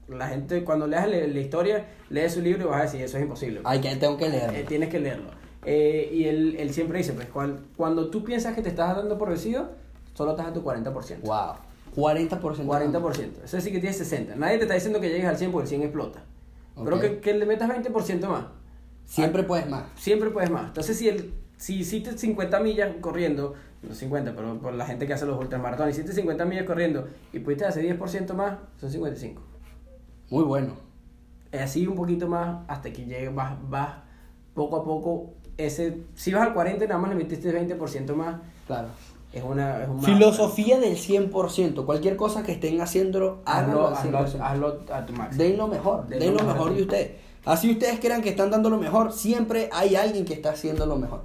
la 0.08 0.28
gente, 0.28 0.64
cuando 0.64 0.86
leas 0.88 1.08
la, 1.08 1.18
la 1.18 1.40
historia, 1.40 1.86
lees 2.10 2.34
su 2.34 2.42
libro 2.42 2.64
y 2.64 2.68
vas 2.70 2.80
a 2.80 2.84
decir, 2.84 3.02
eso 3.02 3.18
es 3.18 3.24
imposible. 3.24 3.62
Ay, 3.64 3.80
que 3.80 3.96
tengo 3.96 4.18
que 4.18 4.30
leerlo. 4.30 4.58
Eh, 4.58 4.66
tienes 4.68 4.90
que 4.90 5.00
leerlo. 5.00 5.32
Eh, 5.66 6.10
y 6.14 6.24
él, 6.26 6.56
él 6.60 6.74
siempre 6.74 6.98
dice, 6.98 7.14
pues 7.14 7.28
cual- 7.28 7.60
cuando 7.78 8.10
tú 8.10 8.24
piensas 8.24 8.56
que 8.56 8.62
te 8.62 8.70
estás 8.70 8.96
dando 8.96 9.18
por 9.18 9.30
vencido, 9.30 9.70
solo 10.14 10.32
estás 10.32 10.48
a 10.48 10.54
tu 10.54 10.64
40%. 10.64 11.22
Wow. 11.24 11.56
40%. 11.96 12.66
40%. 12.66 13.44
Eso 13.44 13.60
sí 13.62 13.72
que 13.72 13.80
tienes 13.80 13.98
60. 13.98 14.36
Nadie 14.36 14.58
te 14.58 14.64
está 14.64 14.74
diciendo 14.76 15.00
que 15.00 15.10
llegues 15.10 15.26
al 15.26 15.38
100 15.38 15.52
porque 15.52 15.64
el 15.66 15.70
100 15.70 15.82
explota. 15.84 16.24
Pero 16.84 16.96
Ok. 16.96 17.02
que, 17.02 17.20
que 17.20 17.34
le 17.34 17.46
metas 17.46 17.70
20% 17.70 18.28
más. 18.28 18.46
Siempre 19.06 19.44
puedes 19.44 19.70
más. 19.70 19.84
Siempre 19.96 20.30
puedes 20.30 20.50
más. 20.50 20.68
Entonces, 20.68 20.98
si 20.98 21.10
el, 21.10 21.34
si 21.58 21.80
hiciste 21.80 22.18
50 22.18 22.60
millas 22.62 22.96
corriendo, 23.02 23.54
no 23.84 23.94
50, 23.94 24.34
pero 24.36 24.58
por 24.60 24.74
la 24.74 24.86
gente 24.86 25.06
que 25.06 25.14
hace 25.14 25.26
los 25.26 25.38
ultramaratones, 25.40 25.96
hiciste 25.96 26.14
50 26.14 26.46
millas 26.46 26.66
corriendo 26.66 27.08
y 27.34 27.40
pudiste 27.40 27.66
hacer 27.66 27.84
10% 28.00 28.34
más, 28.34 28.58
son 28.80 28.90
55. 28.90 29.42
Muy 30.30 30.44
bueno. 30.44 30.76
Así 31.52 31.86
un 31.86 31.96
poquito 31.96 32.28
más 32.30 32.64
hasta 32.70 32.94
que 32.94 33.06
llegue, 33.06 33.30
vas, 33.30 33.54
vas 33.70 33.96
poco 34.54 34.78
a 34.78 34.84
poco. 34.86 35.34
Ese, 35.66 35.98
si 36.16 36.32
vas 36.34 36.48
al 36.48 36.54
40 36.54 36.86
y 36.86 36.88
nada 36.88 37.00
más 37.00 37.10
le 37.10 37.16
metiste 37.16 37.52
20% 37.52 38.14
más, 38.16 38.38
Claro. 38.68 38.88
es 39.34 39.44
una... 39.44 39.84
Es 39.84 39.90
un 39.90 40.02
Filosofía 40.02 40.80
del 40.80 40.98
100%. 40.98 41.86
Cualquier 41.86 42.16
cosa 42.16 42.44
que 42.44 42.52
estén 42.54 42.82
haciéndolo, 42.82 43.40
Hazlo, 43.46 43.88
hazlo, 43.88 44.20
100%. 44.20 44.40
hazlo 44.42 44.80
a 44.94 45.06
tu 45.06 45.14
máximo. 45.14 45.44
Den 45.44 45.58
lo 45.58 45.68
mejor, 45.68 46.08
Den 46.08 46.20
den 46.20 46.34
lo 46.36 46.44
mejor 46.44 46.74
de 46.76 46.82
ustedes. 46.84 47.12
Así 47.46 47.72
ustedes 47.72 48.00
crean 48.00 48.22
que 48.22 48.30
están 48.30 48.52
dando 48.52 48.70
lo 48.70 48.78
mejor, 48.78 49.12
siempre 49.14 49.70
hay 49.74 49.96
alguien 49.96 50.26
que 50.26 50.34
está 50.34 50.52
haciendo 50.52 50.86
lo 50.86 50.96
mejor. 50.98 51.22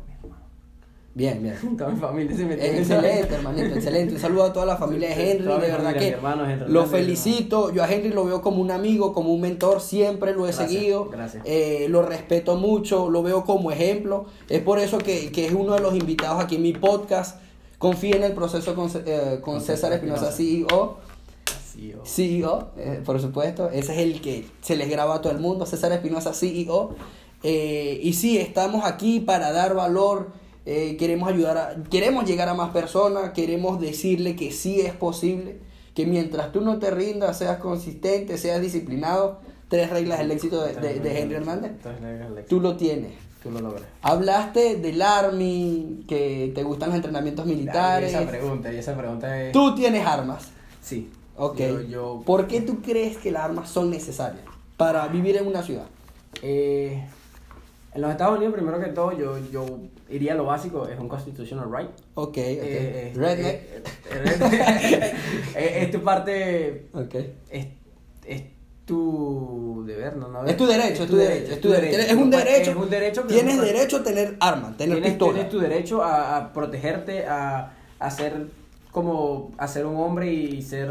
Bien, 1.16 1.42
bien. 1.42 1.56
Toda 1.78 1.88
mi 1.88 1.98
familia 1.98 2.36
se 2.36 2.44
metió 2.44 2.62
en 2.62 2.76
Excelente, 2.76 3.34
hermanito, 3.34 3.74
excelente. 3.74 4.14
Un 4.16 4.20
saludo 4.20 4.44
a 4.44 4.52
toda 4.52 4.66
la 4.66 4.76
familia 4.76 5.08
de 5.08 5.30
Henry, 5.32 5.44
toda 5.46 5.60
de 5.60 5.68
verdad 5.68 5.94
familia, 5.94 6.20
que 6.20 6.52
Henry 6.52 6.70
lo 6.70 6.84
felicito. 6.84 7.72
Yo 7.72 7.82
a 7.82 7.90
Henry 7.90 8.10
lo 8.10 8.26
veo 8.26 8.42
como 8.42 8.60
un 8.60 8.70
amigo, 8.70 9.14
como 9.14 9.32
un 9.32 9.40
mentor, 9.40 9.80
siempre 9.80 10.34
lo 10.34 10.46
he 10.46 10.52
Gracias, 10.52 10.70
seguido. 10.70 11.06
gracias. 11.06 11.42
Eh, 11.46 11.86
lo 11.88 12.02
respeto 12.02 12.56
mucho, 12.56 13.08
lo 13.08 13.22
veo 13.22 13.44
como 13.44 13.70
ejemplo. 13.72 14.26
Es 14.50 14.60
por 14.60 14.78
eso 14.78 14.98
que, 14.98 15.32
que 15.32 15.46
es 15.46 15.54
uno 15.54 15.72
de 15.72 15.80
los 15.80 15.94
invitados 15.94 16.44
aquí 16.44 16.56
en 16.56 16.62
mi 16.62 16.74
podcast. 16.74 17.40
Confía 17.78 18.16
en 18.16 18.24
el 18.24 18.32
proceso 18.32 18.74
con, 18.74 18.90
eh, 19.06 19.38
con 19.40 19.62
César 19.62 19.94
Espinosa. 19.94 20.30
CEO. 20.32 20.98
CEO, 22.04 22.68
eh, 22.76 23.00
por 23.02 23.18
supuesto. 23.22 23.70
Ese 23.70 23.94
es 23.94 23.98
el 24.00 24.20
que 24.20 24.44
se 24.60 24.76
les 24.76 24.90
graba 24.90 25.14
a 25.14 25.22
todo 25.22 25.32
el 25.32 25.38
mundo, 25.38 25.64
César 25.64 25.92
Espinosa, 25.92 26.34
CEO. 26.34 26.94
Y 27.42 28.12
sí, 28.12 28.36
estamos 28.36 28.84
aquí 28.84 29.20
para 29.20 29.50
dar 29.52 29.74
valor. 29.74 30.44
Eh, 30.66 30.96
queremos 30.98 31.28
ayudar 31.28 31.56
a, 31.56 31.76
queremos 31.90 32.24
llegar 32.26 32.48
a 32.48 32.54
más 32.54 32.70
personas, 32.70 33.30
queremos 33.30 33.80
decirle 33.80 34.36
que 34.36 34.50
sí 34.52 34.80
es 34.80 34.92
posible, 34.92 35.58
que 35.94 36.04
mientras 36.06 36.52
tú 36.52 36.60
no 36.60 36.78
te 36.78 36.90
rindas, 36.90 37.38
seas 37.38 37.58
consistente, 37.58 38.36
seas 38.36 38.60
disciplinado, 38.60 39.40
tres 39.68 39.88
reglas 39.90 40.18
del 40.18 40.30
éxito 40.32 40.62
de, 40.62 40.74
de- 40.74 41.00
de 41.00 41.18
Henry 41.20 41.36
Hernández, 41.36 41.72
tú 42.48 42.60
lo 42.60 42.76
tienes. 42.76 43.12
tú 43.42 43.50
lo 43.50 43.60
logras. 43.60 43.84
Hablaste 44.02 44.76
del 44.76 45.00
Army, 45.02 46.04
que 46.08 46.50
te 46.54 46.62
gustan 46.64 46.88
los 46.90 46.96
entrenamientos 46.96 47.46
militares. 47.46 48.12
Y 48.12 48.16
esa 48.16 48.26
pregunta, 48.28 48.72
y 48.72 48.76
esa 48.76 48.96
pregunta 48.96 49.42
es... 49.42 49.52
Tú 49.52 49.74
tienes 49.74 50.04
armas. 50.06 50.48
Sí. 50.82 51.10
Ok. 51.36 51.58
Yo, 51.58 51.80
yo- 51.82 52.22
¿Por 52.26 52.46
qué 52.48 52.60
tú 52.60 52.80
crees 52.82 53.16
que 53.18 53.30
las 53.30 53.42
armas 53.44 53.68
son 53.70 53.90
necesarias 53.90 54.42
para 54.76 55.06
vivir 55.08 55.36
en 55.36 55.46
una 55.46 55.62
ciudad? 55.62 55.86
eh, 56.42 57.06
en 57.96 58.02
los 58.02 58.10
Estados 58.12 58.36
Unidos, 58.36 58.54
primero 58.54 58.78
que 58.78 58.86
todo, 58.90 59.12
yo, 59.12 59.36
yo 59.50 59.64
iría 60.08 60.32
a 60.34 60.36
lo 60.36 60.44
básico, 60.44 60.86
es 60.86 60.98
un 60.98 61.08
constitutional 61.08 61.68
right. 61.70 61.90
Ok, 62.14 62.28
ok. 62.28 62.36
Eh, 62.36 62.62
eh, 62.62 63.12
Redneck. 63.16 63.46
eh, 63.46 63.82
eh, 64.10 64.24
redneck. 64.24 65.14
Es 65.56 65.90
tu 65.90 66.02
parte, 66.02 66.88
ok. 66.92 67.14
es, 67.50 67.66
es 68.26 68.42
tu 68.84 69.82
deber, 69.86 70.16
¿no? 70.16 70.28
no 70.28 70.44
Es 70.44 70.56
tu 70.56 70.66
derecho, 70.66 71.02
es 71.04 71.10
tu 71.10 71.16
derecho. 71.16 71.52
Es, 71.54 71.60
tu 71.60 71.70
derecho. 71.70 71.98
Es 71.98 72.12
un 72.14 72.30
derecho. 72.30 72.70
Es 72.70 72.76
un 72.76 72.90
derecho 72.90 73.26
que 73.26 73.34
Tienes 73.34 73.60
derecho 73.60 73.96
a 73.96 74.02
tener 74.04 74.36
armas, 74.38 74.76
tener 74.76 74.96
tienes, 74.96 75.10
pistola. 75.12 75.32
tienes 75.32 75.50
tu 75.50 75.58
derecho 75.58 76.02
a, 76.04 76.36
a 76.36 76.52
protegerte, 76.52 77.26
a, 77.26 77.72
a 77.98 78.10
ser 78.10 78.46
como 78.92 79.52
a 79.58 79.66
ser 79.68 79.86
un 79.86 79.96
hombre 79.96 80.32
y 80.32 80.62
ser, 80.62 80.88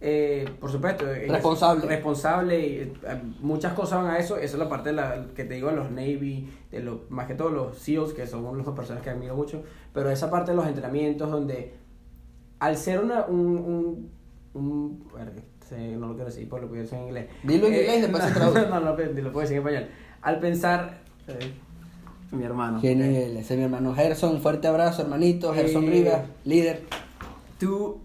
eh, 0.00 0.48
por 0.58 0.70
supuesto, 0.72 1.12
en- 1.12 1.30
Responsable. 1.30 1.86
responsable 1.86 2.58
y 2.60 2.74
eh, 2.80 2.92
muchas 3.40 3.74
cosas 3.74 4.02
van 4.02 4.12
a 4.14 4.18
eso. 4.18 4.36
Eso 4.36 4.54
es 4.56 4.58
la 4.58 4.68
parte 4.68 4.90
de 4.90 4.96
la, 4.96 5.26
que 5.34 5.44
te 5.44 5.54
digo 5.54 5.68
de 5.68 5.76
los 5.76 5.90
Navy, 5.90 6.48
de 6.70 6.80
los, 6.80 7.10
más 7.10 7.26
que 7.26 7.34
todo 7.34 7.50
los 7.50 7.76
SEALs, 7.78 8.12
que 8.14 8.26
son 8.26 8.56
las 8.56 8.66
personas 8.68 9.02
que 9.02 9.10
admiro 9.10 9.36
mucho. 9.36 9.62
Pero 9.92 10.10
esa 10.10 10.30
parte 10.30 10.52
de 10.52 10.56
los 10.56 10.66
entrenamientos 10.66 11.30
donde 11.30 11.74
al 12.60 12.76
ser 12.76 13.00
una, 13.00 13.24
un, 13.26 13.38
un, 13.56 14.10
un- 14.54 15.04
no 15.98 16.08
lo 16.08 16.14
quiero 16.14 16.26
decir 16.26 16.48
por 16.48 16.60
lo 16.62 16.72
que 16.72 16.84
soy 16.86 16.98
en 16.98 17.04
inglés. 17.04 17.26
Dilo 17.44 17.66
en 17.68 17.74
inglés 17.74 17.98
y 17.98 18.00
después 18.00 18.22
no, 18.22 18.28
se 18.28 18.34
traduce. 18.34 18.60
No, 18.68 18.80
no, 18.80 18.86
lo 18.90 18.96
puedo 18.96 19.40
decir 19.40 19.56
en 19.56 19.66
español. 19.66 19.86
Al 20.22 20.40
pensar, 20.40 20.98
eh, 21.28 21.52
mi 22.32 22.42
hermano. 22.44 22.80
Eh, 22.82 22.94
nivel. 22.94 23.36
Ese 23.36 23.54
es 23.54 23.58
mi 23.58 23.64
hermano 23.64 23.94
Gerson. 23.94 24.40
Fuerte 24.40 24.66
abrazo, 24.66 25.02
hermanito. 25.02 25.52
Gerson 25.54 25.84
Eh, 25.84 25.90
Rivas, 25.90 26.20
líder. 26.44 26.82
tú 27.58 28.00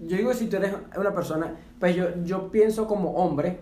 yo 0.00 0.16
digo, 0.16 0.32
si 0.32 0.46
tú 0.46 0.56
eres 0.56 0.74
una 0.96 1.14
persona, 1.14 1.56
pues 1.78 1.94
yo, 1.94 2.06
yo 2.24 2.50
pienso 2.50 2.86
como 2.86 3.12
hombre, 3.12 3.60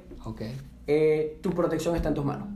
eh, 0.87 1.39
tu 1.43 1.51
protección 1.51 1.97
está 1.97 2.09
en 2.09 2.15
tus 2.15 2.25
manos. 2.25 2.49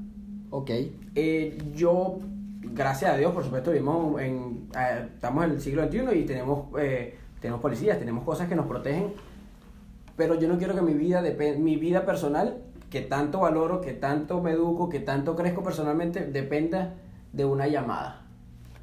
Ok. 0.50 0.70
Eh, 1.14 1.58
yo, 1.74 2.18
gracias 2.60 3.12
a 3.12 3.16
Dios, 3.16 3.32
por 3.32 3.44
supuesto, 3.44 3.72
vivimos 3.72 4.20
en, 4.20 4.68
eh, 4.78 5.08
estamos 5.14 5.44
en 5.44 5.50
el 5.52 5.60
siglo 5.60 5.84
XXI 5.84 6.18
y 6.18 6.24
tenemos, 6.24 6.66
tenemos 7.40 7.60
policías, 7.60 7.98
tenemos 7.98 8.24
cosas 8.24 8.48
que 8.48 8.54
nos 8.54 8.66
protegen, 8.66 9.12
pero 10.16 10.38
yo 10.38 10.48
no 10.48 10.58
quiero 10.58 10.74
que 10.74 10.82
mi 10.82 10.94
vida, 10.94 11.22
mi 11.58 11.76
vida 11.76 12.06
personal, 12.06 12.62
que 12.88 13.00
tanto 13.00 13.40
valoro, 13.40 13.80
que 13.80 13.94
tanto 13.94 14.40
me 14.40 14.52
educo, 14.52 14.88
que 14.88 15.00
tanto 15.00 15.34
crezco 15.34 15.62
personalmente, 15.64 16.26
dependa 16.26 16.94
de 17.32 17.44
una 17.44 17.66
llamada. 17.66 18.21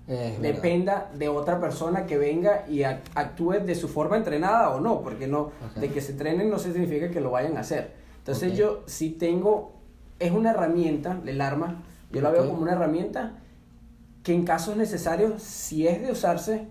Es 0.10 0.42
verdad. 0.42 0.56
dependa 0.56 1.12
de 1.16 1.30
otra 1.30 1.60
persona 1.62 2.06
que 2.08 2.18
venga 2.18 2.66
y 2.68 2.80
ac- 2.80 3.02
actúe 3.16 3.60
de 3.64 3.76
su 3.76 3.88
forma 3.88 4.18
entrenada 4.18 4.72
o 4.72 4.80
no, 4.80 5.02
porque 5.02 5.28
no, 5.28 5.52
de 5.80 5.90
que 5.90 6.02
se 6.02 6.14
entrenen 6.14 6.50
no 6.50 6.58
significa 6.60 7.10
que 7.12 7.22
lo 7.22 7.30
vayan 7.32 7.56
a 7.58 7.60
hacer. 7.62 7.94
Entonces 8.18 8.52
Ok. 8.54 8.58
yo 8.58 8.84
sí 8.88 9.12
tengo, 9.12 9.74
es 10.20 10.32
una 10.32 10.50
herramienta, 10.52 11.20
el 11.26 11.40
arma, 11.42 11.84
yo 12.12 12.22
la 12.22 12.32
veo 12.32 12.48
como 12.50 12.62
una 12.64 12.72
herramienta 12.74 13.34
que 14.24 14.34
en 14.34 14.44
casos 14.46 14.76
necesarios, 14.76 15.42
si 15.44 15.88
es 15.88 16.02
de 16.02 16.12
usarse, 16.12 16.68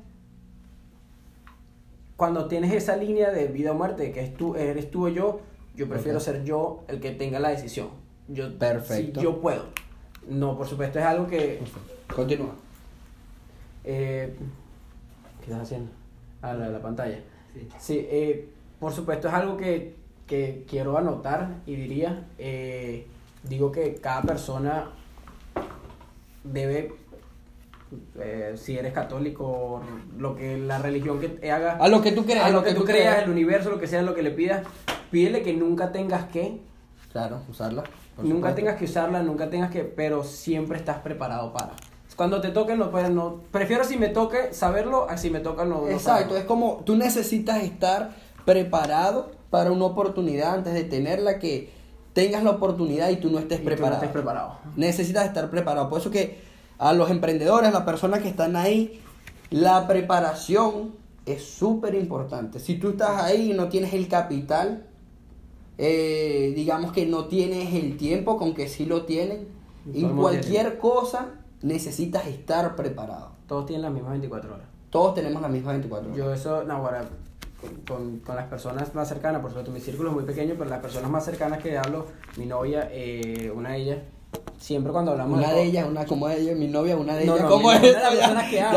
cuando 2.17 2.49
tienes 2.49 2.73
esa 2.73 2.97
línea 2.97 3.31
de 3.31 3.47
vida 3.47 3.71
o 3.73 3.75
muerte, 3.75 4.11
que 4.13 4.21
es 4.21 4.35
tú, 4.35 4.57
eres 4.57 4.91
tú 4.91 5.07
o 5.07 5.09
yo, 5.09 5.41
yo 5.77 5.89
prefiero 5.89 6.19
ser 6.19 6.43
yo 6.45 6.83
el 6.89 6.99
que 7.01 7.13
tenga 7.13 7.39
la 7.39 7.51
decisión. 7.51 7.89
Yo, 8.27 8.59
Perfecto. 8.59 9.21
Si 9.21 9.25
yo 9.25 9.41
puedo. 9.41 9.67
No, 10.29 10.59
por 10.59 10.67
supuesto, 10.67 10.99
es 10.99 11.05
algo 11.05 11.27
que, 11.29 11.61
Continúa. 12.15 12.55
Eh, 13.89 14.37
¿Qué 15.41 15.45
estás 15.47 15.63
haciendo? 15.63 15.91
Ah, 16.43 16.53
la, 16.55 16.69
la 16.69 16.81
pantalla. 16.81 17.19
Sí, 17.79 18.07
eh, 18.11 18.49
por 18.79 18.93
supuesto 18.93 19.29
es 19.29 19.35
algo 19.35 19.57
que, 19.57 19.95
que 20.27 20.65
quiero 20.69 20.97
anotar 20.99 21.57
y 21.67 21.75
diría, 21.75 22.27
eh, 22.39 23.07
digo 23.43 23.73
que 23.73 23.95
cada 23.97 24.23
persona 24.23 24.91
debe, 26.45 26.93
eh, 28.21 28.53
si 28.57 28.77
eres 28.79 28.93
católico, 28.93 29.83
lo 30.19 30.37
que 30.37 30.59
la 30.59 30.79
religión 30.79 31.19
que 31.21 31.29
te 31.31 31.51
haga, 31.51 31.77
A 31.77 31.89
lo 31.89 32.03
que 32.03 32.13
tú 32.13 32.25
creas. 32.25 32.45
a 32.47 32.51
lo 32.51 32.63
que 32.63 32.75
tú 32.75 32.85
creas, 32.85 33.23
el 33.25 33.31
universo, 33.31 33.71
lo 33.71 33.79
que 33.81 33.87
sea, 33.87 34.03
lo 34.03 34.15
que 34.15 34.23
le 34.23 34.31
pidas, 34.31 34.65
pídele 35.11 35.43
que 35.43 35.55
nunca 35.55 35.91
tengas 35.93 36.27
que, 36.27 36.61
Claro, 37.13 37.41
usarla. 37.49 37.83
nunca 38.19 38.35
supuesto. 38.35 38.55
tengas 38.57 38.77
que 38.77 38.85
usarla, 38.85 39.23
nunca 39.23 39.49
tengas 39.51 39.71
que, 39.71 39.83
pero 39.83 40.23
siempre 40.23 40.77
estás 40.79 40.99
preparado 40.99 41.53
para. 41.53 41.71
Cuando 42.19 42.41
te 42.41 42.49
toque, 42.49 42.75
no, 42.77 42.91
puedes- 42.91 43.11
no 43.11 43.43
prefiero 43.53 43.85
si 43.85 43.97
me 43.97 44.09
toque 44.09 44.53
saberlo 44.53 45.09
a 45.09 45.17
si 45.17 45.31
me 45.31 45.39
toca 45.39 45.65
no. 45.65 45.83
no 45.83 45.89
Exacto, 45.89 46.03
saberlo. 46.31 46.37
es 46.39 46.45
como 46.45 46.83
tú 46.85 46.97
necesitas 46.97 47.63
estar 47.63 48.11
preparado 48.45 49.31
para 49.51 49.71
una 49.71 49.85
oportunidad 49.85 50.53
antes 50.55 50.75
de 50.75 50.83
tenerla 50.83 51.39
que 51.39 51.71
tengas 52.15 52.43
la 52.43 52.51
oportunidad 52.51 53.09
y 53.11 53.17
tú 53.19 53.31
no 53.31 53.39
estés 53.39 53.61
Y 53.61 53.63
tú 53.63 53.69
no 53.71 53.77
preparado. 53.77 53.95
estés 54.03 54.11
preparado. 54.13 54.59
Necesitas 54.77 55.27
estar 55.27 55.49
preparado. 55.49 55.89
Por 55.89 56.01
eso 56.01 56.11
que 56.11 56.39
a 56.79 56.93
los 56.93 57.09
emprendedores, 57.11 57.69
a 57.69 57.73
las 57.73 57.85
personas 57.85 58.21
que 58.21 58.29
están 58.29 58.57
ahí, 58.57 59.01
la 59.51 59.87
preparación 59.87 60.97
es 61.25 61.45
súper 61.45 61.95
importante. 61.95 62.59
Si 62.59 62.75
tú 62.81 62.91
estás 62.91 63.23
ahí 63.23 63.53
y 63.53 63.55
no 63.55 63.69
tienes 63.69 63.95
el 63.95 64.09
capital, 64.09 64.87
eh, 65.79 66.53
digamos 66.57 66.91
que 66.93 67.07
no 67.07 67.27
tienes 67.27 67.73
el 67.75 67.97
tiempo, 67.97 68.37
con 68.39 68.55
que 68.55 68.69
sí 68.69 68.87
lo 68.87 69.05
tienen, 69.05 69.47
en 69.95 70.03
mundo 70.09 70.23
cualquier 70.23 70.79
cosa 70.79 71.27
necesitas 71.63 72.27
estar 72.27 72.77
preparado. 72.77 73.31
Todos 73.47 73.67
tienen 73.67 73.83
las 73.83 73.93
mismas 73.93 74.13
24 74.13 74.55
horas. 74.55 74.67
Todos 74.91 75.15
tenemos 75.15 75.43
las 75.43 75.51
mismas 75.51 75.75
24 75.75 76.07
horas. 76.09 76.19
Yo 76.19 76.33
eso, 76.33 76.65
no, 76.65 76.75
ahora, 76.75 77.05
con, 77.61 77.75
con, 77.87 78.19
con 78.21 78.37
las 78.37 78.47
personas 78.47 78.95
más 78.95 79.09
cercanas, 79.09 79.41
por 79.41 79.51
supuesto 79.51 79.71
mi 79.73 79.81
círculo 79.81 80.11
es 80.11 80.15
muy 80.15 80.25
pequeño, 80.25 80.55
pero 80.57 80.71
las 80.71 80.81
personas 80.81 81.11
más 81.11 81.25
cercanas 81.25 81.63
que 81.63 81.77
hablo, 81.77 82.07
mi 82.37 82.47
novia, 82.47 82.89
eh, 82.93 83.53
una 83.55 83.71
de 83.73 83.77
ellas, 83.79 83.99
siempre 84.59 84.93
cuando 84.93 85.13
hablamos 85.13 85.39
Una 85.39 85.53
de 85.53 85.63
ellas, 85.63 85.87
una 85.89 86.05
como 86.05 86.29
ella, 86.29 86.55
mi 86.55 86.69
novia, 86.69 86.97
una 86.97 87.15
de 87.17 87.25
No, 87.27 87.35
ellas. 87.35 87.45
no, 87.45 87.51
¿Cómo 87.51 87.69
mi- 87.71 87.75
es? 87.77 87.81
una 87.81 87.89
de 87.91 87.95
las 88.01 88.13
Ya, 88.15 88.19
personas 88.21 88.49
que 88.49 88.57
ya, 88.57 88.71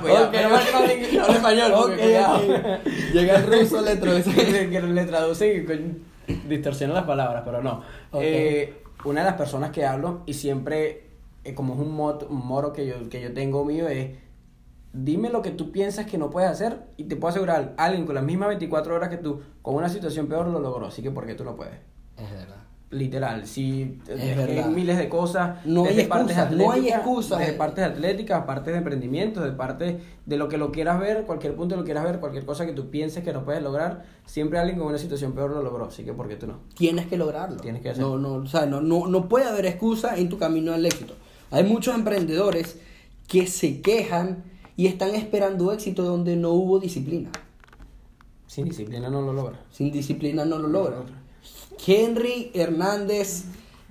cuidado, 0.00 0.24
Ok, 0.26 0.30
pero 0.32 0.48
no 0.48 0.54
ok. 0.56 0.62
hable- 0.62 1.12
no 1.12 1.22
hable 1.24 1.36
español. 1.36 1.72
Llega 3.12 3.36
el 3.36 3.46
ruso, 3.46 3.80
le 3.82 3.96
traduce. 3.96 4.30
que, 4.70 4.80
le 4.80 5.04
traducen 5.06 5.62
y 5.62 5.64
con- 5.64 6.48
distorsionan 6.48 6.96
las 6.96 7.04
palabras, 7.04 7.42
pero 7.44 7.62
no. 7.62 7.82
Eh, 8.14 8.82
una 9.04 9.20
de 9.22 9.26
las 9.30 9.36
personas 9.36 9.70
que 9.70 9.84
hablo 9.84 10.22
y 10.26 10.34
siempre, 10.34 11.10
eh, 11.44 11.54
como 11.54 11.74
es 11.74 11.80
un, 11.80 11.94
mot, 11.94 12.26
un 12.30 12.46
moro 12.46 12.72
que 12.72 12.86
yo, 12.86 13.08
que 13.08 13.20
yo 13.20 13.32
tengo 13.32 13.64
mío, 13.64 13.88
es 13.88 14.10
dime 14.92 15.30
lo 15.30 15.42
que 15.42 15.50
tú 15.50 15.72
piensas 15.72 16.06
que 16.06 16.18
no 16.18 16.30
puedes 16.30 16.50
hacer 16.50 16.82
y 16.96 17.04
te 17.04 17.16
puedo 17.16 17.30
asegurar, 17.30 17.74
alguien 17.78 18.04
con 18.04 18.14
las 18.14 18.24
mismas 18.24 18.48
24 18.48 18.94
horas 18.94 19.08
que 19.08 19.16
tú, 19.16 19.40
con 19.62 19.74
una 19.74 19.88
situación 19.88 20.26
peor, 20.26 20.46
lo 20.48 20.60
logró, 20.60 20.86
así 20.86 21.02
que 21.02 21.10
¿por 21.10 21.26
qué 21.26 21.34
tú 21.34 21.44
no 21.44 21.56
puedes? 21.56 21.74
Es 22.16 22.30
verdad. 22.30 22.56
Literal, 22.90 23.46
si 23.46 24.02
verdad. 24.06 24.66
miles 24.66 24.98
de 24.98 25.08
cosas, 25.08 25.64
No 25.64 25.84
hay 25.86 25.96
desde 25.96 26.08
partes 26.08 26.36
excusas, 26.36 26.58
no 26.58 26.72
hay 26.72 26.80
atléticas, 26.80 26.98
excusas. 26.98 27.38
desde 27.38 27.52
partes 27.54 27.84
atléticas, 27.86 28.44
partes 28.44 28.72
de 28.74 28.78
emprendimiento, 28.78 29.40
de 29.40 29.52
parte 29.52 29.98
de 30.26 30.36
lo 30.36 30.50
que 30.50 30.58
lo 30.58 30.72
quieras 30.72 31.00
ver, 31.00 31.24
cualquier 31.24 31.54
punto 31.54 31.74
lo 31.74 31.84
quieras 31.84 32.04
ver, 32.04 32.20
cualquier 32.20 32.44
cosa 32.44 32.66
que 32.66 32.72
tú 32.72 32.90
pienses 32.90 33.24
que 33.24 33.32
no 33.32 33.46
puedes 33.46 33.62
lograr, 33.62 34.04
siempre 34.26 34.58
alguien 34.58 34.78
con 34.78 34.88
una 34.88 34.98
situación 34.98 35.32
peor 35.32 35.52
lo 35.52 35.62
logró, 35.62 35.86
así 35.86 36.04
que 36.04 36.12
¿por 36.12 36.28
qué 36.28 36.36
tú 36.36 36.46
no? 36.46 36.58
Tienes 36.76 37.06
que 37.06 37.16
lograrlo. 37.16 37.56
Tienes 37.62 37.80
que 37.80 37.88
hacerlo. 37.88 38.18
No, 38.18 38.36
no, 38.36 38.44
o 38.44 38.46
sea, 38.46 38.66
no, 38.66 38.82
no, 38.82 39.06
no 39.06 39.26
puede 39.26 39.46
haber 39.46 39.64
excusa 39.64 40.18
en 40.18 40.28
tu 40.28 40.36
camino 40.36 40.74
al 40.74 40.84
éxito. 40.84 41.14
Hay 41.52 41.64
muchos 41.64 41.94
emprendedores 41.94 42.76
que 43.28 43.46
se 43.46 43.82
quejan 43.82 44.42
y 44.76 44.86
están 44.86 45.14
esperando 45.14 45.70
éxito 45.72 46.02
donde 46.02 46.34
no 46.34 46.50
hubo 46.50 46.80
disciplina. 46.80 47.30
Sin 48.46 48.64
disciplina 48.64 49.10
no 49.10 49.20
lo 49.20 49.34
logra. 49.34 49.60
Sin 49.70 49.92
disciplina 49.92 50.46
no 50.46 50.58
lo 50.58 50.68
logran. 50.68 51.04
Henry 51.86 52.50
Hernández, 52.54 53.44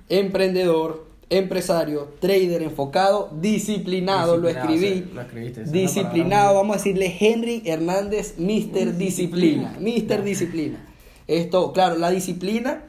emprendedor, 0.09 1.05
empresario, 1.29 2.09
trader 2.19 2.63
enfocado, 2.63 3.29
disciplinado, 3.39 4.37
lo 4.37 4.49
escribí. 4.49 4.87
sí, 4.87 5.05
lo 5.13 5.21
escribiste, 5.21 5.63
disciplinado, 5.65 6.55
vamos 6.55 6.75
a 6.75 6.77
decirle 6.77 7.15
Henry 7.19 7.61
Hernández, 7.65 8.35
Mr. 8.39 8.97
Disciplina. 8.97 9.77
Mr. 9.79 10.23
Disciplina. 10.23 10.83
Esto, 11.27 11.71
claro, 11.73 11.97
la 11.97 12.09
disciplina. 12.09 12.85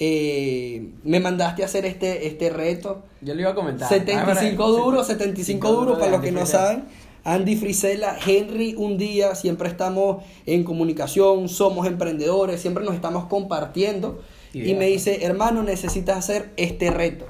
Eh, 0.00 0.88
me 1.04 1.20
mandaste 1.20 1.62
a 1.62 1.66
hacer 1.66 1.84
este, 1.84 2.26
este 2.26 2.50
reto. 2.50 3.02
Yo 3.20 3.34
le 3.34 3.42
iba 3.42 3.50
a 3.50 3.54
comentar. 3.54 3.88
75 3.88 4.64
Ah, 4.64 4.66
duros, 4.66 5.06
sí, 5.06 5.12
75 5.12 5.68
duro 5.68 5.80
duros 5.82 5.98
para 5.98 6.10
los 6.12 6.20
que 6.22 6.32
no 6.32 6.46
saben. 6.46 6.84
Andy 7.22 7.54
Frisella, 7.56 8.16
Henry, 8.26 8.74
un 8.76 8.96
día, 8.96 9.34
siempre 9.34 9.68
estamos 9.68 10.24
en 10.46 10.64
comunicación, 10.64 11.50
somos 11.50 11.86
emprendedores, 11.86 12.60
siempre 12.62 12.82
nos 12.82 12.94
estamos 12.94 13.26
compartiendo. 13.26 14.20
Y 14.54 14.72
me 14.74 14.86
dice, 14.86 15.22
hermano, 15.24 15.62
necesitas 15.62 16.16
hacer 16.16 16.50
este 16.56 16.90
reto. 16.90 17.26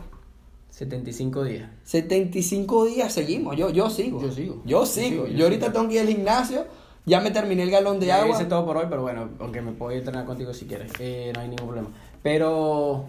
75 0.70 1.44
días. 1.44 1.68
75 1.85 2.87
días 2.87 3.12
seguimos, 3.12 3.56
yo, 3.56 3.70
yo 3.70 3.90
sigo. 3.90 4.22
Yo 4.22 4.30
sigo. 4.33 4.54
Yo 4.64 4.80
Yo 4.80 4.87
sigo. 4.87 5.09
sigo, 5.11 5.26
Yo, 5.26 5.33
yo 5.38 5.44
ahorita 5.44 5.66
sigo. 5.66 5.72
tengo 5.78 5.88
que 5.88 5.94
ir 5.96 6.00
al 6.02 6.06
gimnasio, 6.09 6.64
ya 7.04 7.20
me 7.20 7.30
terminé 7.33 7.64
el 7.64 7.70
galón 7.70 7.98
de 8.00 8.06
Ya 8.06 8.22
agua. 8.22 8.37
hice 8.37 8.44
todo 8.46 8.64
por 8.64 8.76
hoy, 8.76 8.87
pero 8.88 9.02
bueno, 9.02 9.28
aunque 9.40 9.61
me 9.61 9.72
puedo 9.72 9.90
ir 9.92 9.96
a 9.96 9.98
entrenar 10.00 10.24
contigo 10.24 10.54
si 10.54 10.64
quieres, 10.66 10.92
eh, 11.00 11.33
no 11.35 11.40
hay 11.40 11.48
ningún 11.48 11.66
problema. 11.66 11.88
Pero, 12.22 13.06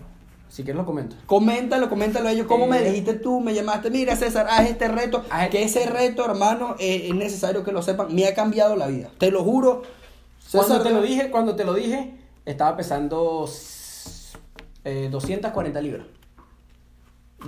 si 0.50 0.63
quieres 0.63 0.78
lo 0.80 0.86
comento. 0.86 1.15
Coméntalo, 1.26 1.89
coméntalo 1.89 2.30
a 2.30 2.32
ellos. 2.32 2.47
¿Cómo 2.47 2.67
me 2.67 2.82
dijiste 2.82 3.13
tú? 3.15 3.39
Me 3.41 3.54
llamaste, 3.54 3.89
mira 3.89 4.15
César, 4.15 4.47
haz 4.50 4.69
este 4.69 4.88
reto. 4.88 5.24
Haz 5.30 5.50
que 5.50 5.63
este- 5.63 5.82
ese 5.84 5.89
reto, 5.89 6.26
hermano, 6.26 6.76
eh, 6.80 7.08
es 7.10 7.15
necesario 7.15 7.63
que 7.63 7.71
lo 7.71 7.82
sepan. 7.82 8.13
Me 8.13 8.26
ha 8.28 8.34
cambiado 8.34 8.76
la 8.76 8.88
vida. 8.88 9.10
Te 9.17 9.32
lo 9.32 9.43
juro. 9.43 9.84
Cuando 10.52 10.76
César, 10.76 10.84
te 10.88 10.93
lo 10.93 11.02
dije, 11.02 11.30
cuando 11.32 11.56
te 11.56 11.63
lo 11.65 11.74
dije, 11.74 12.13
estaba 12.45 12.76
pesando 12.78 13.47
eh, 14.84 15.10
240 15.12 15.82
libras. 15.82 16.06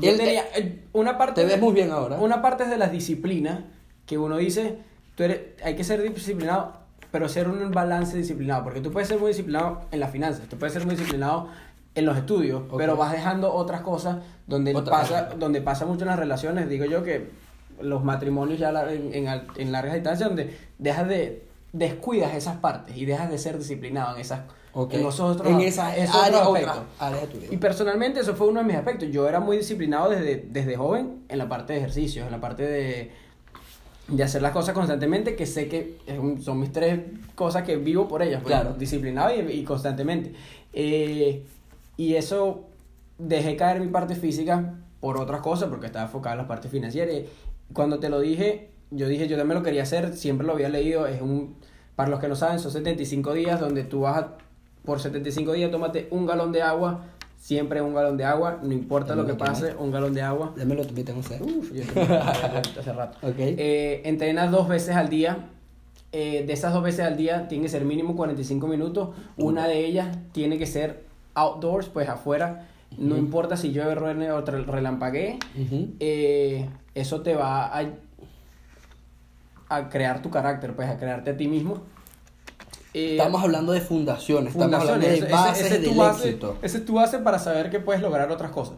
El- 0.02 0.18
tenía 0.18 0.44
eh, 0.56 0.84
una 0.94 1.18
parte. 1.18 1.42
Te 1.42 1.48
ves 1.48 1.60
muy 1.60 1.74
bien 1.74 1.92
ahora. 1.92 2.18
Una 2.18 2.42
parte 2.42 2.64
es 2.64 2.70
de 2.70 2.78
las 2.78 2.92
disciplinas 2.92 3.60
que 4.06 4.18
uno 4.18 4.38
dice, 4.38 4.78
tú 5.16 5.24
eres, 5.24 5.40
hay 5.64 5.76
que 5.76 5.84
ser 5.84 6.02
disciplinado, 6.14 6.74
pero 7.14 7.30
ser 7.30 7.48
un 7.48 7.70
balance 7.70 8.18
disciplinado, 8.18 8.64
porque 8.64 8.82
tú 8.82 8.92
puedes 8.92 9.08
ser 9.08 9.20
muy 9.20 9.28
disciplinado 9.30 9.82
en 9.92 10.00
las 10.00 10.10
finanzas, 10.10 10.50
tú 10.50 10.58
puedes 10.58 10.74
ser 10.74 10.84
muy 10.84 10.96
disciplinado 10.96 11.48
en 11.94 12.06
los 12.08 12.18
estudios, 12.18 12.64
pero 12.76 12.98
vas 12.98 13.12
dejando 13.12 13.54
otras 13.54 13.82
cosas 13.82 14.18
donde 14.48 14.74
Otra- 14.76 14.92
pasa, 14.98 15.30
donde 15.38 15.62
pasa 15.62 15.86
mucho 15.86 16.02
en 16.06 16.08
las 16.08 16.18
relaciones, 16.18 16.68
digo 16.68 16.86
yo 16.86 17.04
que 17.04 17.30
los 17.80 18.04
matrimonios 18.04 18.58
ya 18.60 18.72
en, 18.92 19.14
en, 19.28 19.42
en 19.58 19.72
largas 19.72 19.94
distancias 19.94 20.28
donde 20.28 20.58
dejas 20.80 21.08
de 21.08 21.44
descuidas 21.72 22.34
esas 22.34 22.58
partes 22.58 22.98
y 22.98 23.06
dejas 23.06 23.30
de 23.30 23.38
ser 23.38 23.60
disciplinado 23.60 24.16
en 24.16 24.22
esas 24.22 24.42
Ok. 24.76 24.96
en 24.96 25.02
esos 25.02 25.20
otros, 25.20 25.48
En 25.54 25.60
esa 25.62 25.96
esos 25.96 26.16
área, 26.16 26.40
otros 26.50 26.56
de 26.56 27.28
tu 27.28 27.38
vida. 27.38 27.48
Y 27.54 27.58
personalmente 27.58 28.22
eso 28.22 28.34
fue 28.36 28.48
uno 28.48 28.62
de 28.62 28.66
mis 28.66 28.76
aspectos. 28.76 29.08
Yo 29.12 29.30
era 29.30 29.40
muy 29.40 29.58
disciplinado 29.58 30.10
desde, 30.10 30.48
desde 30.50 30.76
joven 30.76 31.26
en 31.30 31.38
la 31.38 31.48
parte 31.48 31.74
de 31.74 31.80
ejercicios, 31.80 32.26
en 32.26 32.32
la 32.32 32.42
parte 32.42 32.64
de, 32.64 33.12
de 34.08 34.24
hacer 34.24 34.42
las 34.42 34.52
cosas 34.52 34.74
constantemente, 34.74 35.36
que 35.36 35.46
sé 35.46 35.68
que 35.68 35.98
son 36.42 36.60
mis 36.60 36.72
tres 36.72 37.00
cosas 37.36 37.64
que 37.64 37.78
vivo 37.78 38.08
por 38.08 38.22
ellas. 38.22 38.42
pues, 38.44 38.54
Claro. 38.54 38.76
Disciplinado 38.76 39.34
y, 39.34 39.52
y 39.52 39.64
constantemente. 39.64 40.34
Eh, 40.74 41.46
y 41.98 42.16
eso 42.16 42.66
dejé 43.18 43.56
caer 43.56 43.80
mi 43.80 43.88
parte 43.88 44.16
física 44.16 44.76
por 45.00 45.18
otras 45.18 45.42
cosas, 45.42 45.70
porque 45.70 45.86
estaba 45.86 46.06
enfocado 46.06 46.34
en 46.34 46.42
la 46.42 46.48
parte 46.48 46.70
financiera. 46.70 47.12
Y 47.12 47.30
cuando 47.74 48.00
te 48.00 48.10
lo 48.10 48.20
dije, 48.20 48.70
yo 48.92 49.08
dije, 49.08 49.28
yo 49.28 49.38
también 49.38 49.58
lo 49.58 49.64
quería 49.64 49.84
hacer, 49.84 50.16
siempre 50.16 50.46
lo 50.46 50.54
había 50.54 50.70
leído, 50.70 51.08
es 51.08 51.22
un 51.22 51.56
Para 51.96 52.10
los 52.10 52.20
que 52.20 52.28
no 52.28 52.36
saben, 52.36 52.60
son 52.60 52.72
75 52.72 53.34
días 53.34 53.60
donde 53.60 53.84
tú 53.84 54.02
vas 54.02 54.18
a, 54.18 54.38
por 54.84 55.00
75 55.00 55.54
días, 55.54 55.72
tómate 55.72 56.08
un 56.12 56.26
galón 56.26 56.52
de 56.52 56.62
agua, 56.62 57.06
siempre 57.44 57.82
un 57.82 57.94
galón 57.94 58.16
de 58.16 58.24
agua, 58.24 58.60
no 58.64 58.72
importa 58.72 59.16
lo 59.18 59.26
que 59.26 59.34
pase, 59.34 59.76
un 59.78 59.92
galón 59.92 60.14
de 60.14 60.22
agua. 60.22 60.54
Démelo, 60.56 60.86
tú 60.88 60.94
tengo 61.04 61.22
sed. 61.22 61.42
Uf, 61.42 61.74
yo 61.74 61.84
tengo- 61.94 62.14
hace 62.80 62.94
rato. 62.94 63.18
Ok. 63.28 63.36
Eh, 63.38 64.02
entrenas 64.06 64.50
dos 64.50 64.70
veces 64.70 64.96
al 64.96 65.10
día. 65.10 65.50
Eh, 66.14 66.46
de 66.48 66.54
esas 66.54 66.72
dos 66.74 66.82
veces 66.84 67.02
al 67.06 67.18
día 67.18 67.50
tiene 67.50 67.64
que 67.64 67.70
ser 67.70 67.84
mínimo 67.84 68.16
45 68.16 68.66
minutos. 68.68 69.10
Una 69.36 69.68
de 69.68 69.86
ellas 69.86 70.18
tiene 70.32 70.58
que 70.58 70.66
ser 70.66 71.04
outdoors, 71.34 71.90
pues 71.90 72.08
afuera. 72.08 72.70
No 72.98 73.18
importa 73.18 73.58
si 73.58 73.74
llueve, 73.74 73.94
ruene 73.96 74.32
o 74.32 74.40
relampaguee. 74.46 75.38
Eh, 76.00 76.70
eso 76.96 77.22
te 77.24 77.36
va 77.36 77.66
a, 77.78 77.84
a 79.68 79.90
crear 79.90 80.22
tu 80.22 80.30
carácter, 80.30 80.76
pues 80.78 80.88
a 80.88 80.98
crearte 80.98 81.32
a 81.32 81.36
ti 81.38 81.50
mismo. 81.50 81.82
Eh, 82.94 83.12
Estamos 83.18 83.42
hablando 83.44 83.72
de 83.72 83.82
fundaciones, 83.82 84.54
estamos 84.56 84.66
fundaciones, 84.78 85.08
hablando 85.08 85.08
ese- 85.08 85.26
de 85.26 85.26
ese- 85.28 85.36
bases 85.36 85.66
ese 85.66 85.76
es 85.76 85.82
tu 85.84 85.90
del 85.90 85.98
base- 85.98 86.28
éxito. 86.30 86.58
Esa 86.62 86.78
es 86.78 86.86
tu 86.86 86.94
base 86.94 87.20
para 87.20 87.40
saber 87.40 87.70
que 87.70 87.80
puedes 87.80 88.02
lograr 88.02 88.32
otras 88.32 88.52
cosas. 88.52 88.76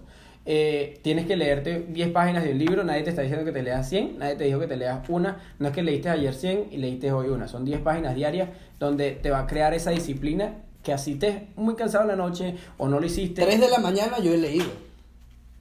Eh, 0.47 0.99
tienes 1.01 1.26
que 1.26 1.36
leerte 1.36 1.86
10 1.89 2.11
páginas 2.11 2.43
de 2.43 2.51
un 2.51 2.59
libro, 2.59 2.84
nadie 2.84 3.01
te 3.03 3.09
está 3.09 3.24
diciendo 3.24 3.43
que 3.45 3.51
te 3.51 3.63
leas 3.63 3.89
100, 3.89 4.18
nadie 4.20 4.36
te 4.36 4.43
dijo 4.43 4.59
que 4.59 4.68
te 4.68 4.78
leas 4.78 4.99
una, 5.09 5.39
no 5.59 5.68
es 5.68 5.74
que 5.74 5.82
leíste 5.82 6.09
ayer 6.09 6.34
100 6.36 6.68
y 6.72 6.78
leíste 6.78 7.11
hoy 7.11 7.30
una, 7.30 7.47
son 7.47 7.66
10 7.66 7.82
páginas 7.82 8.13
diarias 8.16 8.49
donde 8.80 9.11
te 9.13 9.32
va 9.32 9.39
a 9.39 9.47
crear 9.47 9.74
esa 9.74 9.89
disciplina 9.91 10.53
que 10.84 10.93
así 10.93 11.16
te 11.16 11.28
estés 11.30 11.43
muy 11.55 11.74
cansado 11.76 12.03
en 12.03 12.09
la 12.09 12.16
noche 12.16 12.55
o 12.78 12.88
no 12.88 12.99
lo 12.99 13.05
hiciste. 13.07 13.41
3 13.41 13.59
de 13.59 13.70
la 13.70 13.80
mañana 13.80 14.20
yo 14.20 14.32
he 14.34 14.38
leído. 14.38 14.68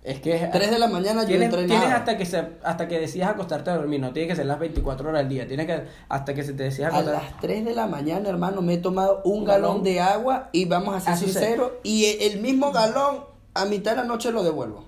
Es 0.05 0.21
que 0.21 0.37
es- 0.37 0.51
3 0.53 0.71
de 0.71 0.79
la 0.79 0.87
mañana 0.87 1.23
yo 1.23 1.29
Tienes, 1.29 1.51
tienes 1.51 1.83
hasta 1.93 2.17
que 2.17 2.27
se, 2.27 2.45
hasta 2.63 2.87
que 2.87 3.01
decidas 3.01 3.31
acostarte 3.31 3.71
a 3.71 3.77
dormir, 3.77 3.99
no 4.01 4.13
tiene 4.13 4.29
que 4.29 4.37
ser 4.37 4.47
las 4.47 4.59
24 4.61 5.09
horas 5.09 5.23
al 5.23 5.29
día, 5.29 5.47
tienes 5.49 5.67
que 5.67 5.83
hasta 6.09 6.35
que 6.35 6.43
se 6.45 6.53
te 6.53 6.63
decidas 6.65 6.93
A 6.95 7.03
las 7.03 7.41
3 7.41 7.65
de 7.65 7.75
la 7.75 7.87
mañana, 7.87 8.29
hermano, 8.29 8.61
me 8.63 8.75
he 8.75 8.79
tomado 8.79 9.23
un 9.25 9.39
Un 9.41 9.45
galón 9.45 9.69
galón. 9.71 9.83
de 9.83 10.01
agua 10.01 10.51
y 10.53 10.67
vamos 10.67 10.95
a 10.95 11.01
ser 11.01 11.13
Así 11.15 11.25
sinceros, 11.25 11.73
y 11.83 12.05
e- 12.05 12.27
el 12.27 12.41
mismo 12.41 12.71
galón 12.71 13.25
a 13.55 13.65
mitad 13.65 13.93
de 13.93 13.97
la 13.99 14.05
noche 14.05 14.31
lo 14.31 14.43
devuelvo. 14.45 14.85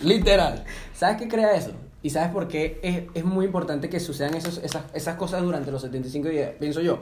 Literal. 0.00 0.64
¿Sabes 0.94 1.16
qué 1.16 1.28
crea 1.28 1.54
eso? 1.54 1.72
¿Y 2.02 2.10
sabes 2.10 2.30
por 2.30 2.48
qué 2.48 2.78
es, 2.82 3.04
es 3.14 3.24
muy 3.24 3.46
importante 3.46 3.88
que 3.88 3.98
sucedan 3.98 4.34
esos- 4.34 4.58
esas, 4.58 4.82
esas 4.92 5.16
cosas 5.16 5.42
durante 5.42 5.70
los 5.70 5.80
75 5.82 6.28
días? 6.28 6.50
Pienso 6.60 6.80
yo. 6.82 6.98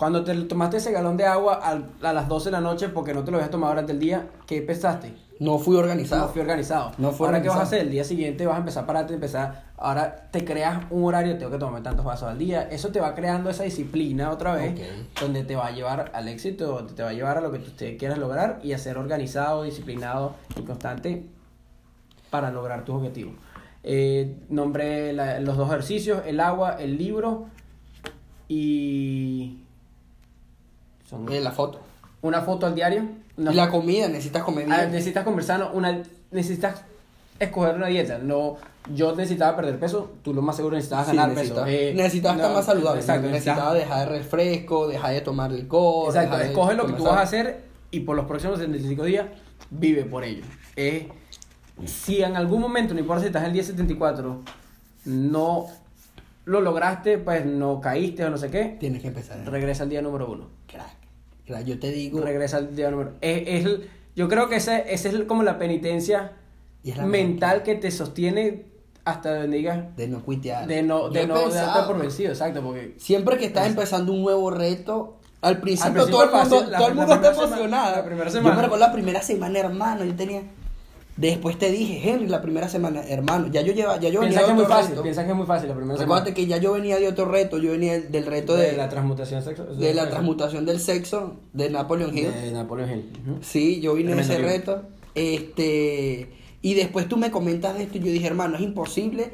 Cuando 0.00 0.24
te 0.24 0.34
tomaste 0.44 0.78
ese 0.78 0.92
galón 0.92 1.18
de 1.18 1.26
agua 1.26 1.56
al- 1.62 1.84
a 2.02 2.12
las 2.14 2.26
12 2.26 2.46
de 2.46 2.52
la 2.52 2.60
noche 2.62 2.88
porque 2.88 3.12
no 3.12 3.22
te 3.22 3.30
lo 3.30 3.36
habías 3.36 3.50
tomado 3.50 3.72
durante 3.74 3.92
el 3.92 3.98
día, 4.00 4.28
¿qué 4.46 4.62
pensaste? 4.62 5.12
No 5.40 5.58
fui 5.58 5.76
organizado. 5.76 6.22
No 6.26 6.28
fui 6.32 6.40
organizado. 6.40 6.92
No 6.96 7.12
fui 7.12 7.26
ahora, 7.26 7.42
¿qué 7.42 7.48
vas 7.48 7.58
a 7.58 7.62
hacer? 7.64 7.80
El 7.82 7.90
día 7.90 8.04
siguiente 8.04 8.46
vas 8.46 8.56
a 8.56 8.60
empezar 8.60 8.84
a 8.84 8.86
pararte, 8.86 9.12
empezar. 9.12 9.64
Ahora 9.76 10.28
te 10.30 10.42
creas 10.44 10.84
un 10.90 11.04
horario, 11.04 11.36
tengo 11.36 11.50
que 11.52 11.58
tomarme 11.58 11.82
tantos 11.82 12.02
vasos 12.04 12.30
al 12.30 12.38
día. 12.38 12.62
Eso 12.70 12.88
te 12.88 12.98
va 13.00 13.14
creando 13.14 13.50
esa 13.50 13.64
disciplina 13.64 14.30
otra 14.30 14.54
vez, 14.54 14.74
donde 15.20 15.44
te 15.44 15.54
va 15.54 15.66
a 15.66 15.70
llevar 15.70 16.10
al 16.14 16.28
éxito, 16.28 16.66
donde 16.66 16.94
te 16.94 17.02
va 17.02 17.10
a 17.10 17.12
llevar 17.12 17.36
a 17.36 17.42
lo 17.42 17.52
que 17.52 17.58
tú 17.58 17.70
quieras 17.98 18.16
lograr 18.18 18.58
y 18.62 18.72
a 18.72 18.78
ser 18.78 18.96
organizado, 18.96 19.64
disciplinado 19.64 20.34
y 20.56 20.62
constante 20.62 21.26
para 22.30 22.50
lograr 22.50 22.86
tus 22.86 22.94
objetivos. 22.96 23.34
Eh, 23.82 24.34
nombré 24.48 25.12
la- 25.12 25.40
los 25.40 25.58
dos 25.58 25.68
ejercicios, 25.68 26.22
el 26.26 26.40
agua, 26.40 26.76
el 26.78 26.96
libro 26.96 27.48
y... 28.48 29.64
Son 31.10 31.30
Eh, 31.32 31.40
la 31.40 31.50
foto. 31.50 31.80
una 32.22 32.40
foto 32.42 32.66
al 32.66 32.74
diario. 32.74 33.02
una 33.36 33.52
Y 33.52 33.54
la 33.56 33.68
comida, 33.70 34.06
necesitas 34.08 34.42
comer 34.44 34.66
Ah, 34.70 34.80
bien. 34.80 34.92
necesitas 34.92 35.24
conversar, 35.24 35.58
no, 35.58 35.70
una, 35.72 36.02
necesitas 36.30 36.82
escoger 37.38 37.74
una 37.74 37.86
dieta. 37.86 38.18
No, 38.18 38.56
yo 38.94 39.16
necesitaba 39.16 39.56
perder 39.56 39.78
peso, 39.80 40.12
tú 40.22 40.34
lo 40.34 40.42
más 40.42 40.56
seguro 40.56 40.76
necesitabas 40.76 41.08
Sí, 41.08 41.16
ganar 41.16 41.34
peso. 41.34 41.64
Eh, 41.66 41.92
necesitas 41.96 42.36
estar 42.36 42.52
más 42.52 42.64
saludable. 42.66 43.00
Exacto, 43.00 43.28
necesitas- 43.28 43.72
dejar 43.74 44.02
el 44.08 44.18
refresco, 44.18 44.86
dejar 44.88 45.14
de 45.14 45.20
tomar 45.22 45.50
licor. 45.50 46.08
exacto, 46.08 46.36
de 46.36 46.46
escoge 46.48 46.74
lo 46.74 46.86
que 46.86 46.92
tú 46.92 47.04
vas 47.04 47.16
a 47.16 47.22
hacer 47.22 47.62
y 47.90 48.00
por 48.00 48.14
los 48.14 48.26
próximos 48.26 48.58
75 48.58 49.04
días 49.04 49.26
vive 49.70 50.04
por 50.04 50.22
ello. 50.22 50.44
Eh, 50.76 51.08
si 51.86 52.22
en 52.22 52.36
algún 52.36 52.60
momento, 52.60 52.92
no 52.94 53.00
importa 53.00 53.22
si 53.22 53.28
estás 53.28 53.42
en 53.42 53.46
el 53.48 53.52
día 53.54 53.64
74, 53.64 54.42
no 55.06 55.66
lo 56.44 56.60
lograste, 56.60 57.16
pues 57.18 57.46
no 57.46 57.80
caíste 57.80 58.24
o 58.24 58.30
no 58.30 58.36
sé 58.36 58.50
qué, 58.50 58.76
Tienes 58.78 59.00
que 59.00 59.08
empezar. 59.08 59.38
regresa 59.50 59.84
al 59.84 59.88
día 59.88 60.02
número 60.02 60.30
uno. 60.30 60.48
Crack, 61.50 61.64
Yo 61.66 61.78
te 61.78 61.90
digo. 61.90 62.20
Regresa 62.20 62.56
al 62.58 62.74
día 62.74 62.90
número 62.90 63.12
es, 63.20 63.42
es 63.46 63.64
el- 63.66 63.90
Yo 64.16 64.28
creo 64.28 64.48
que 64.48 64.56
ese, 64.56 64.84
ese 64.92 65.08
es 65.08 65.14
el- 65.14 65.26
como 65.26 65.42
la 65.42 65.58
penitencia 65.58 66.32
Y 66.82 66.90
es 66.90 66.96
la 66.96 67.06
mental 67.06 67.62
que 67.62 67.74
te 67.74 67.90
sostiene 67.90 68.64
hasta 69.04 69.34
donde 69.42 69.56
digas 69.58 69.96
De 69.96 70.08
no 70.08 70.22
cuitear. 70.24 70.66
de 70.66 70.82
no, 70.82 71.04
Yo 71.06 71.10
de 71.10 71.26
no 71.26 71.34
darte 71.34 71.50
pensado, 71.50 71.86
por 71.86 71.98
vencido, 72.00 72.30
exacto, 72.30 72.62
porque 72.62 72.94
Siempre 72.98 73.36
que 73.38 73.46
estás 73.46 73.66
empezando 73.66 74.12
un 74.12 74.22
nuevo 74.22 74.50
reto, 74.50 75.16
al 75.42 75.58
principio, 75.60 75.92
principio 75.94 76.16
todo 76.18 76.24
el 76.24 76.30
mundo, 76.30 76.56
fácil, 76.56 76.70
la- 76.70 76.78
todo 76.78 76.88
el 76.88 76.96
la 76.96 77.00
mundo 77.00 77.14
está 77.14 77.30
primera 77.30 77.34
semana- 77.34 77.56
emocionado. 77.62 77.96
la 77.96 78.04
primera 78.04 78.26
Yo 78.26 78.32
semana. 78.32 78.56
me 78.56 78.62
recuerdo 78.62 78.86
la 78.86 78.92
primera 78.92 79.22
semana, 79.22 79.58
hermano, 79.58 80.04
yo 80.04 80.14
tenía... 80.14 80.42
Después 81.20 81.58
te 81.58 81.70
dije, 81.70 82.00
Henry, 82.02 82.28
la 82.28 82.40
primera 82.40 82.66
semana, 82.70 83.02
hermano, 83.06 83.48
ya 83.52 83.60
yo 83.60 83.74
lleva, 83.74 84.00
ya 84.00 84.08
yo 84.08 84.20
venía 84.20 84.38
de 84.38 84.46
es 84.46 84.52
muy 84.54 84.62
otro 84.62 84.74
fácil, 84.74 84.90
reto. 84.92 85.02
piensas 85.02 85.24
que 85.26 85.30
es 85.32 85.36
muy 85.36 85.46
fácil 85.46 85.68
la 85.68 85.74
primera 85.74 85.98
semana. 85.98 86.32
que 86.32 86.46
ya 86.46 86.56
yo 86.56 86.72
venía 86.72 86.98
de 86.98 87.08
otro 87.08 87.26
reto, 87.26 87.58
yo 87.58 87.72
venía 87.72 88.00
del, 88.00 88.24
reto 88.24 88.56
de, 88.56 88.70
de 88.70 88.76
la 88.78 88.88
transmutación 88.88 89.42
sexual 89.42 89.78
de 89.78 89.92
la 89.92 90.08
transmutación 90.08 90.64
del 90.64 90.80
sexo 90.80 91.36
de 91.52 91.68
Napoleon 91.68 92.16
Hill. 92.16 92.32
de 92.32 92.52
Napoleon 92.52 92.90
Hill. 92.90 93.04
Sí, 93.42 93.82
yo 93.82 93.94
vine 93.94 94.14
de 94.14 94.22
ese 94.22 94.38
reto. 94.38 94.82
Este, 95.14 96.30
y 96.62 96.74
después 96.74 97.06
tú 97.06 97.18
me 97.18 97.30
comentas 97.30 97.76
de 97.76 97.82
esto 97.82 97.98
y 97.98 98.00
yo 98.00 98.06
dije, 98.06 98.26
hermano, 98.26 98.56
es 98.56 98.62
imposible 98.62 99.30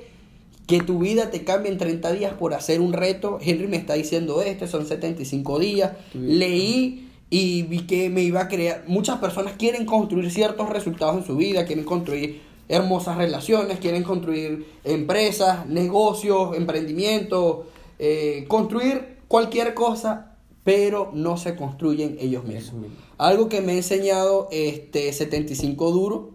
que 0.67 0.81
tu 0.81 0.99
vida 0.99 1.31
te 1.31 1.45
cambie 1.45 1.71
en 1.71 1.79
30 1.79 2.11
días 2.13 2.35
por 2.35 2.53
hacer 2.53 2.81
un 2.81 2.93
reto. 2.93 3.39
Henry 3.41 3.69
me 3.69 3.77
está 3.77 3.95
diciendo 3.95 4.43
esto, 4.43 4.67
son 4.67 4.87
75 4.87 5.61
días. 5.61 5.93
Leí 6.15 7.06
y 7.31 7.63
vi 7.63 7.87
que 7.87 8.09
me 8.11 8.23
iba 8.23 8.43
a 8.43 8.49
crear. 8.49 8.85
Muchas 8.87 9.19
personas 9.19 9.55
quieren 9.59 9.87
construir 9.87 10.31
ciertos 10.31 10.69
resultados 10.69 11.17
en 11.17 11.25
su 11.25 11.37
vida, 11.37 11.65
quieren 11.65 11.85
construir 11.85 12.41
hermosas 12.69 13.17
relaciones, 13.17 13.79
quieren 13.79 14.03
construir 14.03 14.67
empresas, 14.85 15.67
negocios, 15.67 16.57
emprendimientos, 16.57 17.67
eh, 17.99 18.45
construir 18.49 19.19
cualquier 19.29 19.75
cosa, 19.75 20.37
pero 20.65 21.11
no 21.15 21.37
se 21.37 21.57
construyen 21.57 22.17
ellos 22.21 22.45
mismos. 22.45 22.75
mismo. 22.75 22.97
Algo 23.19 23.49
que 23.49 23.61
me 23.61 23.73
ha 23.73 23.77
enseñado 23.77 24.49
este 24.51 25.13
75 25.13 25.91
duro 25.91 26.31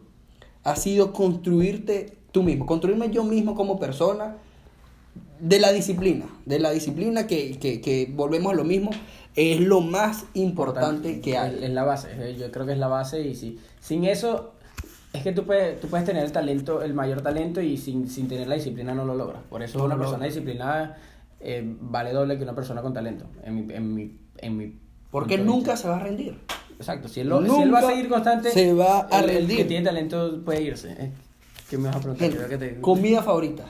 ha 0.63 0.75
sido 0.75 1.11
construirte 1.11 2.17
tú 2.31 2.43
mismo, 2.43 2.65
construirme 2.65 3.09
yo 3.09 3.23
mismo 3.23 3.55
como 3.55 3.79
persona 3.79 4.37
de 5.39 5.59
la 5.59 5.73
disciplina, 5.73 6.27
de 6.45 6.59
la 6.59 6.71
disciplina 6.71 7.27
que, 7.27 7.57
que, 7.59 7.81
que 7.81 8.09
volvemos 8.13 8.53
a 8.53 8.55
lo 8.55 8.63
mismo, 8.63 8.91
es 9.35 9.59
lo 9.61 9.81
más 9.81 10.25
importante 10.33 11.21
que 11.21 11.37
hay. 11.37 11.63
es 11.63 11.69
la 11.71 11.83
base, 11.83 12.35
yo 12.37 12.51
creo 12.51 12.65
que 12.65 12.73
es 12.73 12.77
la 12.79 12.87
base 12.87 13.21
y 13.21 13.35
si, 13.35 13.59
sin 13.79 14.05
eso 14.05 14.53
es 15.13 15.23
que 15.23 15.31
tú 15.31 15.45
puedes, 15.45 15.79
tú 15.79 15.87
puedes 15.87 16.05
tener 16.05 16.23
el 16.23 16.31
talento, 16.31 16.81
el 16.81 16.93
mayor 16.93 17.21
talento 17.21 17.61
y 17.61 17.77
sin, 17.77 18.09
sin 18.09 18.27
tener 18.27 18.47
la 18.47 18.55
disciplina 18.55 18.93
no 18.93 19.05
lo 19.05 19.15
logras. 19.15 19.41
Por 19.49 19.61
eso 19.63 19.77
No 19.79 19.85
una 19.85 19.97
persona 19.97 20.25
disciplinada 20.25 20.97
eh, 21.39 21.63
vale 21.81 22.11
doble 22.13 22.37
que 22.37 22.43
una 22.43 22.55
persona 22.55 22.81
con 22.81 22.93
talento, 22.93 23.25
en 23.43 23.55
mi, 23.67 23.73
en 23.73 23.93
mi, 23.95 24.17
en 24.37 24.57
mi 24.57 24.75
Porque 25.09 25.37
nunca 25.37 25.75
se 25.77 25.87
va 25.87 25.97
a 25.97 25.99
rendir. 25.99 26.37
Exacto, 26.77 27.07
si 27.07 27.19
él, 27.19 27.29
lo- 27.29 27.41
si 27.45 27.61
él 27.61 27.73
va 27.73 27.79
a 27.79 27.83
seguir 27.83 28.09
constante, 28.09 28.49
se 28.51 28.73
va 28.73 29.07
a 29.11 29.19
el- 29.19 29.29
el, 29.29 29.35
rendir. 29.37 29.57
que 29.57 29.65
tiene 29.65 29.85
talento 29.85 30.41
puede 30.43 30.61
irse. 30.63 30.91
eh. 30.97 31.11
¿Qué 31.69 31.77
me 31.77 31.87
vas 31.87 31.97
a 31.97 31.99
preguntar? 31.99 32.47
Que 32.49 32.57
te- 32.57 32.81
Comida 32.81 33.21
favorita. 33.23 33.65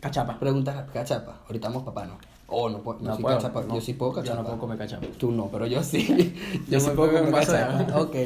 Cachapa. 0.00 0.38
Preguntas 0.38 0.84
cachapa. 0.92 1.40
Ahorita 1.46 1.68
vamos 1.68 1.82
papá, 1.84 2.04
no. 2.06 2.18
Oh, 2.46 2.68
no, 2.68 2.82
puedo- 2.82 3.00
no, 3.00 3.16
puedo, 3.18 3.36
cachapa. 3.36 3.62
no. 3.62 3.74
Yo 3.74 3.80
sí 3.80 3.94
puedo 3.94 4.12
Yo 4.12 4.16
no 4.18 4.22
cachapa. 4.22 4.42
puedo 4.44 4.58
comer 4.58 4.78
cachapa. 4.78 5.06
Tú 5.18 5.32
no, 5.32 5.48
pero 5.48 5.66
yo 5.66 5.82
sí. 5.82 6.06
Yo 6.68 6.78
yo 6.78 6.80
sí 6.80 6.90
puedo 6.94 7.12
comer 7.12 7.32
cachapa. 7.32 8.00
Ok. 8.00 8.16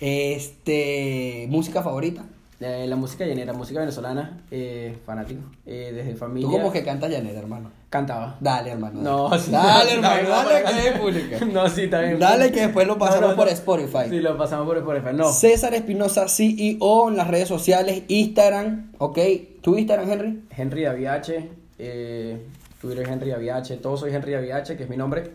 Este, 0.00 1.46
música 1.50 1.82
favorita. 1.82 2.24
Eh, 2.60 2.84
la 2.86 2.96
música 2.96 3.24
llanera, 3.24 3.54
música 3.54 3.80
venezolana, 3.80 4.42
eh, 4.50 4.98
fanático. 5.06 5.40
Eh, 5.64 5.92
desde 5.94 6.14
familia. 6.14 6.46
Tú 6.46 6.52
como 6.52 6.70
que 6.70 6.82
cantas 6.84 7.10
llanera, 7.10 7.38
hermano. 7.38 7.70
Cantaba. 7.88 8.36
Dale, 8.38 8.70
hermano. 8.72 9.00
No, 9.00 9.38
sí. 9.38 9.50
Dale, 9.50 9.94
hermano, 9.94 10.28
dale 10.28 10.62
que 10.64 10.88
es 10.88 10.98
pública. 10.98 11.38
No, 11.52 11.68
sí, 11.70 11.86
bien. 11.86 12.18
Dale 12.18 12.52
que 12.52 12.60
después 12.60 12.86
lo 12.86 12.98
pasamos 12.98 13.22
No, 13.22 13.28
no, 13.30 13.36
por. 13.36 13.48
Spotify. 13.48 14.10
Sí, 14.10 14.20
lo 14.20 14.36
pasamos 14.36 14.66
por 14.66 14.76
Spotify. 14.76 15.08
No. 15.14 15.32
César 15.32 15.72
Espinosa, 15.72 16.28
CEO 16.28 17.08
en 17.08 17.16
las 17.16 17.28
redes 17.28 17.48
sociales, 17.48 18.02
Instagram, 18.08 18.92
ok. 18.98 19.18
¿Tu 19.62 19.78
Instagram, 19.78 20.10
Henry? 20.10 20.42
Henry 20.54 20.82
Daviache, 20.82 21.48
eh, 21.78 22.46
Twitter 22.80 23.08
Henry 23.08 23.30
Daviache, 23.30 23.76
todo 23.76 23.96
soy 23.96 24.12
Henry 24.14 24.32
Daviache, 24.32 24.76
que 24.76 24.84
es 24.84 24.88
mi 24.90 24.96
nombre. 24.96 25.32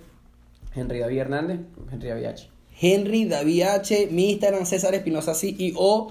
Henry 0.74 1.00
David 1.00 1.18
Hernández, 1.20 1.60
Henry 1.92 2.10
Daviache. 2.10 2.50
Henry 2.82 3.26
David 3.26 3.62
H, 3.64 4.08
mi 4.12 4.32
Instagram 4.32 4.66
César 4.66 4.94
Espinosa 4.96 5.34
CEO, 5.34 6.08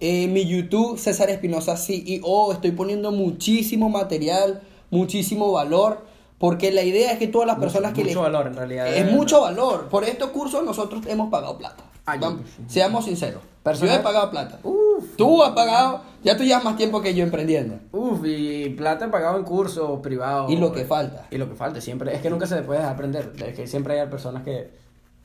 eh, 0.00 0.26
mi 0.28 0.44
YouTube 0.44 0.98
César 0.98 1.30
Espinosa 1.30 1.76
CEO, 1.76 2.52
estoy 2.52 2.72
poniendo 2.72 3.12
muchísimo 3.12 3.88
material, 3.88 4.60
muchísimo 4.90 5.50
valor, 5.52 6.04
porque 6.38 6.70
la 6.72 6.82
idea 6.82 7.12
es 7.12 7.18
que 7.18 7.28
todas 7.28 7.46
las 7.46 7.56
Mucho- 7.56 7.66
personas 7.68 7.94
que 7.94 8.02
mucho 8.04 8.16
le- 8.16 8.20
valor, 8.30 8.46
en 8.48 8.54
realidad. 8.56 8.94
es 8.94 9.10
mucho 9.10 9.40
valor. 9.40 9.88
Por 9.88 10.04
estos 10.04 10.30
cursos 10.30 10.62
nosotros 10.64 11.06
hemos 11.06 11.30
pagado 11.30 11.56
plata. 11.56 11.84
Vamos, 12.04 12.40
seamos 12.66 13.04
sinceros. 13.06 13.40
Personal- 13.62 13.94
Yo 13.94 14.00
he 14.00 14.02
pagado 14.02 14.30
plata. 14.30 14.58
Uf, 14.64 15.16
Tú 15.16 15.42
has 15.42 15.52
pagado, 15.52 16.02
ya 16.24 16.36
tú 16.36 16.44
llevas 16.44 16.64
más 16.64 16.76
tiempo 16.76 17.00
que 17.02 17.14
yo 17.14 17.22
emprendiendo. 17.24 17.78
Uf, 17.92 18.20
y 18.24 18.70
plata 18.70 19.10
pagado 19.10 19.38
en 19.38 19.44
cursos 19.44 20.00
privados. 20.00 20.50
Y 20.50 20.56
lo 20.56 20.72
que 20.72 20.84
falta. 20.84 21.26
Y 21.30 21.36
lo 21.38 21.48
que 21.48 21.54
falta, 21.54 21.80
siempre. 21.80 22.14
Es 22.14 22.20
que 22.22 22.30
nunca 22.30 22.46
se 22.46 22.62
puede 22.62 22.80
dejar 22.80 22.94
aprender. 22.94 23.32
Es 23.46 23.54
que 23.54 23.66
siempre 23.66 24.00
hay 24.00 24.08
personas 24.08 24.42
que, 24.42 24.70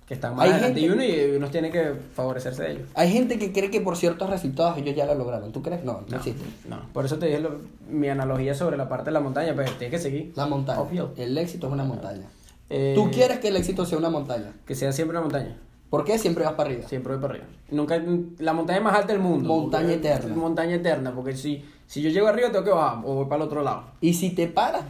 que 0.08 0.14
están 0.14 0.36
más 0.36 0.46
Hay 0.46 0.52
adelante 0.54 0.80
gente- 0.80 1.04
y 1.04 1.14
uno 1.24 1.32
y 1.34 1.36
uno 1.38 1.50
tiene 1.50 1.70
que 1.70 1.92
favorecerse 2.16 2.64
de 2.64 2.72
ellos. 2.72 2.88
Hay 2.96 3.12
gente 3.12 3.38
que 3.38 3.52
cree 3.52 3.70
que 3.70 3.82
por 3.82 3.98
ciertos 3.98 4.30
resultados 4.30 4.78
ellos 4.78 4.96
ya 4.96 5.06
lo 5.06 5.16
lograron. 5.16 5.52
¿Tú 5.52 5.62
crees? 5.62 5.84
No, 5.84 6.04
no, 6.08 6.18
existe. 6.18 6.44
No, 6.68 6.80
por 6.94 7.06
eso 7.06 7.18
te 7.18 7.28
dije 7.28 7.40
lo- 7.40 7.60
mi 7.90 8.08
analogía 8.10 8.54
sobre 8.54 8.78
la 8.78 8.88
parte 8.90 9.06
de 9.06 9.12
la 9.12 9.20
montaña, 9.20 9.54
pues 9.54 9.70
tienes 9.78 9.92
que 9.92 10.00
seguir. 10.00 10.32
La 10.36 10.46
montaña. 10.46 10.82
El 11.18 11.38
éxito 11.38 11.68
es 11.68 11.74
una 11.74 11.84
montaña. 11.84 12.24
Eh, 12.70 12.94
Tú 12.96 13.12
quieres 13.12 13.40
que 13.40 13.48
el 13.50 13.56
éxito 13.56 13.86
sea 13.86 13.98
una 13.98 14.10
montaña. 14.10 14.52
Que 14.66 14.76
sea 14.76 14.92
siempre 14.92 15.18
una 15.18 15.22
montaña. 15.22 15.58
¿Por 15.90 16.04
qué 16.04 16.18
siempre 16.18 16.44
vas 16.44 16.54
para 16.54 16.70
arriba? 16.70 16.88
Siempre 16.88 17.14
voy 17.14 17.22
para 17.22 17.34
arriba. 17.36 17.48
Nunca, 17.72 18.02
la 18.40 18.54
montaña 18.54 18.82
más 18.82 18.96
alta 18.96 19.14
del 19.14 19.22
mundo. 19.22 19.48
Montaña 19.48 19.88
Porque- 19.94 20.08
eterna. 20.10 20.36
Montaña 20.36 20.76
eterna, 20.76 21.16
porque 21.16 21.36
si, 21.36 21.64
si 21.86 22.02
yo 22.02 22.10
llego 22.10 22.28
arriba 22.28 22.52
tengo 22.52 22.66
que 22.66 22.72
bajar 22.72 23.00
o 23.06 23.16
voy 23.16 23.26
para 23.26 23.38
el 23.44 23.48
otro 23.48 23.64
lado. 23.64 23.84
Y 24.02 24.14
si 24.14 24.32
te 24.32 24.48
paras, 24.48 24.84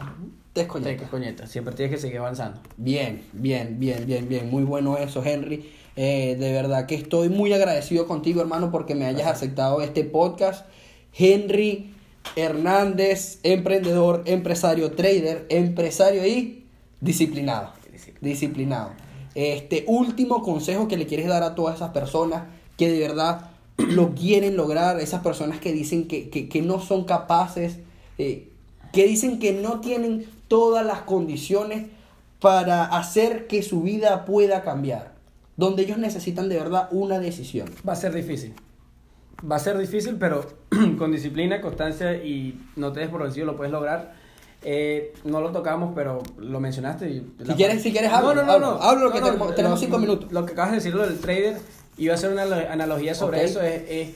te 0.52 0.62
escoñetas. 0.62 1.08
coñeta. 1.08 1.46
Siempre 1.46 1.74
tienes 1.74 1.94
que 1.94 2.00
seguir 2.00 2.18
avanzando. 2.18 2.60
Bien, 2.76 3.22
bien, 3.32 3.76
bien, 3.78 4.06
bien, 4.06 4.28
bien. 4.28 4.50
Muy 4.50 4.64
bueno 4.64 4.96
eso, 4.98 5.22
Henry. 5.24 5.70
Eh, 5.94 6.36
de 6.38 6.52
verdad 6.52 6.86
que 6.86 6.94
estoy 6.96 7.28
muy 7.28 7.52
agradecido 7.52 8.06
contigo, 8.06 8.40
hermano, 8.40 8.70
porque 8.72 8.94
me 8.94 9.06
hayas 9.06 9.26
aceptado 9.28 9.80
este 9.82 10.02
podcast. 10.04 10.66
Henry 11.16 11.94
Hernández, 12.36 13.38
emprendedor, 13.42 14.22
empresario, 14.26 14.92
trader, 14.92 15.46
empresario 15.48 16.26
y 16.26 16.66
disciplinado. 17.00 17.72
Disciplinado. 18.20 18.90
Este 19.38 19.84
último 19.86 20.42
consejo 20.42 20.88
que 20.88 20.96
le 20.96 21.06
quieres 21.06 21.28
dar 21.28 21.44
a 21.44 21.54
todas 21.54 21.76
esas 21.76 21.90
personas 21.90 22.42
que 22.76 22.90
de 22.90 22.98
verdad 22.98 23.50
lo 23.76 24.16
quieren 24.16 24.56
lograr, 24.56 24.98
esas 24.98 25.22
personas 25.22 25.60
que 25.60 25.72
dicen 25.72 26.08
que, 26.08 26.28
que- 26.28 26.62
no 26.62 26.80
son 26.80 27.04
capaces, 27.04 27.78
eh, 28.18 28.48
que 28.92 29.06
dicen 29.06 29.38
que 29.38 29.52
no 29.52 29.78
tienen 29.78 30.26
todas 30.48 30.84
las 30.84 31.02
condiciones 31.02 31.86
para 32.40 32.84
hacer 32.84 33.46
que 33.46 33.62
su 33.62 33.82
vida 33.82 34.24
pueda 34.24 34.62
cambiar, 34.64 35.12
donde 35.56 35.82
ellos 35.84 35.98
necesitan 35.98 36.48
de 36.48 36.58
verdad 36.58 36.88
una 36.90 37.20
decisión. 37.20 37.70
Va 37.88 37.92
a 37.92 37.96
ser 37.96 38.12
difícil. 38.12 38.54
Va 39.48 39.54
a 39.54 39.60
ser 39.60 39.78
difícil, 39.78 40.16
pero 40.18 40.44
con 40.98 41.12
disciplina, 41.12 41.60
constancia 41.60 42.14
y 42.24 42.60
no 42.74 42.92
te 42.92 42.98
des 43.00 43.08
por 43.08 43.22
vencido 43.22 43.46
lo 43.46 43.56
puedes 43.56 43.70
lograr. 43.72 44.14
Eh, 44.70 45.14
no 45.24 45.40
lo 45.40 45.50
tocamos, 45.50 45.92
pero 45.94 46.22
lo 46.36 46.60
mencionaste. 46.60 47.08
Y 47.08 47.32
Si 47.46 47.54
quieres- 47.54 47.82
si 47.82 47.90
quieres, 47.90 48.12
hablo, 48.12 48.34
no, 48.34 48.42
no, 48.42 48.46
no, 48.46 48.52
hablo, 48.52 48.66
no. 48.74 48.82
hablo, 48.82 49.12
que 49.12 49.20
tenemos- 49.22 49.54
tenemos 49.54 49.78
lo- 49.80 49.84
cinco 49.86 49.98
minutos. 49.98 50.30
Lo 50.30 50.44
que 50.44 50.52
acabas 50.52 50.72
de 50.72 50.76
decir, 50.76 50.94
lo 50.94 51.06
del 51.06 51.18
trader, 51.20 51.56
iba 51.96 52.12
a 52.12 52.16
hacer 52.16 52.30
una 52.30 52.44
lo- 52.44 52.70
analogía 52.70 53.14
sobre 53.14 53.44
eso. 53.44 53.62
Es, 53.62 53.82
es- 53.88 54.14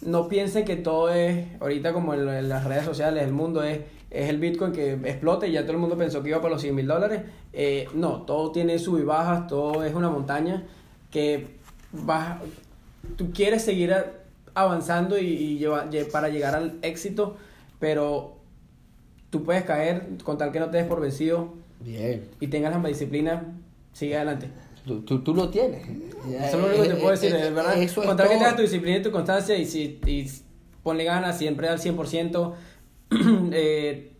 no 0.00 0.26
piensen 0.28 0.64
que 0.64 0.76
todo 0.76 1.10
es, 1.10 1.44
ahorita 1.60 1.92
como 1.92 2.14
en, 2.14 2.26
en 2.26 2.48
las 2.48 2.64
redes 2.64 2.86
sociales, 2.86 3.24
el 3.24 3.32
mundo 3.32 3.62
es, 3.62 3.80
es 4.10 4.30
el 4.30 4.38
Bitcoin 4.38 4.72
que 4.72 4.94
explota 4.94 5.46
y 5.46 5.52
ya 5.52 5.62
todo 5.62 5.72
el 5.72 5.78
mundo 5.78 5.98
pensó 5.98 6.22
que 6.22 6.30
iba 6.30 6.38
para 6.40 6.54
los 6.54 6.62
100 6.62 6.74
mil 6.74 6.86
dólares. 6.86 7.20
Eh, 7.52 7.86
no, 7.92 8.22
todo 8.22 8.52
tiene 8.52 8.78
sub 8.78 8.98
y 8.98 9.02
bajas, 9.02 9.48
todo 9.48 9.84
es 9.84 9.94
una 9.94 10.08
montaña 10.08 10.64
que 11.10 11.58
vas, 11.92 12.38
tú 13.16 13.30
quieres 13.32 13.62
seguir 13.64 13.94
avanzando 14.54 15.18
y, 15.18 15.26
y 15.26 15.58
lleva- 15.58 15.90
lle- 15.90 16.10
para 16.10 16.30
llegar 16.30 16.54
al 16.54 16.78
éxito, 16.80 17.36
pero 17.78 18.36
tú 19.30 19.42
puedes 19.44 19.64
caer 19.64 20.08
con 20.24 20.36
tal 20.38 20.52
que 20.52 20.60
no 20.60 20.70
te 20.70 20.78
des 20.78 20.86
por 20.86 21.00
vencido 21.00 21.54
Bien. 21.80 22.28
y 22.40 22.48
tengas 22.48 22.80
la 22.80 22.88
disciplina, 22.88 23.44
sigue 23.92 24.16
adelante. 24.16 24.48
Tú, 24.84 25.02
tú, 25.02 25.20
tú 25.22 25.34
lo 25.34 25.48
tienes. 25.50 25.86
Eso 25.88 26.36
es 26.46 26.52
lo 26.54 26.66
único 26.66 26.82
que 26.82 26.88
te 26.88 26.94
puedo 26.96 27.10
decir, 27.10 27.34
Eh, 27.34 27.48
es 27.48 27.54
verdad. 27.54 27.80
Eso 27.80 28.00
es 28.02 28.06
con 28.08 28.16
tal 28.16 28.26
que 28.26 28.34
todo. 28.34 28.38
tengas 28.42 28.56
tu 28.56 28.62
disciplina 28.62 28.96
y 28.98 29.02
tu 29.02 29.10
constancia 29.10 29.56
y, 29.56 29.64
si, 29.66 30.00
y 30.06 30.30
ponle 30.82 31.04
ganas 31.04 31.38
siempre 31.38 31.68
al 31.68 31.78
100%, 31.78 32.52
eh, 33.52 34.12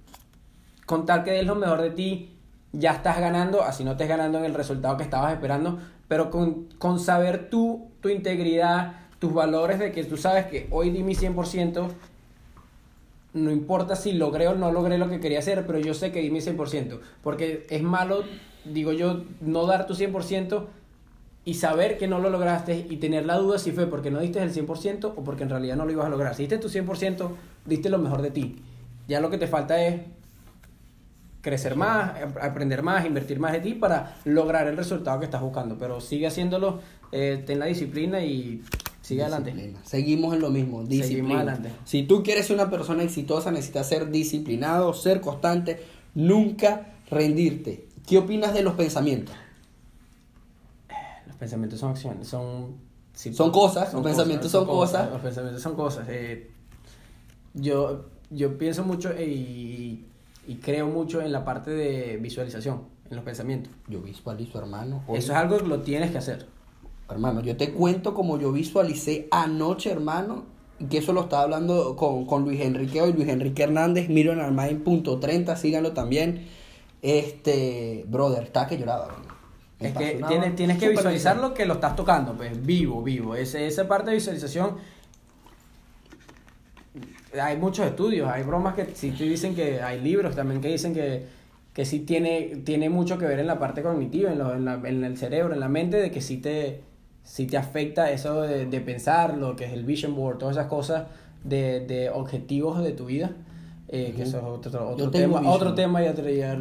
con 0.86 1.06
tal 1.06 1.24
que 1.24 1.30
des 1.32 1.46
lo 1.46 1.54
mejor 1.54 1.80
de 1.82 1.90
ti, 1.90 2.36
ya 2.72 2.92
estás 2.92 3.18
ganando, 3.20 3.62
así 3.62 3.84
no 3.84 3.92
estés 3.92 4.08
ganando 4.08 4.38
en 4.38 4.44
el 4.44 4.54
resultado 4.54 4.96
que 4.96 5.02
estabas 5.02 5.32
esperando, 5.32 5.78
pero 6.08 6.30
con, 6.30 6.66
con 6.78 6.98
saber 7.00 7.48
tú, 7.50 7.90
tu 8.00 8.08
integridad, 8.08 8.96
tus 9.18 9.32
valores 9.32 9.78
de 9.78 9.92
que 9.92 10.04
tú 10.04 10.16
sabes 10.16 10.46
que 10.46 10.68
hoy 10.70 10.90
di 10.90 11.02
mi 11.02 11.14
100%, 11.14 11.88
no 13.32 13.50
importa 13.50 13.94
si 13.96 14.12
logré 14.12 14.48
o 14.48 14.54
no 14.54 14.72
logré 14.72 14.98
lo 14.98 15.08
que 15.08 15.20
quería 15.20 15.38
hacer, 15.38 15.66
pero 15.66 15.78
yo 15.78 15.94
sé 15.94 16.10
que 16.12 16.20
di 16.20 16.30
mi 16.30 16.40
100%, 16.40 16.98
porque 17.22 17.66
es 17.70 17.82
malo, 17.82 18.24
digo 18.64 18.92
yo, 18.92 19.22
no 19.40 19.66
dar 19.66 19.86
tu 19.86 19.94
100% 19.94 20.64
y 21.44 21.54
saber 21.54 21.96
que 21.96 22.06
no 22.08 22.18
lo 22.18 22.28
lograste 22.30 22.86
y 22.90 22.96
tener 22.98 23.24
la 23.24 23.36
duda 23.38 23.58
si 23.58 23.72
fue 23.72 23.86
porque 23.86 24.10
no 24.10 24.20
diste 24.20 24.42
el 24.42 24.52
100% 24.52 25.14
o 25.16 25.24
porque 25.24 25.44
en 25.44 25.48
realidad 25.50 25.76
no 25.76 25.86
lo 25.86 25.92
ibas 25.92 26.06
a 26.06 26.10
lograr. 26.10 26.34
Si 26.34 26.42
diste 26.42 26.58
tu 26.58 26.68
100%, 26.68 27.30
diste 27.64 27.88
lo 27.88 27.98
mejor 27.98 28.20
de 28.20 28.30
ti. 28.30 28.56
Ya 29.08 29.20
lo 29.20 29.30
que 29.30 29.38
te 29.38 29.46
falta 29.46 29.82
es 29.82 30.02
crecer 31.40 31.76
más, 31.76 32.10
ap- 32.20 32.38
aprender 32.42 32.82
más, 32.82 33.06
invertir 33.06 33.40
más 33.40 33.52
de 33.52 33.60
ti 33.60 33.74
para 33.74 34.16
lograr 34.24 34.66
el 34.68 34.76
resultado 34.76 35.18
que 35.18 35.24
estás 35.24 35.40
buscando. 35.40 35.76
Pero 35.78 36.00
sigue 36.00 36.26
haciéndolo, 36.26 36.80
eh, 37.12 37.42
ten 37.46 37.58
la 37.58 37.66
disciplina 37.66 38.20
y 38.22 38.62
sigue 39.02 39.22
adelante. 39.22 39.50
Disciplina. 39.52 39.80
Seguimos 39.84 40.34
en 40.34 40.40
lo 40.40 40.50
mismo, 40.50 40.78
Seguimos 40.82 40.88
disciplina. 41.08 41.36
adelante. 41.40 41.70
Si 41.84 42.02
tú 42.04 42.22
quieres 42.22 42.46
ser 42.46 42.54
una 42.56 42.70
persona 42.70 43.02
exitosa, 43.02 43.50
necesitas 43.50 43.88
ser 43.88 44.10
disciplinado, 44.10 44.92
ser 44.94 45.20
constante, 45.20 45.80
nunca 46.14 46.94
rendirte. 47.10 47.86
¿Qué 48.06 48.18
opinas 48.18 48.52
de 48.54 48.62
los 48.62 48.74
pensamientos? 48.74 49.34
Los 51.26 51.36
pensamientos 51.36 51.78
son 51.80 51.90
acciones, 51.90 52.28
son... 52.28 52.90
Son 53.12 53.50
cosas, 53.50 53.92
los 53.92 54.02
pensamientos 54.02 54.50
son 54.50 54.66
cosas. 54.66 55.10
Los 55.10 55.20
pensamientos 55.20 55.62
son 55.62 55.74
cosas. 55.74 56.06
eh, 56.08 56.48
yo, 57.52 58.06
yo 58.30 58.56
pienso 58.56 58.82
mucho 58.84 59.10
y, 59.12 60.06
y 60.46 60.54
creo 60.62 60.86
mucho 60.86 61.20
en 61.20 61.30
la 61.32 61.44
parte 61.44 61.70
de 61.70 62.16
visualización, 62.16 62.82
en 63.10 63.16
los 63.16 63.24
pensamientos. 63.24 63.70
Yo 63.88 64.00
visualizo, 64.00 64.58
hermano. 64.58 65.02
hoy- 65.06 65.18
Eso 65.18 65.32
es 65.32 65.38
algo 65.38 65.58
que 65.58 65.66
lo 65.66 65.80
tienes 65.82 66.12
que 66.12 66.18
hacer. 66.18 66.46
Hermano, 67.10 67.40
yo 67.42 67.56
te 67.56 67.72
cuento 67.72 68.14
como 68.14 68.38
yo 68.38 68.52
visualicé 68.52 69.28
anoche, 69.30 69.90
hermano, 69.90 70.44
que 70.88 70.98
eso 70.98 71.12
lo 71.12 71.22
estaba 71.22 71.42
hablando 71.42 71.96
con, 71.96 72.24
con 72.26 72.44
Luis 72.44 72.60
Enrique 72.60 73.00
hoy, 73.02 73.12
Luis 73.12 73.28
Enrique 73.28 73.62
Hernández, 73.64 74.08
Mironarmain.30, 74.08 75.56
síganlo 75.56 75.92
también. 75.92 76.46
Este, 77.02 78.04
brother, 78.08 78.44
está 78.44 78.66
que 78.66 78.78
lloraba, 78.78 79.08
Es 79.78 79.92
que 79.96 80.18
tienes, 80.28 80.56
tienes 80.56 80.76
que 80.78 80.86
visualizarlo 80.90 81.54
que 81.54 81.64
lo 81.66 81.74
estás 81.74 81.96
tocando, 81.96 82.34
pues 82.34 82.64
vivo, 82.64 83.02
vivo. 83.02 83.34
Ese, 83.34 83.66
esa 83.66 83.88
parte 83.88 84.10
de 84.10 84.16
visualización. 84.16 84.76
Hay 87.40 87.56
muchos 87.56 87.86
estudios, 87.86 88.28
hay 88.28 88.42
bromas 88.42 88.74
que 88.74 88.86
sí 88.94 89.12
te 89.12 89.24
dicen 89.24 89.54
que 89.54 89.80
hay 89.80 90.00
libros 90.00 90.34
también 90.34 90.60
que 90.60 90.68
dicen 90.68 90.92
que, 90.92 91.26
que 91.72 91.84
sí 91.84 92.00
tiene, 92.00 92.62
tiene 92.64 92.90
mucho 92.90 93.18
que 93.18 93.24
ver 93.26 93.38
en 93.38 93.46
la 93.46 93.58
parte 93.60 93.82
cognitiva, 93.82 94.32
en, 94.32 94.38
lo- 94.38 94.54
en, 94.54 94.64
la- 94.64 94.80
en 94.84 95.04
el 95.04 95.16
cerebro, 95.16 95.54
en 95.54 95.60
la 95.60 95.68
mente, 95.68 95.96
de 95.98 96.10
que 96.10 96.20
sí 96.20 96.38
te, 96.38 96.80
sí 97.30 97.46
te 97.46 97.56
afecta 97.56 98.10
eso 98.10 98.42
de, 98.42 98.66
de 98.66 98.80
pensar, 98.80 99.36
lo 99.38 99.54
que 99.54 99.64
es 99.66 99.72
el 99.72 99.84
vision 99.84 100.16
board, 100.16 100.38
todas 100.38 100.56
esas 100.56 100.66
cosas 100.66 101.04
de, 101.44 101.78
de 101.86 102.10
objetivos 102.10 102.82
de 102.82 102.90
tu 102.90 103.06
vida. 103.06 103.30
eh, 103.88 104.12
que 104.16 104.22
eso 104.22 104.38
es 104.38 104.42
otro, 104.44 104.90
otro, 104.90 105.10
tema, 105.10 105.38
vision 105.38 105.54
otro 105.54 105.74
tema 105.74 106.02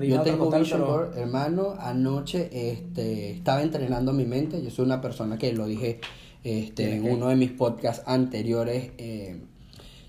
Yo 0.10 0.22
otro 0.22 0.32
tengo 0.32 0.46
costal, 0.46 0.62
Vision 0.62 0.82
pero- 0.82 0.92
Board, 0.94 1.18
hermano, 1.18 1.74
anoche 1.80 2.50
este, 2.72 3.32
estaba 3.32 3.64
entrenando 3.64 4.14
mi 4.14 4.26
mente, 4.26 4.62
yo 4.64 4.70
soy 4.70 4.86
una 4.86 5.02
persona 5.02 5.38
que 5.40 5.54
lo 5.54 5.66
dije 5.66 6.00
este, 6.44 6.96
en 6.96 7.12
uno 7.12 7.28
de 7.30 7.36
mis 7.36 7.52
podcasts 7.52 8.04
anteriores, 8.08 8.92
eh, 9.00 9.42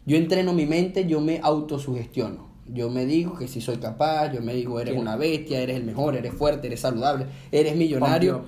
yo 0.07 0.17
entreno 0.19 0.53
mi 0.53 0.67
mente, 0.67 1.07
yo 1.07 1.21
me 1.23 1.41
autosugestiono, 1.43 2.49
yo 2.73 2.89
me 2.91 3.05
digo 3.07 3.35
que 3.37 3.49
si 3.49 3.61
soy 3.61 3.77
capaz, 3.79 4.33
yo 4.33 4.41
me 4.43 4.55
digo 4.55 4.79
eres 4.81 4.97
una 4.97 5.17
bestia, 5.17 5.61
eres 5.61 5.77
el 5.77 5.85
mejor, 5.85 6.17
eres 6.17 6.33
fuerte, 6.35 6.67
eres 6.69 6.81
saludable, 6.81 7.27
eres 7.51 7.77
millonario. 7.77 8.45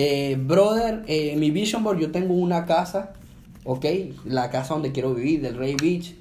Eh, 0.00 0.36
brother, 0.40 1.02
eh, 1.08 1.34
mi 1.36 1.50
Vision 1.50 1.82
Board 1.82 1.98
yo 1.98 2.12
tengo 2.12 2.32
una 2.32 2.66
casa, 2.66 3.14
¿ok? 3.64 3.84
La 4.24 4.48
casa 4.48 4.74
donde 4.74 4.92
quiero 4.92 5.12
vivir, 5.12 5.42
del 5.42 5.58
Ray 5.58 5.74
Beach. 5.74 6.14